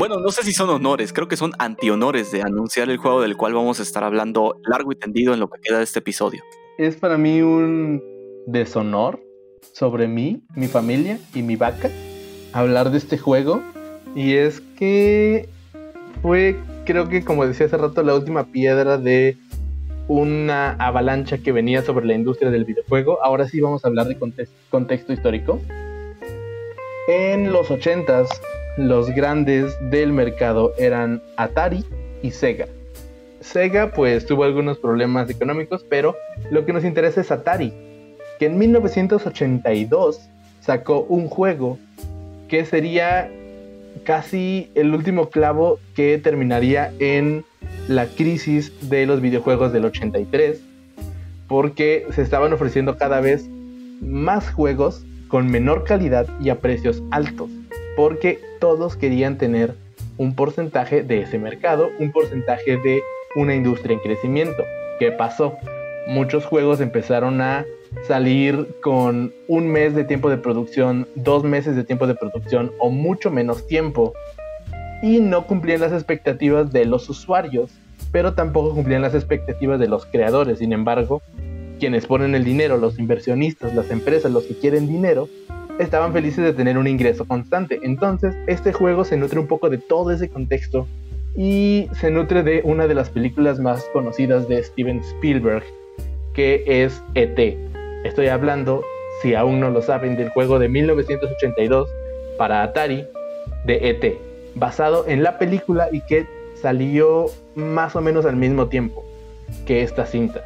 bueno, 0.00 0.18
no 0.18 0.30
sé 0.30 0.42
si 0.44 0.54
son 0.54 0.70
honores, 0.70 1.12
creo 1.12 1.28
que 1.28 1.36
son 1.36 1.52
antihonores 1.58 2.32
de 2.32 2.40
anunciar 2.40 2.88
el 2.88 2.96
juego 2.96 3.20
del 3.20 3.36
cual 3.36 3.52
vamos 3.52 3.80
a 3.80 3.82
estar 3.82 4.02
hablando 4.02 4.58
largo 4.64 4.92
y 4.92 4.96
tendido 4.96 5.34
en 5.34 5.40
lo 5.40 5.50
que 5.50 5.60
queda 5.60 5.76
de 5.76 5.84
este 5.84 5.98
episodio. 5.98 6.42
Es 6.78 6.96
para 6.96 7.18
mí 7.18 7.42
un 7.42 8.02
deshonor 8.46 9.20
sobre 9.74 10.08
mí, 10.08 10.42
mi 10.56 10.68
familia 10.68 11.20
y 11.34 11.42
mi 11.42 11.56
vaca 11.56 11.90
hablar 12.54 12.90
de 12.90 12.96
este 12.96 13.18
juego. 13.18 13.60
Y 14.14 14.36
es 14.36 14.62
que 14.78 15.50
fue, 16.22 16.56
creo 16.86 17.10
que 17.10 17.22
como 17.22 17.46
decía 17.46 17.66
hace 17.66 17.76
rato, 17.76 18.02
la 18.02 18.14
última 18.14 18.46
piedra 18.46 18.96
de 18.96 19.36
una 20.08 20.76
avalancha 20.78 21.36
que 21.36 21.52
venía 21.52 21.82
sobre 21.82 22.06
la 22.06 22.14
industria 22.14 22.50
del 22.50 22.64
videojuego. 22.64 23.22
Ahora 23.22 23.46
sí 23.50 23.60
vamos 23.60 23.84
a 23.84 23.88
hablar 23.88 24.06
de 24.06 24.18
contexto 24.70 25.12
histórico. 25.12 25.60
En 27.06 27.52
los 27.52 27.68
80s 27.68 28.28
los 28.76 29.10
grandes 29.10 29.76
del 29.90 30.12
mercado 30.12 30.72
eran 30.78 31.22
Atari 31.36 31.84
y 32.22 32.30
Sega. 32.30 32.66
Sega 33.40 33.92
pues 33.92 34.26
tuvo 34.26 34.44
algunos 34.44 34.78
problemas 34.78 35.28
económicos, 35.30 35.84
pero 35.88 36.14
lo 36.50 36.64
que 36.64 36.72
nos 36.72 36.84
interesa 36.84 37.20
es 37.20 37.30
Atari, 37.30 37.72
que 38.38 38.46
en 38.46 38.58
1982 38.58 40.20
sacó 40.60 41.02
un 41.02 41.28
juego 41.28 41.78
que 42.48 42.64
sería 42.64 43.30
casi 44.04 44.70
el 44.74 44.94
último 44.94 45.30
clavo 45.30 45.78
que 45.94 46.18
terminaría 46.18 46.92
en 46.98 47.44
la 47.88 48.06
crisis 48.06 48.72
de 48.88 49.06
los 49.06 49.20
videojuegos 49.20 49.72
del 49.72 49.86
83, 49.86 50.60
porque 51.48 52.06
se 52.14 52.22
estaban 52.22 52.52
ofreciendo 52.52 52.96
cada 52.96 53.20
vez 53.20 53.48
más 54.00 54.50
juegos 54.50 55.04
con 55.28 55.50
menor 55.50 55.84
calidad 55.84 56.26
y 56.40 56.50
a 56.50 56.60
precios 56.60 57.02
altos 57.10 57.50
porque 58.00 58.40
todos 58.60 58.96
querían 58.96 59.36
tener 59.36 59.74
un 60.16 60.34
porcentaje 60.34 61.02
de 61.02 61.20
ese 61.20 61.38
mercado, 61.38 61.90
un 61.98 62.12
porcentaje 62.12 62.78
de 62.78 63.02
una 63.36 63.54
industria 63.54 63.92
en 63.92 64.00
crecimiento. 64.00 64.64
¿Qué 64.98 65.12
pasó? 65.12 65.58
Muchos 66.06 66.46
juegos 66.46 66.80
empezaron 66.80 67.42
a 67.42 67.66
salir 68.08 68.74
con 68.82 69.34
un 69.48 69.68
mes 69.68 69.94
de 69.94 70.04
tiempo 70.04 70.30
de 70.30 70.38
producción, 70.38 71.08
dos 71.14 71.44
meses 71.44 71.76
de 71.76 71.84
tiempo 71.84 72.06
de 72.06 72.14
producción 72.14 72.72
o 72.78 72.88
mucho 72.88 73.30
menos 73.30 73.66
tiempo 73.66 74.14
y 75.02 75.20
no 75.20 75.46
cumplían 75.46 75.82
las 75.82 75.92
expectativas 75.92 76.72
de 76.72 76.86
los 76.86 77.06
usuarios, 77.10 77.70
pero 78.12 78.32
tampoco 78.32 78.74
cumplían 78.74 79.02
las 79.02 79.14
expectativas 79.14 79.78
de 79.78 79.88
los 79.88 80.06
creadores. 80.06 80.60
Sin 80.60 80.72
embargo, 80.72 81.20
quienes 81.78 82.06
ponen 82.06 82.34
el 82.34 82.44
dinero, 82.44 82.78
los 82.78 82.98
inversionistas, 82.98 83.74
las 83.74 83.90
empresas, 83.90 84.32
los 84.32 84.44
que 84.44 84.56
quieren 84.56 84.88
dinero, 84.88 85.28
estaban 85.80 86.12
felices 86.12 86.44
de 86.44 86.52
tener 86.52 86.78
un 86.78 86.86
ingreso 86.86 87.24
constante. 87.24 87.80
Entonces, 87.82 88.34
este 88.46 88.72
juego 88.72 89.04
se 89.04 89.16
nutre 89.16 89.40
un 89.40 89.46
poco 89.46 89.70
de 89.70 89.78
todo 89.78 90.10
ese 90.10 90.28
contexto 90.28 90.86
y 91.36 91.88
se 91.98 92.10
nutre 92.10 92.42
de 92.42 92.60
una 92.64 92.86
de 92.86 92.94
las 92.94 93.10
películas 93.10 93.58
más 93.58 93.84
conocidas 93.92 94.46
de 94.48 94.62
Steven 94.62 94.98
Spielberg, 94.98 95.64
que 96.34 96.62
es 96.66 97.02
ET. 97.14 97.56
Estoy 98.04 98.28
hablando, 98.28 98.82
si 99.22 99.34
aún 99.34 99.60
no 99.60 99.70
lo 99.70 99.82
saben, 99.82 100.16
del 100.16 100.30
juego 100.30 100.58
de 100.58 100.68
1982 100.68 101.88
para 102.36 102.62
Atari 102.62 103.06
de 103.64 103.90
ET, 103.90 104.18
basado 104.54 105.06
en 105.06 105.22
la 105.22 105.38
película 105.38 105.88
y 105.92 106.00
que 106.02 106.26
salió 106.60 107.26
más 107.54 107.96
o 107.96 108.00
menos 108.00 108.26
al 108.26 108.36
mismo 108.36 108.68
tiempo 108.68 109.04
que 109.66 109.82
esta 109.82 110.06
cinta. 110.06 110.44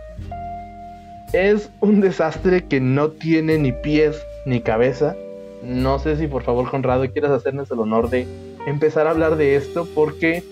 Es 1.32 1.70
un 1.80 2.00
desastre 2.00 2.64
que 2.64 2.80
no 2.80 3.10
tiene 3.10 3.58
ni 3.58 3.72
pies 3.72 4.24
ni 4.46 4.60
cabeza. 4.60 5.16
No 5.64 5.98
sé 5.98 6.16
si 6.16 6.26
por 6.26 6.42
favor 6.42 6.70
Conrado 6.70 7.10
quieras 7.10 7.30
hacernos 7.30 7.70
el 7.70 7.78
honor 7.78 8.10
de 8.10 8.26
empezar 8.66 9.06
a 9.06 9.10
hablar 9.10 9.36
de 9.36 9.56
esto 9.56 9.88
porque 9.94 10.42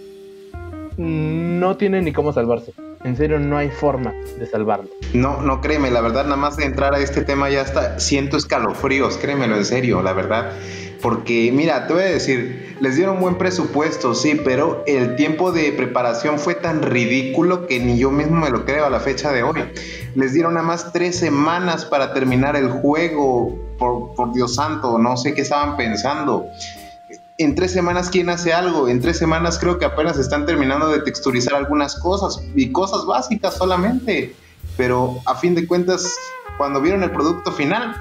no 0.97 1.77
tiene 1.77 2.03
ni 2.03 2.13
cómo 2.13 2.33
salvarse. 2.33 2.73
En 3.05 3.17
serio, 3.17 3.41
no 3.41 3.57
hay 3.57 3.69
forma 3.69 4.13
de 4.39 4.47
salvarlo. 4.47 4.89
No, 5.13 5.43
no 5.43 5.61
créeme, 5.61 5.91
la 5.91 6.01
verdad, 6.01 6.25
nada 6.25 6.37
más 6.37 6.57
de 6.57 6.65
entrar 6.65 6.95
a 6.95 7.01
este 7.01 7.23
tema 7.23 7.51
ya 7.51 7.63
está, 7.63 7.99
siento 7.99 8.37
escalofríos, 8.37 9.17
créemelo 9.17 9.57
en 9.57 9.65
serio, 9.65 10.03
la 10.03 10.13
verdad. 10.13 10.53
Porque, 11.01 11.51
mira, 11.53 11.89
te 11.89 11.95
voy 11.95 12.05
a 12.05 12.07
decir, 12.07 12.77
les 12.81 12.95
dieron 12.95 13.19
buen 13.19 13.35
presupuesto, 13.35 14.15
sí, 14.15 14.41
pero 14.45 14.85
el 14.87 15.17
tiempo 15.17 15.51
de 15.51 15.73
preparación 15.73 16.39
fue 16.39 16.55
tan 16.55 16.81
ridículo 16.81 17.67
que 17.67 17.81
ni 17.81 17.99
yo 17.99 18.13
mismo 18.13 18.37
me 18.37 18.51
lo 18.51 18.65
creo 18.65 18.87
a 18.87 18.91
la 18.91 19.01
fecha 19.01 19.33
de 19.33 19.43
hoy. 19.43 19.65
Les 20.15 20.33
dieron 20.33 20.55
nada 20.55 20.65
más 20.65 20.93
tres 20.93 21.17
semanas 21.17 21.85
para 21.85 22.15
terminar 22.15 22.55
el 22.55 22.71
juego. 22.71 23.59
Por, 23.83 24.33
Dios 24.33 24.55
santo, 24.55 24.97
no 24.97 25.17
sé 25.17 25.35
qué 25.35 25.43
estaban 25.43 25.77
pensando. 25.77 26.47
En 27.37 27.57
tres 27.57 27.73
semanas 27.73 28.11
quién 28.11 28.31
hace 28.31 28.53
algo, 28.53 28.87
en 28.87 29.01
tres 29.01 29.19
semanas 29.19 29.59
creo 29.59 29.79
que 29.79 29.85
apenas 29.85 30.19
están 30.19 30.47
terminando 30.47 30.89
de 30.89 31.01
texturizar 31.01 31.55
algunas 31.55 31.97
cosas 31.97 32.41
y 32.55 32.71
cosas 32.71 33.05
básicas 33.07 33.57
solamente, 33.57 34.37
pero 34.77 35.19
a 35.27 35.35
fin 35.35 35.57
de 35.57 35.67
cuentas 35.67 36.15
cuando 36.59 36.81
vieron 36.81 37.03
el 37.03 37.11
producto 37.11 37.51
final 37.51 37.97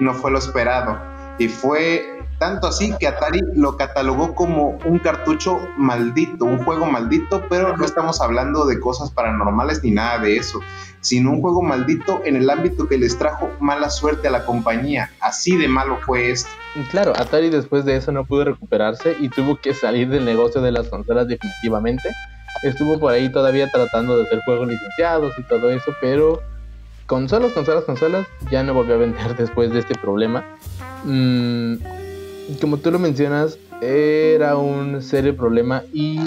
no 0.00 0.12
fue 0.12 0.32
lo 0.32 0.38
esperado. 0.38 0.98
Y 1.38 1.48
fue 1.48 2.19
tanto 2.40 2.68
así 2.68 2.94
que 2.98 3.06
Atari 3.06 3.42
lo 3.54 3.76
catalogó 3.76 4.34
como 4.34 4.78
un 4.86 4.98
cartucho 4.98 5.60
maldito, 5.76 6.46
un 6.46 6.64
juego 6.64 6.86
maldito, 6.86 7.44
pero 7.50 7.76
no 7.76 7.84
estamos 7.84 8.22
hablando 8.22 8.64
de 8.64 8.80
cosas 8.80 9.10
paranormales 9.10 9.84
ni 9.84 9.90
nada 9.90 10.18
de 10.20 10.38
eso, 10.38 10.58
sino 11.02 11.32
un 11.32 11.42
juego 11.42 11.60
maldito 11.60 12.22
en 12.24 12.36
el 12.36 12.48
ámbito 12.48 12.88
que 12.88 12.96
les 12.96 13.18
trajo 13.18 13.50
mala 13.60 13.90
suerte 13.90 14.28
a 14.28 14.30
la 14.30 14.46
compañía. 14.46 15.10
Así 15.20 15.54
de 15.58 15.68
malo 15.68 15.98
fue 16.06 16.30
esto. 16.30 16.48
Claro, 16.90 17.12
Atari 17.14 17.50
después 17.50 17.84
de 17.84 17.96
eso 17.96 18.10
no 18.10 18.24
pudo 18.24 18.44
recuperarse 18.46 19.14
y 19.20 19.28
tuvo 19.28 19.60
que 19.60 19.74
salir 19.74 20.08
del 20.08 20.24
negocio 20.24 20.62
de 20.62 20.72
las 20.72 20.88
consolas 20.88 21.28
definitivamente. 21.28 22.08
Estuvo 22.62 22.98
por 22.98 23.12
ahí 23.12 23.30
todavía 23.30 23.70
tratando 23.70 24.16
de 24.16 24.22
hacer 24.22 24.40
juegos 24.46 24.66
licenciados 24.66 25.38
y 25.38 25.42
todo 25.42 25.68
eso, 25.68 25.92
pero 26.00 26.40
consolas, 27.04 27.52
consolas, 27.52 27.84
consolas, 27.84 28.26
ya 28.50 28.62
no 28.62 28.72
volvió 28.72 28.94
a 28.94 28.98
vender 28.98 29.36
después 29.36 29.70
de 29.74 29.80
este 29.80 29.94
problema. 29.94 30.42
Mm, 31.04 31.99
como 32.60 32.78
tú 32.78 32.90
lo 32.90 32.98
mencionas, 32.98 33.58
era 33.82 34.56
un 34.56 35.02
serio 35.02 35.36
problema 35.36 35.84
y 35.92 36.18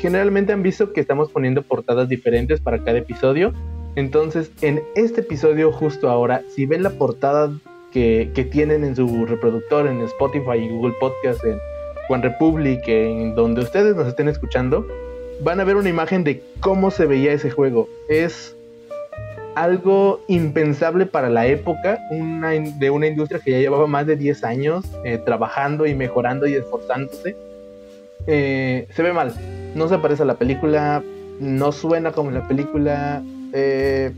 generalmente 0.00 0.52
han 0.52 0.62
visto 0.62 0.92
que 0.92 1.00
estamos 1.00 1.30
poniendo 1.30 1.62
portadas 1.62 2.08
diferentes 2.08 2.60
para 2.60 2.82
cada 2.82 2.98
episodio. 2.98 3.52
Entonces, 3.96 4.50
en 4.60 4.82
este 4.94 5.20
episodio 5.22 5.72
justo 5.72 6.08
ahora, 6.08 6.42
si 6.54 6.66
ven 6.66 6.82
la 6.82 6.90
portada 6.90 7.50
que, 7.92 8.48
tienen 8.52 8.84
en 8.84 8.94
su 8.94 9.26
reproductor, 9.26 9.86
en 9.86 10.00
Spotify, 10.02 10.58
en 10.58 10.76
Google 10.76 10.94
Podcast, 11.00 11.44
en 11.44 11.58
One 12.08 12.22
Republic, 12.22 12.86
en 12.86 13.34
donde 13.34 13.62
ustedes 13.62 13.96
nos 13.96 14.06
estén 14.06 14.28
escuchando, 14.28 14.86
van 15.42 15.60
a 15.60 15.64
ver 15.64 15.76
una 15.76 15.88
imagen 15.88 16.24
de 16.24 16.42
cómo 16.60 16.90
se 16.90 17.06
veía 17.06 17.32
ese 17.32 17.50
juego. 17.50 17.88
Es 18.08 18.56
algo 19.62 20.20
impensable 20.28 21.06
para 21.06 21.28
la 21.28 21.46
época, 21.46 21.98
de 22.10 22.90
una 22.90 23.06
industria 23.06 23.40
que 23.40 23.50
ya 23.50 23.58
llevaba 23.58 23.86
más 23.86 24.06
de 24.06 24.16
10 24.16 24.44
años 24.44 24.84
eh, 25.04 25.18
trabajando 25.18 25.86
y 25.86 25.94
mejorando 25.94 26.46
y 26.46 26.54
esforzándose. 26.54 27.36
Eh, 28.26 28.86
se 28.94 29.02
ve 29.02 29.12
mal, 29.12 29.34
no 29.74 29.88
se 29.88 29.98
parece 29.98 30.22
a 30.22 30.26
la 30.26 30.34
película, 30.34 31.02
no 31.40 31.72
suena 31.72 32.12
como 32.12 32.30
la 32.30 32.46
película. 32.46 33.22
Eh, 33.52 34.12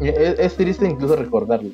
es, 0.00 0.38
es, 0.38 0.56
triste 0.56 0.86
incluso 0.86 1.16
recordarlo. 1.16 1.70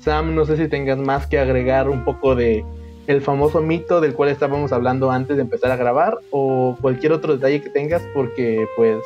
Sam, 0.00 0.34
no 0.34 0.44
sé 0.44 0.56
si 0.56 0.68
tengas 0.68 0.98
más 0.98 1.26
que 1.26 1.38
agregar 1.38 1.88
un 1.88 2.04
poco 2.04 2.34
de 2.34 2.64
el 3.06 3.20
famoso 3.20 3.60
mito 3.60 4.00
del 4.00 4.14
cual 4.14 4.30
estábamos 4.30 4.72
hablando 4.72 5.10
antes 5.10 5.36
de 5.36 5.42
empezar 5.42 5.70
a 5.70 5.76
grabar 5.76 6.18
o 6.30 6.76
cualquier 6.80 7.12
otro 7.12 7.34
detalle 7.34 7.60
que 7.60 7.68
tengas 7.68 8.02
porque 8.14 8.66
pues 8.76 8.98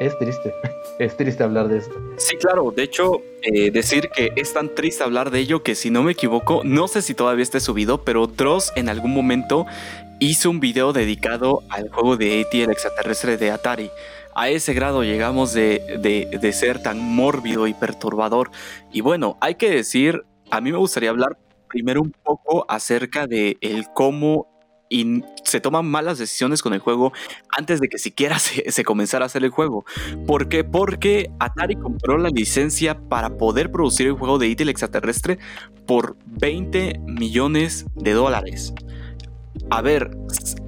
es 0.00 0.18
triste. 0.18 0.54
Es 0.96 1.16
triste 1.16 1.42
hablar 1.42 1.66
de 1.66 1.78
esto. 1.78 1.92
Sí, 2.18 2.36
claro. 2.36 2.70
De 2.70 2.84
hecho, 2.84 3.20
eh, 3.42 3.72
decir 3.72 4.10
que 4.14 4.30
es 4.36 4.52
tan 4.52 4.72
triste 4.76 5.02
hablar 5.02 5.32
de 5.32 5.40
ello 5.40 5.64
que 5.64 5.74
si 5.74 5.90
no 5.90 6.04
me 6.04 6.12
equivoco, 6.12 6.60
no 6.62 6.86
sé 6.86 7.02
si 7.02 7.14
todavía 7.14 7.42
esté 7.42 7.58
subido, 7.58 8.04
pero 8.04 8.28
Dross 8.28 8.72
en 8.76 8.88
algún 8.88 9.12
momento 9.12 9.66
hizo 10.20 10.50
un 10.50 10.60
video 10.60 10.92
dedicado 10.92 11.64
al 11.68 11.88
juego 11.88 12.16
de 12.16 12.42
E.T. 12.42 12.62
el 12.62 12.70
extraterrestre 12.70 13.36
de 13.36 13.50
Atari. 13.50 13.90
A 14.36 14.50
ese 14.50 14.72
grado 14.72 15.02
llegamos 15.02 15.52
de, 15.52 15.80
de 16.40 16.52
ser 16.52 16.80
tan 16.80 17.00
mórbido 17.00 17.66
y 17.66 17.74
perturbador. 17.74 18.52
Y 18.92 19.00
bueno, 19.00 19.36
hay 19.40 19.56
que 19.56 19.70
decir, 19.70 20.22
a 20.52 20.60
mí 20.60 20.70
me 20.70 20.78
gustaría 20.78 21.10
hablar 21.10 21.38
primero 21.68 22.02
un 22.02 22.12
poco 22.12 22.66
acerca 22.68 23.26
de 23.26 23.56
el 23.60 23.86
cómo 23.92 24.53
y 24.94 25.24
se 25.42 25.60
toman 25.60 25.86
malas 25.86 26.18
decisiones 26.18 26.62
con 26.62 26.72
el 26.72 26.78
juego 26.78 27.12
antes 27.58 27.80
de 27.80 27.88
que 27.88 27.98
siquiera 27.98 28.38
se, 28.38 28.84
comenzara 28.84 29.24
a 29.24 29.26
hacer 29.26 29.42
el 29.42 29.50
juego. 29.50 29.84
¿Por 30.24 30.48
qué? 30.48 30.62
Porque 30.62 31.32
Atari 31.40 31.74
compró 31.74 32.16
la 32.16 32.28
licencia 32.28 33.00
para 33.08 33.36
poder 33.36 33.72
producir 33.72 34.06
el 34.06 34.12
juego 34.12 34.38
de 34.38 34.52
E.T. 34.52 34.62
extraterrestre 34.70 35.40
por 35.84 36.16
20 36.26 37.00
millones 37.06 37.86
de 37.96 38.12
dólares. 38.12 38.72
A 39.68 39.82
ver, 39.82 40.16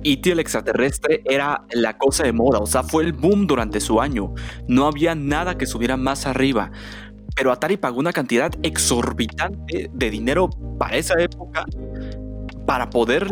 E.T. 0.02 0.32
extraterrestre 0.32 1.22
era 1.24 1.64
la 1.70 1.96
cosa 1.96 2.24
de 2.24 2.32
moda, 2.32 2.58
o 2.58 2.66
sea, 2.66 2.82
fue 2.82 3.04
el 3.04 3.12
boom 3.12 3.46
durante 3.46 3.78
su 3.78 4.00
año. 4.00 4.34
No 4.66 4.88
había 4.88 5.14
nada 5.14 5.56
que 5.56 5.66
subiera 5.66 5.96
más 5.96 6.26
arriba 6.26 6.72
pero 7.38 7.52
Atari 7.52 7.76
pagó 7.76 7.98
una 7.98 8.14
cantidad 8.14 8.50
exorbitante 8.62 9.90
de 9.92 10.10
dinero 10.10 10.48
para 10.78 10.96
esa 10.96 11.20
época 11.20 11.66
para 12.66 12.90
poder 12.90 13.28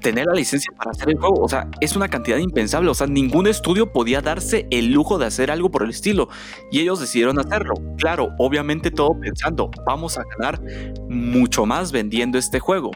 tener 0.00 0.26
la 0.26 0.34
licencia 0.34 0.72
para 0.76 0.92
hacer 0.92 1.10
el 1.10 1.18
juego. 1.18 1.42
O 1.42 1.48
sea, 1.48 1.68
es 1.80 1.96
una 1.96 2.08
cantidad 2.08 2.38
impensable. 2.38 2.88
O 2.88 2.94
sea, 2.94 3.06
ningún 3.06 3.46
estudio 3.46 3.92
podía 3.92 4.20
darse 4.20 4.66
el 4.70 4.92
lujo 4.92 5.18
de 5.18 5.26
hacer 5.26 5.50
algo 5.50 5.70
por 5.70 5.82
el 5.82 5.90
estilo. 5.90 6.28
Y 6.70 6.80
ellos 6.80 7.00
decidieron 7.00 7.38
hacerlo. 7.38 7.74
Claro, 7.98 8.30
obviamente 8.38 8.90
todo 8.90 9.18
pensando, 9.20 9.70
vamos 9.86 10.18
a 10.18 10.22
ganar 10.38 10.62
mucho 11.08 11.66
más 11.66 11.92
vendiendo 11.92 12.38
este 12.38 12.60
juego. 12.60 12.92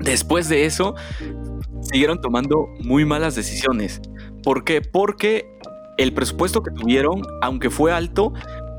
Después 0.00 0.48
de 0.48 0.64
eso, 0.66 0.94
siguieron 1.82 2.20
tomando 2.20 2.68
muy 2.80 3.04
malas 3.04 3.34
decisiones. 3.34 4.00
¿Por 4.42 4.64
qué? 4.64 4.80
Porque 4.82 5.46
el 5.98 6.14
presupuesto 6.14 6.62
que 6.62 6.70
tuvieron, 6.70 7.22
aunque 7.42 7.70
fue 7.70 7.92
alto, 7.92 8.32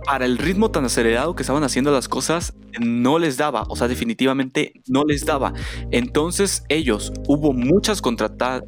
para 0.10 0.26
el 0.26 0.40
ritmo 0.40 0.72
tan 0.72 0.86
acelerado 0.86 1.36
que 1.36 1.44
estaban 1.44 1.64
haciendo 1.64 1.92
las 1.92 2.08
cosas, 2.08 2.56
no 2.80 3.20
les 3.20 3.38
daba, 3.38 3.66
o 3.70 3.76
sea, 3.76 3.88
definitivamente 3.88 4.74
no 4.88 5.04
les 5.04 5.24
daba. 5.24 5.54
Entonces 5.92 6.64
ellos, 6.68 7.14
hubo 7.28 7.54
muchas 7.54 8.02
contratadas. 8.02 8.64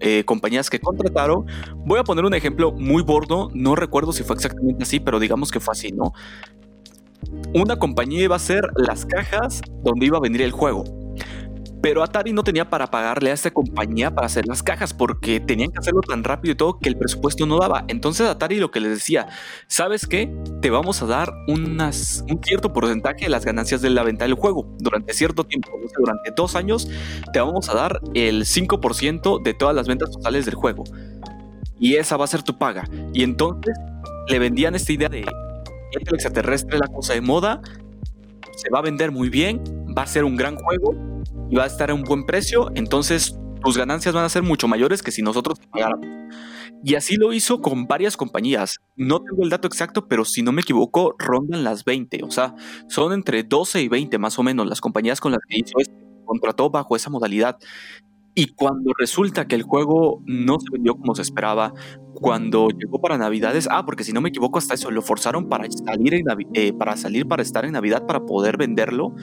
Eh, 0.00 0.24
compañías 0.26 0.68
que 0.68 0.78
contrataron. 0.78 1.46
Voy 1.86 2.00
a 2.00 2.04
poner 2.04 2.24
un 2.26 2.34
ejemplo 2.34 2.72
muy 2.72 3.02
bordo, 3.02 3.50
no 3.54 3.76
recuerdo 3.76 4.12
si 4.12 4.24
fue 4.24 4.34
exactamente 4.34 4.82
así, 4.82 5.00
pero 5.00 5.18
digamos 5.20 5.50
que 5.52 5.60
fue 5.60 5.72
así, 5.72 5.90
¿no? 5.92 6.12
Una 7.54 7.78
compañía 7.78 8.24
iba 8.24 8.34
a 8.34 8.36
hacer 8.36 8.68
las 8.74 9.06
cajas 9.06 9.62
donde 9.82 10.04
iba 10.04 10.18
a 10.18 10.20
venir 10.20 10.42
el 10.42 10.50
juego. 10.50 10.84
Pero 11.82 12.02
Atari 12.02 12.32
no 12.32 12.42
tenía 12.42 12.68
para 12.68 12.90
pagarle 12.90 13.30
a 13.30 13.34
esta 13.34 13.50
compañía 13.50 14.14
para 14.14 14.26
hacer 14.26 14.46
las 14.46 14.62
cajas 14.62 14.92
porque 14.92 15.40
tenían 15.40 15.70
que 15.70 15.78
hacerlo 15.78 16.00
tan 16.02 16.24
rápido 16.24 16.52
y 16.52 16.56
todo 16.56 16.78
que 16.78 16.88
el 16.88 16.96
presupuesto 16.96 17.46
no 17.46 17.58
daba. 17.58 17.84
Entonces 17.88 18.28
Atari 18.28 18.58
lo 18.58 18.70
que 18.70 18.80
les 18.80 18.92
decía, 18.92 19.28
¿sabes 19.66 20.06
qué? 20.06 20.34
Te 20.60 20.70
vamos 20.70 21.02
a 21.02 21.06
dar 21.06 21.32
un 21.48 21.78
cierto 22.42 22.72
porcentaje 22.72 23.24
de 23.24 23.30
las 23.30 23.44
ganancias 23.44 23.80
de 23.80 23.90
la 23.90 24.02
venta 24.02 24.24
del 24.24 24.34
juego 24.34 24.76
durante 24.78 25.14
cierto 25.14 25.44
tiempo, 25.44 25.70
durante 25.98 26.30
dos 26.36 26.54
años, 26.54 26.88
te 27.32 27.40
vamos 27.40 27.68
a 27.68 27.74
dar 27.74 28.00
el 28.14 28.44
5% 28.44 29.42
de 29.42 29.54
todas 29.54 29.74
las 29.74 29.88
ventas 29.88 30.10
totales 30.10 30.44
del 30.44 30.54
juego. 30.54 30.84
Y 31.78 31.94
esa 31.96 32.16
va 32.16 32.24
a 32.24 32.28
ser 32.28 32.42
tu 32.42 32.58
paga. 32.58 32.88
Y 33.12 33.22
entonces 33.22 33.74
le 34.28 34.38
vendían 34.38 34.74
esta 34.74 34.92
idea 34.92 35.08
de 35.08 35.20
el 35.20 36.14
extraterrestre, 36.14 36.78
la 36.78 36.86
cosa 36.86 37.14
de 37.14 37.20
moda, 37.20 37.62
se 38.56 38.70
va 38.70 38.78
a 38.80 38.82
vender 38.82 39.10
muy 39.10 39.28
bien, 39.28 39.62
va 39.96 40.02
a 40.02 40.06
ser 40.06 40.24
un 40.24 40.36
gran 40.36 40.56
juego 40.56 40.94
y 41.50 41.56
va 41.56 41.64
a 41.64 41.66
estar 41.66 41.90
a 41.90 41.94
un 41.94 42.02
buen 42.02 42.24
precio, 42.24 42.70
entonces 42.74 43.36
tus 43.62 43.76
ganancias 43.76 44.14
van 44.14 44.24
a 44.24 44.28
ser 44.28 44.42
mucho 44.42 44.68
mayores 44.68 45.02
que 45.02 45.10
si 45.10 45.22
nosotros 45.22 45.58
pagáramos. 45.70 46.06
Y 46.82 46.94
así 46.94 47.16
lo 47.16 47.32
hizo 47.32 47.60
con 47.60 47.86
varias 47.86 48.16
compañías. 48.16 48.78
No 48.96 49.20
tengo 49.20 49.42
el 49.42 49.50
dato 49.50 49.68
exacto, 49.68 50.08
pero 50.08 50.24
si 50.24 50.42
no 50.42 50.52
me 50.52 50.62
equivoco, 50.62 51.14
rondan 51.18 51.62
las 51.62 51.84
20. 51.84 52.22
O 52.24 52.30
sea, 52.30 52.54
son 52.88 53.12
entre 53.12 53.42
12 53.42 53.82
y 53.82 53.88
20 53.88 54.16
más 54.18 54.38
o 54.38 54.42
menos 54.42 54.66
las 54.66 54.80
compañías 54.80 55.20
con 55.20 55.32
las 55.32 55.40
que 55.46 55.58
hizo 55.58 55.78
este, 55.78 55.94
contrató 56.24 56.70
bajo 56.70 56.96
esa 56.96 57.10
modalidad. 57.10 57.58
Y 58.34 58.54
cuando 58.54 58.92
resulta 58.96 59.46
que 59.46 59.56
el 59.56 59.62
juego 59.64 60.22
no 60.24 60.58
se 60.60 60.70
vendió 60.72 60.94
como 60.94 61.14
se 61.14 61.22
esperaba, 61.22 61.74
cuando 62.14 62.68
llegó 62.68 63.00
para 63.00 63.18
Navidades, 63.18 63.68
ah, 63.70 63.84
porque 63.84 64.04
si 64.04 64.12
no 64.12 64.20
me 64.20 64.28
equivoco, 64.28 64.58
hasta 64.58 64.74
eso 64.74 64.90
lo 64.90 65.02
forzaron 65.02 65.48
para 65.48 65.70
salir, 65.70 66.22
eh, 66.54 66.72
para 66.72 66.96
salir 66.96 67.26
para 67.26 67.42
estar 67.42 67.64
en 67.64 67.72
Navidad 67.72 68.06
para 68.06 68.24
poder 68.24 68.56
venderlo. 68.56 69.14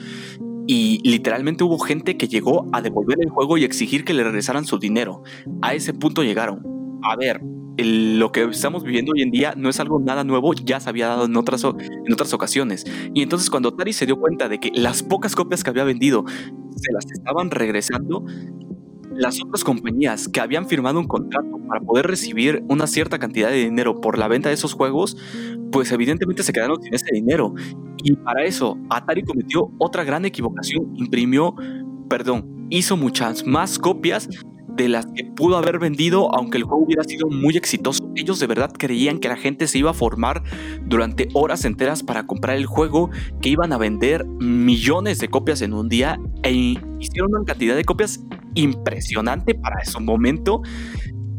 Y 0.70 1.00
literalmente 1.02 1.64
hubo 1.64 1.78
gente 1.78 2.18
que 2.18 2.28
llegó 2.28 2.68
a 2.72 2.82
devolver 2.82 3.18
el 3.22 3.30
juego 3.30 3.56
y 3.56 3.64
exigir 3.64 4.04
que 4.04 4.12
le 4.12 4.22
regresaran 4.22 4.66
su 4.66 4.78
dinero. 4.78 5.22
A 5.62 5.72
ese 5.72 5.94
punto 5.94 6.22
llegaron. 6.22 6.62
A 7.02 7.16
ver, 7.16 7.40
lo 7.78 8.32
que 8.32 8.42
estamos 8.44 8.84
viviendo 8.84 9.12
hoy 9.12 9.22
en 9.22 9.30
día 9.30 9.54
no 9.56 9.70
es 9.70 9.80
algo 9.80 9.98
nada 9.98 10.24
nuevo, 10.24 10.52
ya 10.52 10.78
se 10.78 10.90
había 10.90 11.08
dado 11.08 11.24
en 11.24 11.36
otras, 11.36 11.64
en 11.64 12.12
otras 12.12 12.34
ocasiones. 12.34 12.84
Y 13.14 13.22
entonces 13.22 13.48
cuando 13.48 13.70
Atari 13.70 13.94
se 13.94 14.04
dio 14.04 14.20
cuenta 14.20 14.50
de 14.50 14.60
que 14.60 14.70
las 14.74 15.02
pocas 15.02 15.34
copias 15.34 15.64
que 15.64 15.70
había 15.70 15.84
vendido 15.84 16.26
se 16.76 16.92
las 16.92 17.10
estaban 17.10 17.50
regresando, 17.50 18.26
las 19.18 19.42
otras 19.42 19.64
compañías 19.64 20.28
que 20.28 20.40
habían 20.40 20.66
firmado 20.66 20.98
un 21.00 21.06
contrato 21.06 21.58
para 21.68 21.80
poder 21.80 22.06
recibir 22.06 22.64
una 22.68 22.86
cierta 22.86 23.18
cantidad 23.18 23.50
de 23.50 23.56
dinero 23.56 24.00
por 24.00 24.16
la 24.16 24.28
venta 24.28 24.48
de 24.48 24.54
esos 24.54 24.72
juegos, 24.72 25.16
pues 25.72 25.90
evidentemente 25.92 26.42
se 26.42 26.52
quedaron 26.52 26.80
sin 26.82 26.94
ese 26.94 27.12
dinero. 27.12 27.52
Y 28.02 28.14
para 28.16 28.44
eso, 28.44 28.78
Atari 28.90 29.22
cometió 29.24 29.72
otra 29.78 30.04
gran 30.04 30.24
equivocación, 30.24 30.92
imprimió, 30.96 31.54
perdón, 32.08 32.66
hizo 32.70 32.96
muchas 32.96 33.46
más 33.46 33.78
copias 33.78 34.28
de 34.78 34.88
las 34.88 35.06
que 35.06 35.24
pudo 35.24 35.56
haber 35.56 35.78
vendido, 35.78 36.34
aunque 36.34 36.56
el 36.56 36.62
juego 36.62 36.84
hubiera 36.84 37.04
sido 37.04 37.28
muy 37.28 37.56
exitoso. 37.56 38.08
Ellos 38.14 38.38
de 38.38 38.46
verdad 38.46 38.72
creían 38.72 39.18
que 39.18 39.28
la 39.28 39.36
gente 39.36 39.66
se 39.66 39.78
iba 39.78 39.90
a 39.90 39.94
formar 39.94 40.42
durante 40.86 41.28
horas 41.34 41.64
enteras 41.64 42.02
para 42.02 42.26
comprar 42.26 42.56
el 42.56 42.66
juego, 42.66 43.10
que 43.42 43.50
iban 43.50 43.72
a 43.72 43.78
vender 43.78 44.24
millones 44.24 45.18
de 45.18 45.28
copias 45.28 45.60
en 45.62 45.74
un 45.74 45.88
día 45.88 46.18
e 46.44 46.52
hicieron 47.00 47.34
una 47.34 47.44
cantidad 47.44 47.74
de 47.76 47.84
copias 47.84 48.20
impresionante 48.54 49.54
para 49.54 49.82
ese 49.82 49.98
momento. 50.00 50.62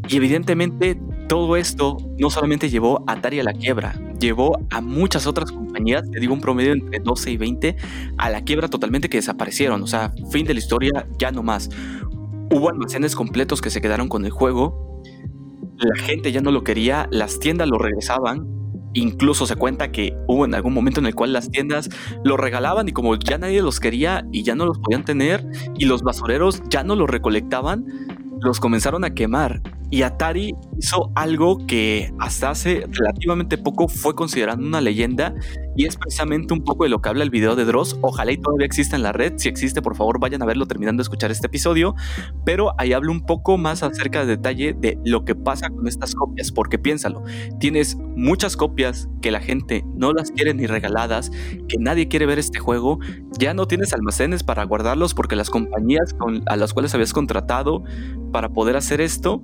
Y 0.10 0.18
evidentemente 0.18 1.00
todo 1.30 1.56
esto 1.56 1.98
no 2.18 2.30
solamente 2.30 2.70
llevó 2.70 3.04
a 3.08 3.14
Atari 3.14 3.40
a 3.40 3.44
la 3.44 3.54
quiebra, 3.54 3.94
llevó 4.20 4.58
a 4.72 4.82
muchas 4.82 5.28
otras 5.28 5.52
compañías, 5.52 6.10
te 6.10 6.20
digo 6.20 6.34
un 6.34 6.42
promedio 6.42 6.74
entre 6.74 7.00
12 7.00 7.32
y 7.32 7.38
20, 7.38 7.76
a 8.18 8.30
la 8.32 8.42
quiebra 8.44 8.68
totalmente 8.68 9.10
que 9.10 9.18
desaparecieron. 9.18 9.84
O 9.84 9.88
sea, 9.88 10.12
fin 10.32 10.46
de 10.46 10.56
la 10.56 10.60
historia, 10.60 11.08
ya 11.20 11.32
no 11.32 11.44
más. 11.44 11.70
Hubo 12.52 12.70
almacenes 12.70 13.16
completos 13.16 13.62
que 13.62 13.70
se 13.70 13.80
quedaron 13.80 14.10
con 14.10 14.26
el 14.26 14.32
juego. 14.32 15.04
La 15.78 15.95
gente 16.04 16.32
ya 16.32 16.41
no 16.41 16.52
lo 16.52 16.64
quería, 16.64 17.08
las 17.12 17.39
tiendas 17.39 17.70
lo 17.70 17.78
regresaban. 17.78 18.47
Incluso 18.93 19.45
se 19.45 19.56
cuenta 19.56 19.91
que 19.91 20.18
hubo 20.28 20.45
en 20.45 20.56
algún 20.56 20.74
momento 20.74 21.00
en 21.00 21.06
el 21.06 21.14
cual 21.14 21.32
las 21.32 21.52
tiendas 21.52 21.89
lo 22.24 22.38
regalaban 22.38 22.89
y 22.89 22.91
como 22.91 23.16
ya 23.16 23.38
nadie 23.38 23.62
los 23.62 23.80
quería 23.80 24.26
y 24.32 24.41
ya 24.41 24.56
no 24.56 24.66
los 24.66 24.80
podían 24.80 25.06
tener 25.06 25.45
y 25.78 25.86
los 25.86 26.02
basureros 26.02 26.64
ya 26.70 26.84
no 26.84 26.95
los 26.95 27.08
recolectaban, 27.08 27.86
los 28.41 28.60
comenzaron 28.60 29.04
a 29.04 29.14
quemar. 29.14 29.62
Y 29.91 30.02
Atari 30.02 30.56
hizo 30.80 31.12
algo 31.16 31.66
que 31.68 32.12
hasta 32.20 32.50
hace 32.50 32.84
relativamente 32.89 33.60
poco 33.60 33.88
fue 33.88 34.16
considerado 34.16 34.60
una 34.60 34.82
leyenda 34.82 35.36
y 35.80 35.86
es 35.86 35.96
precisamente 35.96 36.54
un 36.54 36.66
poco 36.66 36.84
de 36.84 36.90
lo 36.90 37.02
que 37.02 37.08
habla 37.08 37.24
el 37.24 37.30
video 37.30 37.56
de 37.56 37.64
Dross. 37.64 37.98
Ojalá 38.02 38.34
y 38.34 38.38
todavía 38.38 38.66
exista 38.66 38.98
en 38.98 39.02
la 39.02 39.14
red. 39.14 39.36
Si 39.38 39.48
existe, 39.48 39.82
por 39.82 39.96
favor, 39.96 40.20
vayan 40.20 40.42
a 40.42 40.46
verlo 40.46 40.66
terminando 40.66 41.00
de 41.00 41.04
escuchar 41.04 41.32
este 41.32 41.48
episodio. 41.48 41.96
Pero 42.44 42.74
ahí 42.78 42.92
hablo 42.92 43.14
un 43.14 43.22
poco 43.22 43.58
más 43.58 43.82
acerca 43.82 44.20
de 44.20 44.36
detalle 44.36 44.74
de 44.78 45.00
lo 45.06 45.24
que 45.24 45.36
pasa 45.36 45.70
con 45.70 45.88
estas 45.88 46.16
copias, 46.16 46.52
porque 46.52 46.80
piénsalo, 46.80 47.24
tienes 47.62 47.96
muchas 47.96 48.58
copias 48.58 49.08
que 49.22 49.32
la 49.32 49.40
gente 49.40 49.86
no 49.96 50.12
las 50.12 50.32
quiere 50.32 50.54
ni 50.54 50.68
regaladas, 50.68 51.32
que 51.70 51.78
nadie 51.80 52.10
quiere 52.10 52.26
ver 52.26 52.40
este 52.40 52.60
juego, 52.60 53.00
ya 53.40 53.54
no 53.54 53.66
tienes 53.66 53.94
almacenes 53.94 54.44
para 54.44 54.66
guardarlos 54.66 55.14
porque 55.14 55.38
las 55.38 55.50
compañías 55.50 56.14
a 56.48 56.58
las 56.58 56.74
cuales 56.74 56.94
habías 56.94 57.14
contratado 57.14 57.86
para 58.34 58.50
poder 58.50 58.76
hacer 58.76 59.00
esto 59.00 59.42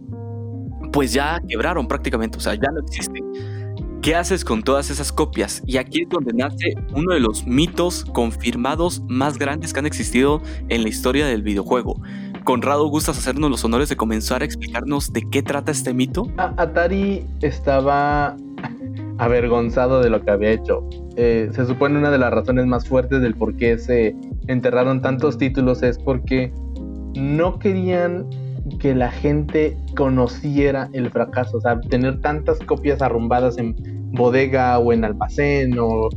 pues 0.91 1.13
ya 1.13 1.41
quebraron 1.47 1.87
prácticamente, 1.87 2.37
o 2.37 2.41
sea, 2.41 2.55
ya 2.55 2.69
no 2.71 2.79
existen. 2.79 3.64
¿Qué 4.05 4.13
haces 4.13 4.45
con 4.45 4.61
todas 4.61 4.91
esas 4.91 5.11
copias? 5.11 5.63
Y 5.65 5.77
aquí 5.77 6.03
es 6.03 6.09
donde 6.09 6.31
nace 6.31 6.75
uno 6.93 7.15
de 7.15 7.19
los 7.19 7.47
mitos 7.47 8.05
confirmados 8.05 9.01
más 9.07 9.39
grandes 9.39 9.73
que 9.73 9.79
han 9.79 9.87
existido 9.87 10.43
en 10.69 10.83
la 10.83 10.89
historia 10.89 11.25
del 11.25 11.41
videojuego. 11.41 11.99
Conrado, 12.43 12.87
¿gustas 12.87 13.17
hacernos 13.17 13.49
los 13.49 13.65
honores 13.65 13.89
de 13.89 13.95
comenzar 13.95 14.43
a 14.43 14.45
explicarnos 14.45 15.11
de 15.11 15.27
qué 15.31 15.41
trata 15.41 15.71
este 15.71 15.91
mito? 15.95 16.27
Atari 16.37 17.25
estaba 17.41 18.37
avergonzado 19.17 20.01
de 20.01 20.11
lo 20.11 20.23
que 20.23 20.29
había 20.29 20.51
hecho. 20.51 20.87
Eh, 21.15 21.49
se 21.51 21.65
supone 21.65 21.97
una 21.97 22.11
de 22.11 22.19
las 22.19 22.31
razones 22.31 22.67
más 22.67 22.87
fuertes 22.87 23.23
del 23.23 23.33
por 23.33 23.57
qué 23.57 23.79
se 23.79 24.15
enterraron 24.45 25.01
tantos 25.01 25.39
títulos 25.39 25.81
es 25.81 25.97
porque 25.97 26.53
no 27.15 27.57
querían 27.57 28.29
que 28.79 28.93
la 28.93 29.09
gente 29.09 29.75
conociera 29.95 30.89
el 30.93 31.09
fracaso, 31.09 31.57
o 31.57 31.61
sea, 31.61 31.79
tener 31.81 32.21
tantas 32.21 32.59
copias 32.59 33.01
arrumbadas 33.01 33.57
en 33.57 33.75
bodega 34.15 34.79
o 34.79 34.91
en 34.93 35.05
almacén 35.05 35.77
o 35.79 36.09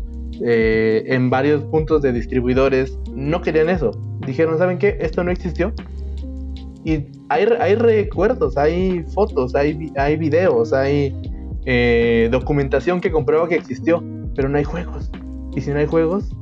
eh, 0.45 1.05
en 1.07 1.31
varios 1.31 1.65
puntos 1.65 2.03
de 2.03 2.13
distribuidores, 2.13 2.99
no 3.15 3.41
querían 3.43 3.69
eso. 3.69 3.91
Dijeron, 4.27 4.59
¿saben 4.59 4.79
qué? 4.79 4.97
Esto 5.01 5.25
no 5.25 5.31
existió. 5.31 5.73
Y 6.85 7.07
hay, 7.29 7.47
hay 7.61 7.75
recuerdos, 7.75 8.57
hay 8.57 9.05
fotos, 9.15 9.55
hay, 9.55 9.93
hay 9.97 10.17
videos, 10.17 10.73
hay 10.73 11.15
eh, 11.67 12.29
documentación 12.31 13.01
que 13.01 13.11
comprueba 13.11 13.49
que 13.49 13.57
existió, 13.57 14.03
pero 14.35 14.49
no 14.49 14.59
hay 14.59 14.65
juegos. 14.65 15.11
Y 15.55 15.61
si 15.61 15.71
no 15.71 15.79
hay 15.79 15.87
juegos, 15.87 16.35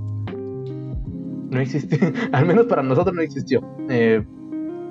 no 1.50 1.60
existe. 1.60 1.98
Al 2.32 2.46
menos 2.46 2.66
para 2.66 2.82
nosotros 2.82 3.14
no 3.14 3.22
existió. 3.22 3.62
Eh, 3.88 4.24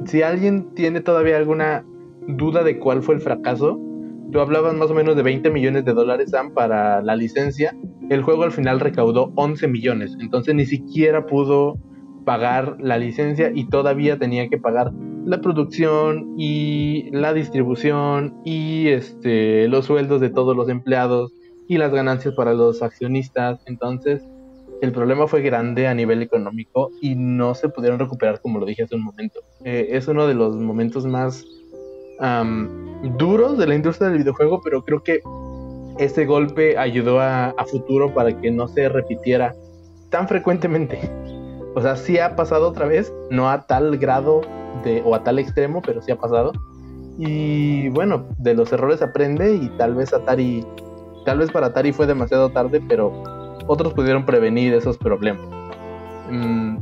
si 0.06 0.24
alguien 0.24 0.74
tiene 0.74 1.02
todavía 1.02 1.38
alguna 1.38 1.86
duda 2.28 2.64
de 2.64 2.80
cuál 2.80 3.04
fue 3.04 3.16
el 3.16 3.22
fracaso, 3.22 3.80
tú 4.32 4.40
hablabas 4.40 4.76
más 4.76 4.92
o 4.92 4.94
menos 4.94 5.16
de 5.16 5.24
20 5.24 5.50
millones 5.52 5.86
de 5.86 5.94
dólares 5.94 6.32
Sam 6.32 6.54
para 6.54 7.02
la 7.02 7.16
licencia. 7.16 7.76
El 8.10 8.22
juego 8.22 8.44
al 8.44 8.52
final 8.52 8.80
recaudó 8.80 9.32
11 9.36 9.68
millones, 9.68 10.16
entonces 10.20 10.54
ni 10.56 10.66
siquiera 10.66 11.26
pudo 11.26 11.78
pagar 12.26 12.78
la 12.80 12.98
licencia 12.98 13.52
y 13.54 13.70
todavía 13.70 14.18
tenía 14.18 14.50
que 14.50 14.58
pagar 14.58 14.92
la 15.26 15.42
producción 15.42 16.36
y 16.38 17.10
la 17.12 17.34
distribución 17.34 18.36
y 18.44 18.90
este 18.90 19.68
los 19.68 19.86
sueldos 19.86 20.22
de 20.22 20.30
todos 20.30 20.56
los 20.56 20.70
empleados 20.70 21.32
y 21.68 21.78
las 21.78 21.92
ganancias 21.92 22.36
para 22.36 22.54
los 22.54 22.84
accionistas. 22.84 23.62
Entonces, 23.66 24.24
el 24.82 24.92
problema 24.92 25.28
fue 25.28 25.42
grande 25.42 25.88
a 25.88 25.96
nivel 25.96 26.22
económico 26.22 26.92
y 27.02 27.16
no 27.16 27.56
se 27.56 27.70
pudieron 27.70 28.00
recuperar 28.00 28.42
como 28.42 28.60
lo 28.60 28.66
dije 28.66 28.84
hace 28.84 28.96
un 28.96 29.04
momento. 29.04 29.40
Eh, 29.64 29.88
es 29.92 30.08
uno 30.08 30.28
de 30.28 30.36
los 30.36 30.56
momentos 30.58 31.06
más 31.06 31.46
duros 33.18 33.58
de 33.58 33.68
la 33.68 33.76
industria 33.76 34.10
del 34.10 34.20
videojuego, 34.20 34.62
pero 34.62 34.84
creo 34.84 35.04
que 35.04 35.22
ese 35.98 36.26
golpe 36.26 36.78
ayudó 36.78 37.20
a, 37.20 37.54
futuro 37.70 38.14
para 38.14 38.40
que 38.40 38.52
no 38.52 38.68
se 38.68 38.90
repitiera 38.90 39.56
tan 40.10 40.28
frecuentemente. 40.28 41.00
O 41.76 41.82
sea, 41.82 41.96
sí 41.96 42.20
ha 42.20 42.36
pasado 42.36 42.70
otra 42.70 42.86
vez, 42.86 43.14
no 43.30 43.50
a 43.50 43.66
tal 43.66 43.98
grado 43.98 44.42
de, 44.84 45.02
o 45.06 45.16
a 45.16 45.24
tal 45.24 45.40
extremo, 45.40 45.82
pero 45.82 46.02
sí 46.02 46.12
ha 46.12 46.18
pasado. 46.18 46.54
Y 47.18 47.90
bueno, 47.90 48.26
de 48.38 48.54
los 48.54 48.72
errores 48.72 49.02
aprende 49.02 49.56
y 49.56 49.70
tal 49.78 49.96
vez 49.96 50.14
Atari, 50.14 50.66
tal 51.26 51.40
vez 51.40 51.52
para 51.52 51.68
Atari 51.68 51.94
fue 51.94 52.08
demasiado 52.08 52.50
tarde, 52.50 52.82
pero 52.88 53.12
otros 53.68 53.94
pudieron 53.94 54.26
prevenir 54.26 54.74
esos 54.74 54.98
problemas. 54.98 55.48
Mm, 56.30 56.78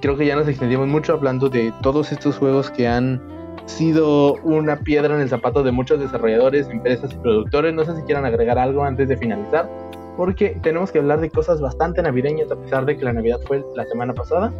creo 0.00 0.16
que 0.16 0.26
ya 0.26 0.36
nos 0.36 0.48
extendimos 0.48 0.88
mucho 0.88 1.12
hablando 1.12 1.48
de 1.48 1.72
todos 1.82 2.12
estos 2.12 2.38
juegos 2.38 2.70
que 2.70 2.88
han 2.88 3.20
sido 3.66 4.34
una 4.42 4.76
piedra 4.76 5.14
en 5.14 5.20
el 5.20 5.28
zapato 5.28 5.62
de 5.62 5.72
muchos 5.72 6.00
desarrolladores, 6.00 6.68
empresas 6.68 7.12
y 7.12 7.16
productores. 7.16 7.74
No 7.74 7.84
sé 7.84 7.96
si 7.96 8.02
quieran 8.02 8.24
agregar 8.24 8.58
algo 8.58 8.84
antes 8.84 9.08
de 9.08 9.16
finalizar, 9.16 9.68
porque 10.16 10.58
tenemos 10.62 10.90
que 10.90 10.98
hablar 10.98 11.20
de 11.20 11.30
cosas 11.30 11.60
bastante 11.60 12.02
navideñas 12.02 12.50
a 12.50 12.56
pesar 12.56 12.86
de 12.86 12.96
que 12.96 13.04
la 13.04 13.12
Navidad 13.12 13.40
fue 13.46 13.64
la 13.74 13.84
semana 13.84 14.14
pasada. 14.14 14.52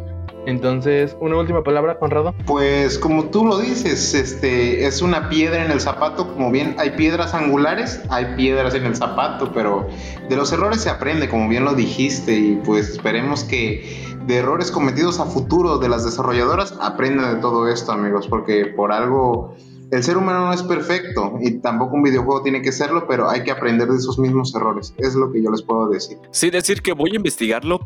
Entonces, 0.45 1.17
una 1.19 1.35
última 1.37 1.61
palabra, 1.61 1.99
Conrado. 1.99 2.33
Pues 2.45 2.97
como 2.97 3.25
tú 3.25 3.45
lo 3.45 3.57
dices, 3.59 4.13
este 4.13 4.85
es 4.85 5.01
una 5.01 5.27
piedra 5.27 5.65
en 5.65 5.71
el 5.71 5.81
zapato, 5.81 6.25
como 6.25 6.51
bien 6.51 6.73
hay 6.77 6.91
piedras 6.91 7.33
angulares, 7.33 8.01
hay 8.09 8.33
piedras 8.37 8.73
en 8.73 8.85
el 8.85 8.95
zapato, 8.95 9.51
pero 9.53 9.89
de 10.29 10.35
los 10.37 10.53
errores 10.53 10.79
se 10.79 10.89
aprende, 10.89 11.27
como 11.27 11.49
bien 11.49 11.65
lo 11.65 11.73
dijiste, 11.73 12.33
y 12.33 12.55
pues 12.63 12.91
esperemos 12.91 13.43
que 13.43 14.16
de 14.27 14.37
errores 14.37 14.71
cometidos 14.71 15.19
a 15.19 15.25
futuro 15.25 15.77
de 15.77 15.89
las 15.89 16.05
desarrolladoras 16.05 16.73
aprendan 16.81 17.35
de 17.35 17.41
todo 17.41 17.67
esto, 17.67 17.91
amigos, 17.93 18.27
porque 18.27 18.65
por 18.65 18.91
algo 18.91 19.55
el 19.89 20.03
ser 20.03 20.17
humano 20.17 20.47
no 20.47 20.53
es 20.53 20.63
perfecto 20.63 21.39
y 21.41 21.59
tampoco 21.59 21.95
un 21.95 22.03
videojuego 22.03 22.43
tiene 22.43 22.61
que 22.61 22.73
serlo, 22.73 23.07
pero 23.07 23.29
hay 23.29 23.43
que 23.43 23.51
aprender 23.51 23.87
de 23.87 23.95
esos 23.95 24.19
mismos 24.19 24.53
errores. 24.53 24.93
Es 24.97 25.15
lo 25.15 25.31
que 25.31 25.41
yo 25.41 25.49
les 25.49 25.61
puedo 25.61 25.89
decir. 25.89 26.17
Sí, 26.31 26.49
decir 26.49 26.81
que 26.81 26.91
voy 26.91 27.11
a 27.13 27.15
investigarlo, 27.15 27.79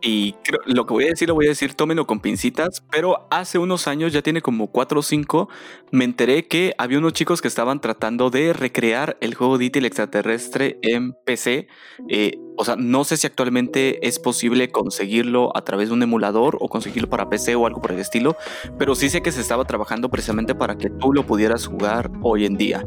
y 0.00 0.34
creo, 0.44 0.60
lo 0.66 0.86
que 0.86 0.94
voy 0.94 1.04
a 1.04 1.08
decir 1.08 1.28
lo 1.28 1.34
voy 1.34 1.46
a 1.46 1.48
decir, 1.48 1.74
tómenlo 1.74 2.06
con 2.06 2.20
pincitas, 2.20 2.84
pero 2.90 3.26
hace 3.30 3.58
unos 3.58 3.88
años, 3.88 4.12
ya 4.12 4.22
tiene 4.22 4.40
como 4.40 4.68
4 4.68 5.00
o 5.00 5.02
5, 5.02 5.48
me 5.90 6.04
enteré 6.04 6.46
que 6.46 6.74
había 6.78 6.98
unos 6.98 7.14
chicos 7.14 7.42
que 7.42 7.48
estaban 7.48 7.80
tratando 7.80 8.30
de 8.30 8.52
recrear 8.52 9.16
el 9.20 9.34
juego 9.34 9.58
de 9.58 9.68
el 9.74 9.84
extraterrestre 9.84 10.78
en 10.82 11.12
PC. 11.24 11.68
Eh, 12.08 12.38
o 12.58 12.64
sea, 12.64 12.74
no 12.76 13.04
sé 13.04 13.16
si 13.16 13.26
actualmente 13.26 14.06
es 14.06 14.18
posible 14.18 14.70
conseguirlo 14.70 15.56
a 15.56 15.62
través 15.62 15.88
de 15.88 15.94
un 15.94 16.02
emulador 16.02 16.58
o 16.60 16.68
conseguirlo 16.68 17.08
para 17.08 17.30
PC 17.30 17.54
o 17.54 17.66
algo 17.66 17.80
por 17.80 17.92
el 17.92 18.00
estilo, 18.00 18.36
pero 18.78 18.96
sí 18.96 19.08
sé 19.08 19.22
que 19.22 19.30
se 19.30 19.40
estaba 19.40 19.64
trabajando 19.64 20.08
precisamente 20.08 20.56
para 20.56 20.76
que 20.76 20.90
tú 20.90 21.12
lo 21.12 21.24
pudieras 21.24 21.66
jugar 21.66 22.10
hoy 22.20 22.46
en 22.46 22.56
día. 22.56 22.84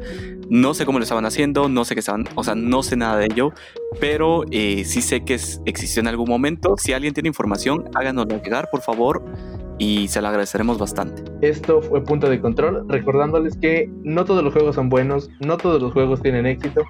No 0.49 0.73
sé 0.73 0.85
cómo 0.85 0.99
lo 0.99 1.03
estaban 1.03 1.25
haciendo, 1.25 1.69
no 1.69 1.85
sé 1.85 1.95
qué 1.95 2.01
estaban, 2.01 2.27
o 2.35 2.43
sea, 2.43 2.53
no 2.53 2.83
sé 2.83 2.97
nada 2.97 3.17
de 3.17 3.27
ello, 3.27 3.53
pero 4.01 4.43
eh, 4.51 4.83
sí 4.83 5.01
sé 5.01 5.23
que 5.23 5.35
existió 5.65 6.01
en 6.01 6.07
algún 6.07 6.27
momento. 6.27 6.75
Si 6.77 6.91
alguien 6.91 7.13
tiene 7.13 7.29
información, 7.29 7.89
háganoslo 7.95 8.41
llegar, 8.43 8.69
por 8.69 8.81
favor 8.81 9.23
y 9.77 10.09
se 10.09 10.21
lo 10.21 10.27
agradeceremos 10.27 10.77
bastante. 10.77 11.23
Esto 11.41 11.81
fue 11.81 12.03
Punto 12.03 12.29
de 12.29 12.41
Control, 12.41 12.85
recordándoles 12.89 13.57
que 13.57 13.89
no 14.03 14.25
todos 14.25 14.43
los 14.43 14.53
juegos 14.53 14.75
son 14.75 14.89
buenos, 14.89 15.29
no 15.39 15.57
todos 15.57 15.81
los 15.81 15.93
juegos 15.93 16.21
tienen 16.21 16.45
éxito 16.45 16.83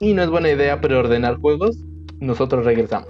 y 0.00 0.14
no 0.14 0.22
es 0.22 0.30
buena 0.30 0.50
idea 0.50 0.80
preordenar 0.80 1.38
juegos. 1.38 1.78
Nosotros 2.18 2.64
regresamos. 2.64 3.08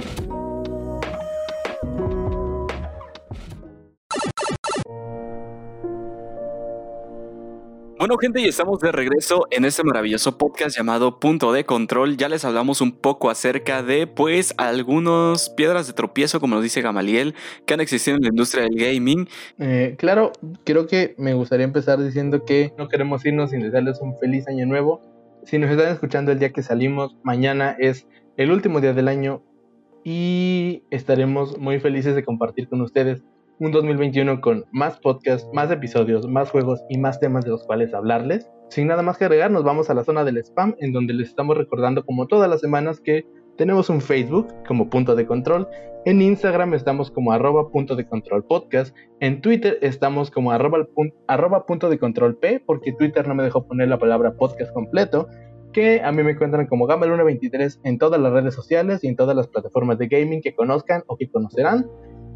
Bueno, 8.00 8.16
gente, 8.16 8.40
y 8.40 8.46
estamos 8.46 8.80
de 8.80 8.92
regreso 8.92 9.46
en 9.50 9.66
este 9.66 9.84
maravilloso 9.84 10.38
podcast 10.38 10.74
llamado 10.74 11.20
Punto 11.20 11.52
de 11.52 11.66
Control. 11.66 12.16
Ya 12.16 12.30
les 12.30 12.46
hablamos 12.46 12.80
un 12.80 12.92
poco 12.92 13.28
acerca 13.28 13.82
de, 13.82 14.06
pues, 14.06 14.54
algunas 14.56 15.50
piedras 15.50 15.86
de 15.86 15.92
tropiezo, 15.92 16.40
como 16.40 16.54
nos 16.54 16.64
dice 16.64 16.80
Gamaliel, 16.80 17.34
que 17.66 17.74
han 17.74 17.80
existido 17.80 18.16
en 18.16 18.22
la 18.22 18.28
industria 18.28 18.62
del 18.62 18.74
gaming. 18.74 19.28
Eh, 19.58 19.96
claro, 19.98 20.32
creo 20.64 20.86
que 20.86 21.14
me 21.18 21.34
gustaría 21.34 21.64
empezar 21.64 22.02
diciendo 22.02 22.46
que 22.46 22.72
no 22.78 22.88
queremos 22.88 23.26
irnos 23.26 23.50
sin 23.50 23.60
desearles 23.60 24.00
un 24.00 24.16
feliz 24.18 24.48
año 24.48 24.64
nuevo. 24.64 25.02
Si 25.44 25.58
nos 25.58 25.70
están 25.70 25.92
escuchando 25.92 26.32
el 26.32 26.38
día 26.38 26.54
que 26.54 26.62
salimos, 26.62 27.16
mañana 27.22 27.76
es 27.78 28.06
el 28.40 28.52
último 28.52 28.80
día 28.80 28.94
del 28.94 29.08
año 29.08 29.42
y 30.02 30.82
estaremos 30.88 31.58
muy 31.58 31.78
felices 31.78 32.14
de 32.14 32.24
compartir 32.24 32.70
con 32.70 32.80
ustedes 32.80 33.22
un 33.58 33.70
2021 33.70 34.40
con 34.40 34.64
más 34.72 34.98
podcasts, 34.98 35.46
más 35.52 35.70
episodios, 35.70 36.26
más 36.26 36.50
juegos 36.50 36.82
y 36.88 36.96
más 36.96 37.20
temas 37.20 37.44
de 37.44 37.50
los 37.50 37.64
cuales 37.64 37.92
hablarles. 37.92 38.50
Sin 38.70 38.86
nada 38.86 39.02
más 39.02 39.18
que 39.18 39.26
agregar, 39.26 39.50
nos 39.50 39.62
vamos 39.62 39.90
a 39.90 39.94
la 39.94 40.04
zona 40.04 40.24
del 40.24 40.38
spam, 40.38 40.74
en 40.78 40.94
donde 40.94 41.12
les 41.12 41.28
estamos 41.28 41.54
recordando 41.58 42.02
como 42.06 42.28
todas 42.28 42.48
las 42.48 42.62
semanas 42.62 42.98
que 43.02 43.26
tenemos 43.58 43.90
un 43.90 44.00
Facebook 44.00 44.48
como 44.66 44.88
punto 44.88 45.14
de 45.14 45.26
control, 45.26 45.68
en 46.06 46.22
Instagram 46.22 46.72
estamos 46.72 47.10
como 47.10 47.32
arroba 47.32 47.68
punto 47.68 47.94
de 47.94 48.06
control 48.06 48.42
podcast, 48.42 48.96
en 49.20 49.42
Twitter 49.42 49.78
estamos 49.82 50.30
como 50.30 50.50
arroba, 50.50 51.66
punto 51.66 51.90
de 51.90 51.98
control 51.98 52.38
P, 52.38 52.62
porque 52.64 52.94
Twitter 52.94 53.28
no 53.28 53.34
me 53.34 53.42
dejó 53.42 53.66
poner 53.66 53.88
la 53.88 53.98
palabra 53.98 54.32
podcast 54.32 54.72
completo, 54.72 55.28
que 55.72 56.00
a 56.02 56.12
mí 56.12 56.22
me 56.22 56.32
encuentran 56.32 56.66
como 56.66 56.86
Gamal123 56.86 57.80
en 57.84 57.98
todas 57.98 58.20
las 58.20 58.32
redes 58.32 58.54
sociales 58.54 59.04
y 59.04 59.08
en 59.08 59.16
todas 59.16 59.36
las 59.36 59.48
plataformas 59.48 59.98
de 59.98 60.08
gaming 60.08 60.40
que 60.40 60.54
conozcan 60.54 61.02
o 61.06 61.16
que 61.16 61.30
conocerán. 61.30 61.86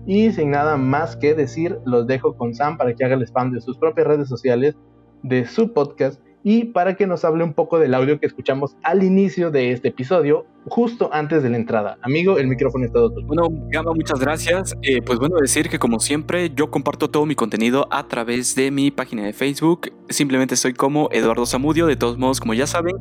Y 0.06 0.30
sin 0.32 0.50
nada 0.50 0.76
más 0.76 1.16
que 1.16 1.34
decir, 1.34 1.78
los 1.86 2.06
dejo 2.06 2.36
con 2.36 2.54
Sam 2.54 2.76
para 2.76 2.94
que 2.94 3.04
haga 3.04 3.14
el 3.14 3.22
spam 3.22 3.52
de 3.52 3.60
sus 3.60 3.78
propias 3.78 4.06
redes 4.06 4.28
sociales, 4.28 4.76
de 5.22 5.46
su 5.46 5.72
podcast 5.72 6.20
y 6.44 6.66
para 6.66 6.94
que 6.94 7.06
nos 7.06 7.24
hable 7.24 7.42
un 7.42 7.54
poco 7.54 7.78
del 7.78 7.94
audio 7.94 8.20
que 8.20 8.26
escuchamos 8.26 8.76
al 8.82 9.02
inicio 9.02 9.50
de 9.50 9.72
este 9.72 9.88
episodio, 9.88 10.46
justo 10.66 11.08
antes 11.12 11.42
de 11.42 11.48
la 11.48 11.56
entrada. 11.56 11.98
Amigo, 12.02 12.38
el 12.38 12.46
micrófono 12.46 12.84
está 12.84 12.98
todo. 12.98 13.22
Bueno, 13.24 13.48
Gama, 13.70 13.92
muchas 13.94 14.20
gracias. 14.20 14.74
Eh, 14.82 15.00
pues 15.02 15.18
bueno, 15.18 15.36
decir 15.40 15.70
que 15.70 15.78
como 15.78 16.00
siempre 16.00 16.50
yo 16.54 16.70
comparto 16.70 17.08
todo 17.08 17.24
mi 17.24 17.34
contenido 17.34 17.88
a 17.90 18.06
través 18.08 18.54
de 18.54 18.70
mi 18.70 18.90
página 18.90 19.24
de 19.24 19.32
Facebook. 19.32 19.92
Simplemente 20.10 20.56
soy 20.56 20.74
como 20.74 21.08
Eduardo 21.12 21.46
Zamudio. 21.46 21.86
De 21.86 21.96
todos 21.96 22.18
modos, 22.18 22.40
como 22.40 22.52
ya 22.52 22.66
saben, 22.66 22.94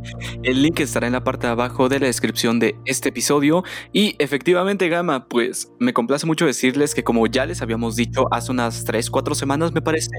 el 0.44 0.62
link 0.62 0.80
estará 0.80 1.08
en 1.08 1.14
la 1.14 1.26
parte 1.26 1.48
de 1.48 1.52
abajo 1.52 1.90
de 1.90 2.00
la 2.00 2.08
descripción 2.08 2.60
de 2.60 2.76
este 2.86 3.10
episodio. 3.10 3.64
Y 3.92 4.16
efectivamente, 4.20 4.88
Gama, 4.88 5.28
pues 5.28 5.74
me 5.80 5.94
complace 5.94 6.26
mucho 6.26 6.46
decirles 6.46 6.96
que 6.96 7.04
como 7.04 7.28
ya 7.28 7.46
les 7.46 7.62
habíamos 7.62 7.98
dicho 7.98 8.26
hace 8.32 8.52
unas 8.52 8.86
3, 8.86 9.10
4 9.10 9.36
semanas, 9.36 9.74
me 9.74 9.82
parece, 9.82 10.12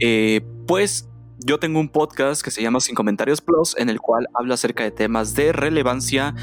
eh, 0.00 0.40
pues 0.66 1.08
yo 1.44 1.58
tengo 1.58 1.78
un 1.78 1.90
podcast 1.90 2.42
que 2.42 2.50
se 2.50 2.62
llama 2.62 2.80
Sin 2.80 2.94
Comentarios 2.94 3.42
Plus, 3.42 3.76
en 3.76 3.90
el 3.90 4.00
cual 4.00 4.28
hablo 4.32 4.54
acerca 4.54 4.82
de 4.82 4.90
temas 4.90 5.34
de 5.34 5.52
relevancia 5.52 6.34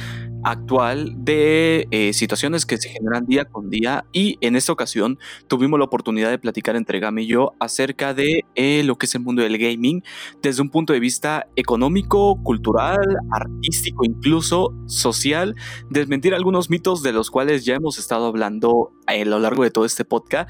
actual 0.44 1.14
de 1.18 1.88
eh, 1.90 2.14
situaciones 2.14 2.68
que 2.68 2.78
se 2.78 2.90
generan 2.90 3.26
día 3.26 3.46
con 3.46 3.72
día. 3.72 4.06
Y 4.14 4.38
en 4.42 4.56
esta 4.56 4.72
ocasión 4.72 5.18
tuvimos 5.48 5.80
la 5.80 5.86
oportunidad 5.86 6.30
de 6.30 6.38
platicar 6.38 6.76
entre 6.76 7.00
Gama 7.00 7.22
y 7.22 7.28
yo 7.28 7.54
acerca 7.60 8.14
de 8.14 8.46
eh, 8.54 8.84
lo 8.84 8.98
que 8.98 9.08
es 9.08 9.16
el 9.16 9.22
mundo 9.22 9.42
del 9.42 9.58
gaming 9.58 10.04
desde 10.44 10.62
un 10.62 10.70
punto 10.70 10.94
de 10.94 11.00
vista 11.00 11.48
económico, 11.56 12.40
cultural, 12.44 13.18
artístico, 13.32 14.06
incluso 14.06 14.72
social, 14.86 15.56
desmentir 15.90 16.36
algunos 16.36 16.70
mitos 16.70 17.02
de 17.02 17.12
los 17.12 17.32
cuales 17.32 17.66
ya 17.66 17.74
hemos 17.74 17.98
estado 17.98 18.28
hablando 18.28 18.92
a 19.08 19.16
lo 19.26 19.40
largo 19.40 19.64
de 19.64 19.72
todo 19.72 19.86
este 19.86 20.06
podcast 20.06 20.50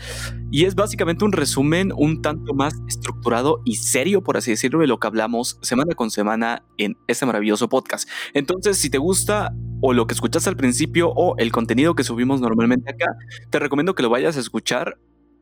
y 0.51 0.65
es 0.65 0.75
básicamente 0.75 1.25
un 1.25 1.31
resumen 1.31 1.93
un 1.95 2.21
tanto 2.21 2.53
más 2.53 2.73
estructurado 2.87 3.61
y 3.65 3.75
serio, 3.75 4.21
por 4.21 4.37
así 4.37 4.51
decirlo, 4.51 4.79
de 4.79 4.87
lo 4.87 4.99
que 4.99 5.07
hablamos 5.07 5.57
semana 5.61 5.95
con 5.95 6.11
semana 6.11 6.65
en 6.77 6.97
este 7.07 7.25
maravilloso 7.25 7.69
podcast. 7.69 8.07
Entonces, 8.33 8.77
si 8.77 8.89
te 8.89 8.97
gusta 8.97 9.53
o 9.81 9.93
lo 9.93 10.05
que 10.05 10.13
escuchaste 10.13 10.49
al 10.49 10.57
principio 10.57 11.09
o 11.09 11.35
el 11.37 11.51
contenido 11.51 11.95
que 11.95 12.03
subimos 12.03 12.41
normalmente 12.41 12.91
acá, 12.91 13.15
te 13.49 13.59
recomiendo 13.59 13.95
que 13.95 14.03
lo 14.03 14.09
vayas 14.09 14.37
a 14.37 14.41
escuchar 14.41 14.97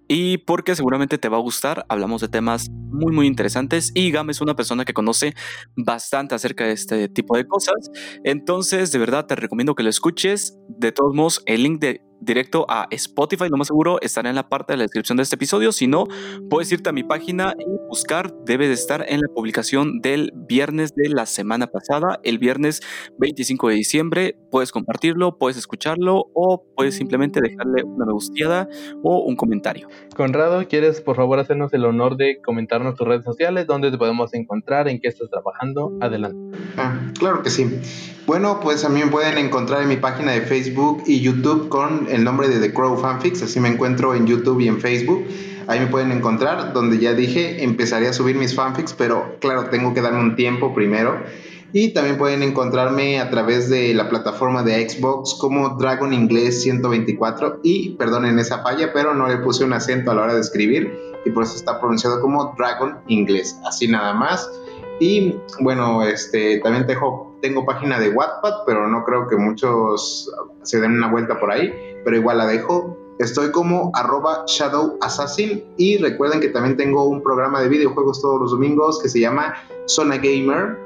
y 0.07 0.39
porque 0.39 0.75
seguramente 0.75 1.17
te 1.17 1.29
va 1.29 1.37
a 1.37 1.41
gustar. 1.41 1.85
Hablamos 1.87 2.21
de 2.21 2.27
temas 2.27 2.69
muy, 2.71 3.13
muy 3.13 3.27
interesantes 3.27 3.91
y 3.93 4.11
Gam 4.11 4.29
es 4.29 4.41
una 4.41 4.55
persona 4.55 4.83
que 4.83 4.93
conoce 4.93 5.35
bastante 5.75 6.35
acerca 6.35 6.65
de 6.65 6.73
este 6.73 7.09
tipo 7.09 7.37
de 7.37 7.47
cosas. 7.47 7.91
Entonces, 8.23 8.91
de 8.91 8.99
verdad, 8.99 9.27
te 9.27 9.35
recomiendo 9.35 9.75
que 9.75 9.83
lo 9.83 9.89
escuches. 9.89 10.57
De 10.67 10.91
todos 10.91 11.13
modos, 11.13 11.43
el 11.45 11.63
link 11.63 11.79
de 11.79 12.01
directo 12.21 12.65
a 12.69 12.87
Spotify, 12.91 13.45
lo 13.49 13.57
más 13.57 13.67
seguro 13.67 13.99
estará 14.01 14.29
en 14.29 14.35
la 14.35 14.49
parte 14.49 14.73
de 14.73 14.77
la 14.77 14.83
descripción 14.83 15.17
de 15.17 15.23
este 15.23 15.35
episodio. 15.35 15.71
Si 15.71 15.87
no, 15.87 16.05
puedes 16.49 16.71
irte 16.71 16.89
a 16.89 16.93
mi 16.93 17.03
página 17.03 17.53
y 17.59 17.87
buscar. 17.87 18.33
Debe 18.45 18.67
de 18.67 18.73
estar 18.73 19.05
en 19.07 19.21
la 19.21 19.27
publicación 19.33 20.01
del 20.01 20.31
viernes 20.35 20.93
de 20.95 21.09
la 21.09 21.25
semana 21.25 21.67
pasada, 21.67 22.19
el 22.23 22.39
viernes 22.39 22.81
25 23.17 23.69
de 23.69 23.75
diciembre. 23.75 24.35
Puedes 24.51 24.71
compartirlo, 24.71 25.37
puedes 25.37 25.57
escucharlo 25.57 26.25
o 26.33 26.63
puedes 26.75 26.95
simplemente 26.95 27.39
dejarle 27.41 27.83
una 27.83 28.05
me 28.05 28.13
gusteada 28.13 28.67
o 29.03 29.19
un 29.19 29.35
comentario. 29.35 29.87
Conrado, 30.15 30.67
¿quieres 30.67 31.01
por 31.01 31.15
favor 31.15 31.39
hacernos 31.39 31.73
el 31.73 31.85
honor 31.85 32.17
de 32.17 32.41
comentarnos 32.41 32.95
tus 32.95 33.07
redes 33.07 33.23
sociales? 33.23 33.67
¿Dónde 33.67 33.91
te 33.91 33.97
podemos 33.97 34.33
encontrar? 34.33 34.87
¿En 34.87 34.99
qué 34.99 35.07
estás 35.07 35.29
trabajando? 35.29 35.93
Adelante. 36.01 36.57
Ah, 36.77 36.99
claro 37.17 37.43
que 37.43 37.49
sí. 37.49 37.65
Bueno, 38.29 38.59
pues 38.59 38.87
me 38.87 39.07
pueden 39.07 39.39
encontrar 39.39 39.81
en 39.81 39.89
mi 39.89 39.95
página 39.95 40.33
de 40.33 40.41
Facebook 40.41 41.01
y 41.07 41.19
YouTube 41.19 41.67
con 41.67 42.05
el 42.11 42.23
nombre 42.23 42.47
de 42.47 42.59
The 42.59 42.75
Crow 42.75 42.95
Fanfics, 42.95 43.41
así 43.41 43.59
me 43.59 43.69
encuentro 43.69 44.13
en 44.13 44.27
YouTube 44.27 44.59
y 44.59 44.67
en 44.67 44.79
Facebook. 44.79 45.25
Ahí 45.65 45.79
me 45.79 45.87
pueden 45.87 46.11
encontrar, 46.11 46.71
donde 46.71 46.99
ya 46.99 47.15
dije, 47.15 47.63
empezaré 47.63 48.07
a 48.07 48.13
subir 48.13 48.35
mis 48.35 48.53
fanfics, 48.53 48.93
pero 48.93 49.35
claro, 49.39 49.71
tengo 49.71 49.95
que 49.95 50.01
darme 50.01 50.19
un 50.19 50.35
tiempo 50.35 50.75
primero. 50.75 51.15
Y 51.73 51.95
también 51.95 52.19
pueden 52.19 52.43
encontrarme 52.43 53.19
a 53.19 53.31
través 53.31 53.67
de 53.67 53.95
la 53.95 54.09
plataforma 54.09 54.61
de 54.61 54.87
Xbox 54.87 55.33
como 55.33 55.69
Dragon 55.79 56.13
Inglés 56.13 56.61
124. 56.61 57.61
Y 57.63 57.95
perdonen 57.95 58.37
esa 58.37 58.61
falla, 58.61 58.93
pero 58.93 59.15
no 59.15 59.27
le 59.27 59.37
puse 59.37 59.63
un 59.63 59.73
acento 59.73 60.11
a 60.11 60.13
la 60.13 60.21
hora 60.21 60.35
de 60.35 60.41
escribir 60.41 60.95
y 61.25 61.31
por 61.31 61.45
eso 61.45 61.55
está 61.55 61.79
pronunciado 61.79 62.21
como 62.21 62.53
Dragon 62.55 62.99
Inglés. 63.07 63.59
Así 63.65 63.87
nada 63.87 64.13
más. 64.13 64.47
Y 64.99 65.35
bueno, 65.61 66.03
este 66.03 66.59
también 66.59 66.85
tengo, 66.85 67.28
tengo 67.41 67.65
página 67.65 67.99
de 67.99 68.09
Wattpad, 68.09 68.65
pero 68.65 68.87
no 68.87 69.03
creo 69.03 69.27
que 69.27 69.35
muchos 69.35 70.31
se 70.63 70.79
den 70.79 70.93
una 70.93 71.09
vuelta 71.09 71.39
por 71.39 71.51
ahí 71.51 71.73
pero 72.03 72.17
igual 72.17 72.37
la 72.37 72.47
dejo. 72.47 72.97
Estoy 73.19 73.51
como 73.51 73.91
arroba 73.95 74.43
Shadow 74.47 74.97
Assassin 75.01 75.63
y 75.77 75.97
recuerden 75.97 76.39
que 76.39 76.47
también 76.49 76.77
tengo 76.77 77.05
un 77.05 77.21
programa 77.21 77.61
de 77.61 77.69
videojuegos 77.69 78.21
todos 78.21 78.39
los 78.39 78.51
domingos 78.51 79.01
que 79.01 79.09
se 79.09 79.19
llama 79.19 79.55
Zona 79.87 80.17
Gamer 80.17 80.77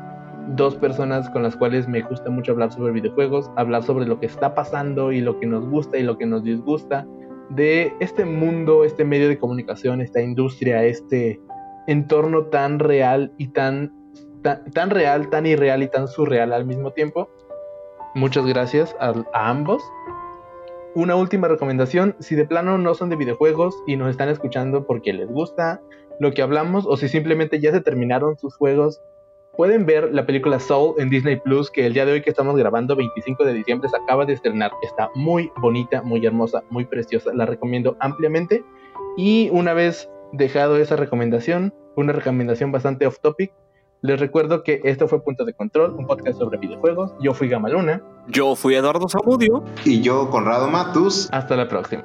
dos 0.56 0.76
personas 0.76 1.30
con 1.30 1.44
las 1.44 1.56
cuales 1.56 1.88
me 1.88 2.02
gusta 2.02 2.30
mucho 2.30 2.52
hablar 2.52 2.74
sobre 2.74 2.92
videojuegos, 2.92 3.50
hablar 3.56 3.84
sobre 3.84 4.06
lo 4.06 4.20
que 4.20 4.26
está 4.26 4.54
pasando 4.56 5.12
y 5.12 5.22
lo 5.22 5.40
que 5.40 5.48
nos 5.48 5.68
gusta 5.70 5.98
y 5.98 6.04
lo 6.04 6.18
que 6.18 6.26
nos 6.26 6.44
disgusta 6.44 7.08
de 7.50 7.94
este 8.00 8.26
mundo, 8.26 8.84
este 8.84 9.06
medio 9.06 9.28
de 9.28 9.40
comunicación, 9.40 10.02
esta 10.02 10.22
industria, 10.22 10.84
este 10.84 11.40
entorno 11.88 12.46
tan 12.46 12.80
real 12.80 13.32
y 13.38 13.48
tan, 13.48 13.94
tan, 14.42 14.90
real, 14.90 15.30
tan 15.30 15.46
irreal 15.46 15.82
y 15.82 15.88
tan 15.88 16.08
surreal 16.08 16.54
al 16.54 16.66
mismo 16.66 16.92
tiempo. 16.92 17.30
Muchas 18.16 18.46
gracias 18.46 18.96
a 19.00 19.14
ambos 19.34 19.82
una 20.96 21.16
última 21.16 21.48
recomendación, 21.48 22.16
si 22.20 22.36
de 22.36 22.46
plano 22.46 22.78
no 22.78 22.94
son 22.94 23.10
de 23.10 23.16
videojuegos 23.16 23.76
y 23.86 23.96
nos 23.96 24.10
están 24.10 24.30
escuchando 24.30 24.86
porque 24.86 25.14
les 25.14 25.28
gusta 25.28 25.82
lo 26.20 26.34
que 26.34 26.42
hablamos 26.42 26.86
o 26.88 26.98
si 26.98 27.08
simplemente 27.08 27.60
ya 27.60 27.72
se 27.72 27.82
terminaron 27.82 28.38
sus 28.38 28.56
juegos, 28.56 29.02
pueden 29.56 29.86
ver 29.86 30.14
la 30.14 30.26
película 30.26 30.60
Soul 30.60 30.96
en 31.00 31.10
Disney 31.10 31.38
Plus 31.38 31.70
que 31.70 31.86
el 31.86 31.94
día 31.94 32.06
de 32.06 32.14
hoy 32.14 32.22
que 32.22 32.30
estamos 32.30 32.56
grabando 32.56 32.96
25 32.96 33.44
de 33.44 33.54
diciembre 33.54 33.90
se 33.90 33.98
acaba 33.98 34.26
de 34.26 34.34
estrenar. 34.34 34.72
Está 34.82 35.10
muy 35.16 35.52
bonita, 35.58 36.02
muy 36.02 36.26
hermosa, 36.26 36.64
muy 36.70 36.86
preciosa, 36.86 37.34
la 37.34 37.46
recomiendo 37.46 37.98
ampliamente. 38.00 38.64
Y 39.18 39.50
una 39.52 39.74
vez 39.74 40.10
dejado 40.32 40.78
esa 40.78 40.96
recomendación, 40.96 41.74
una 41.96 42.14
recomendación 42.14 42.72
bastante 42.72 43.06
off 43.06 43.20
topic, 43.20 43.52
les 44.02 44.20
recuerdo 44.20 44.64
que 44.64 44.82
esto 44.84 45.08
fue 45.08 45.24
Punto 45.24 45.46
de 45.46 45.54
Control, 45.54 45.94
un 45.98 46.08
podcast 46.08 46.40
sobre 46.40 46.58
videojuegos. 46.58 47.12
Yo 47.20 47.34
fui 47.34 47.50
Gamaluna. 47.50 48.02
Yo 48.28 48.56
fui 48.56 48.76
Eduardo 48.76 49.10
Zamudio. 49.10 49.64
Y 49.84 50.02
yo 50.02 50.30
Conrado 50.30 50.70
Matus. 50.70 51.28
Hasta 51.32 51.56
la 51.56 51.68
próxima. 51.68 52.04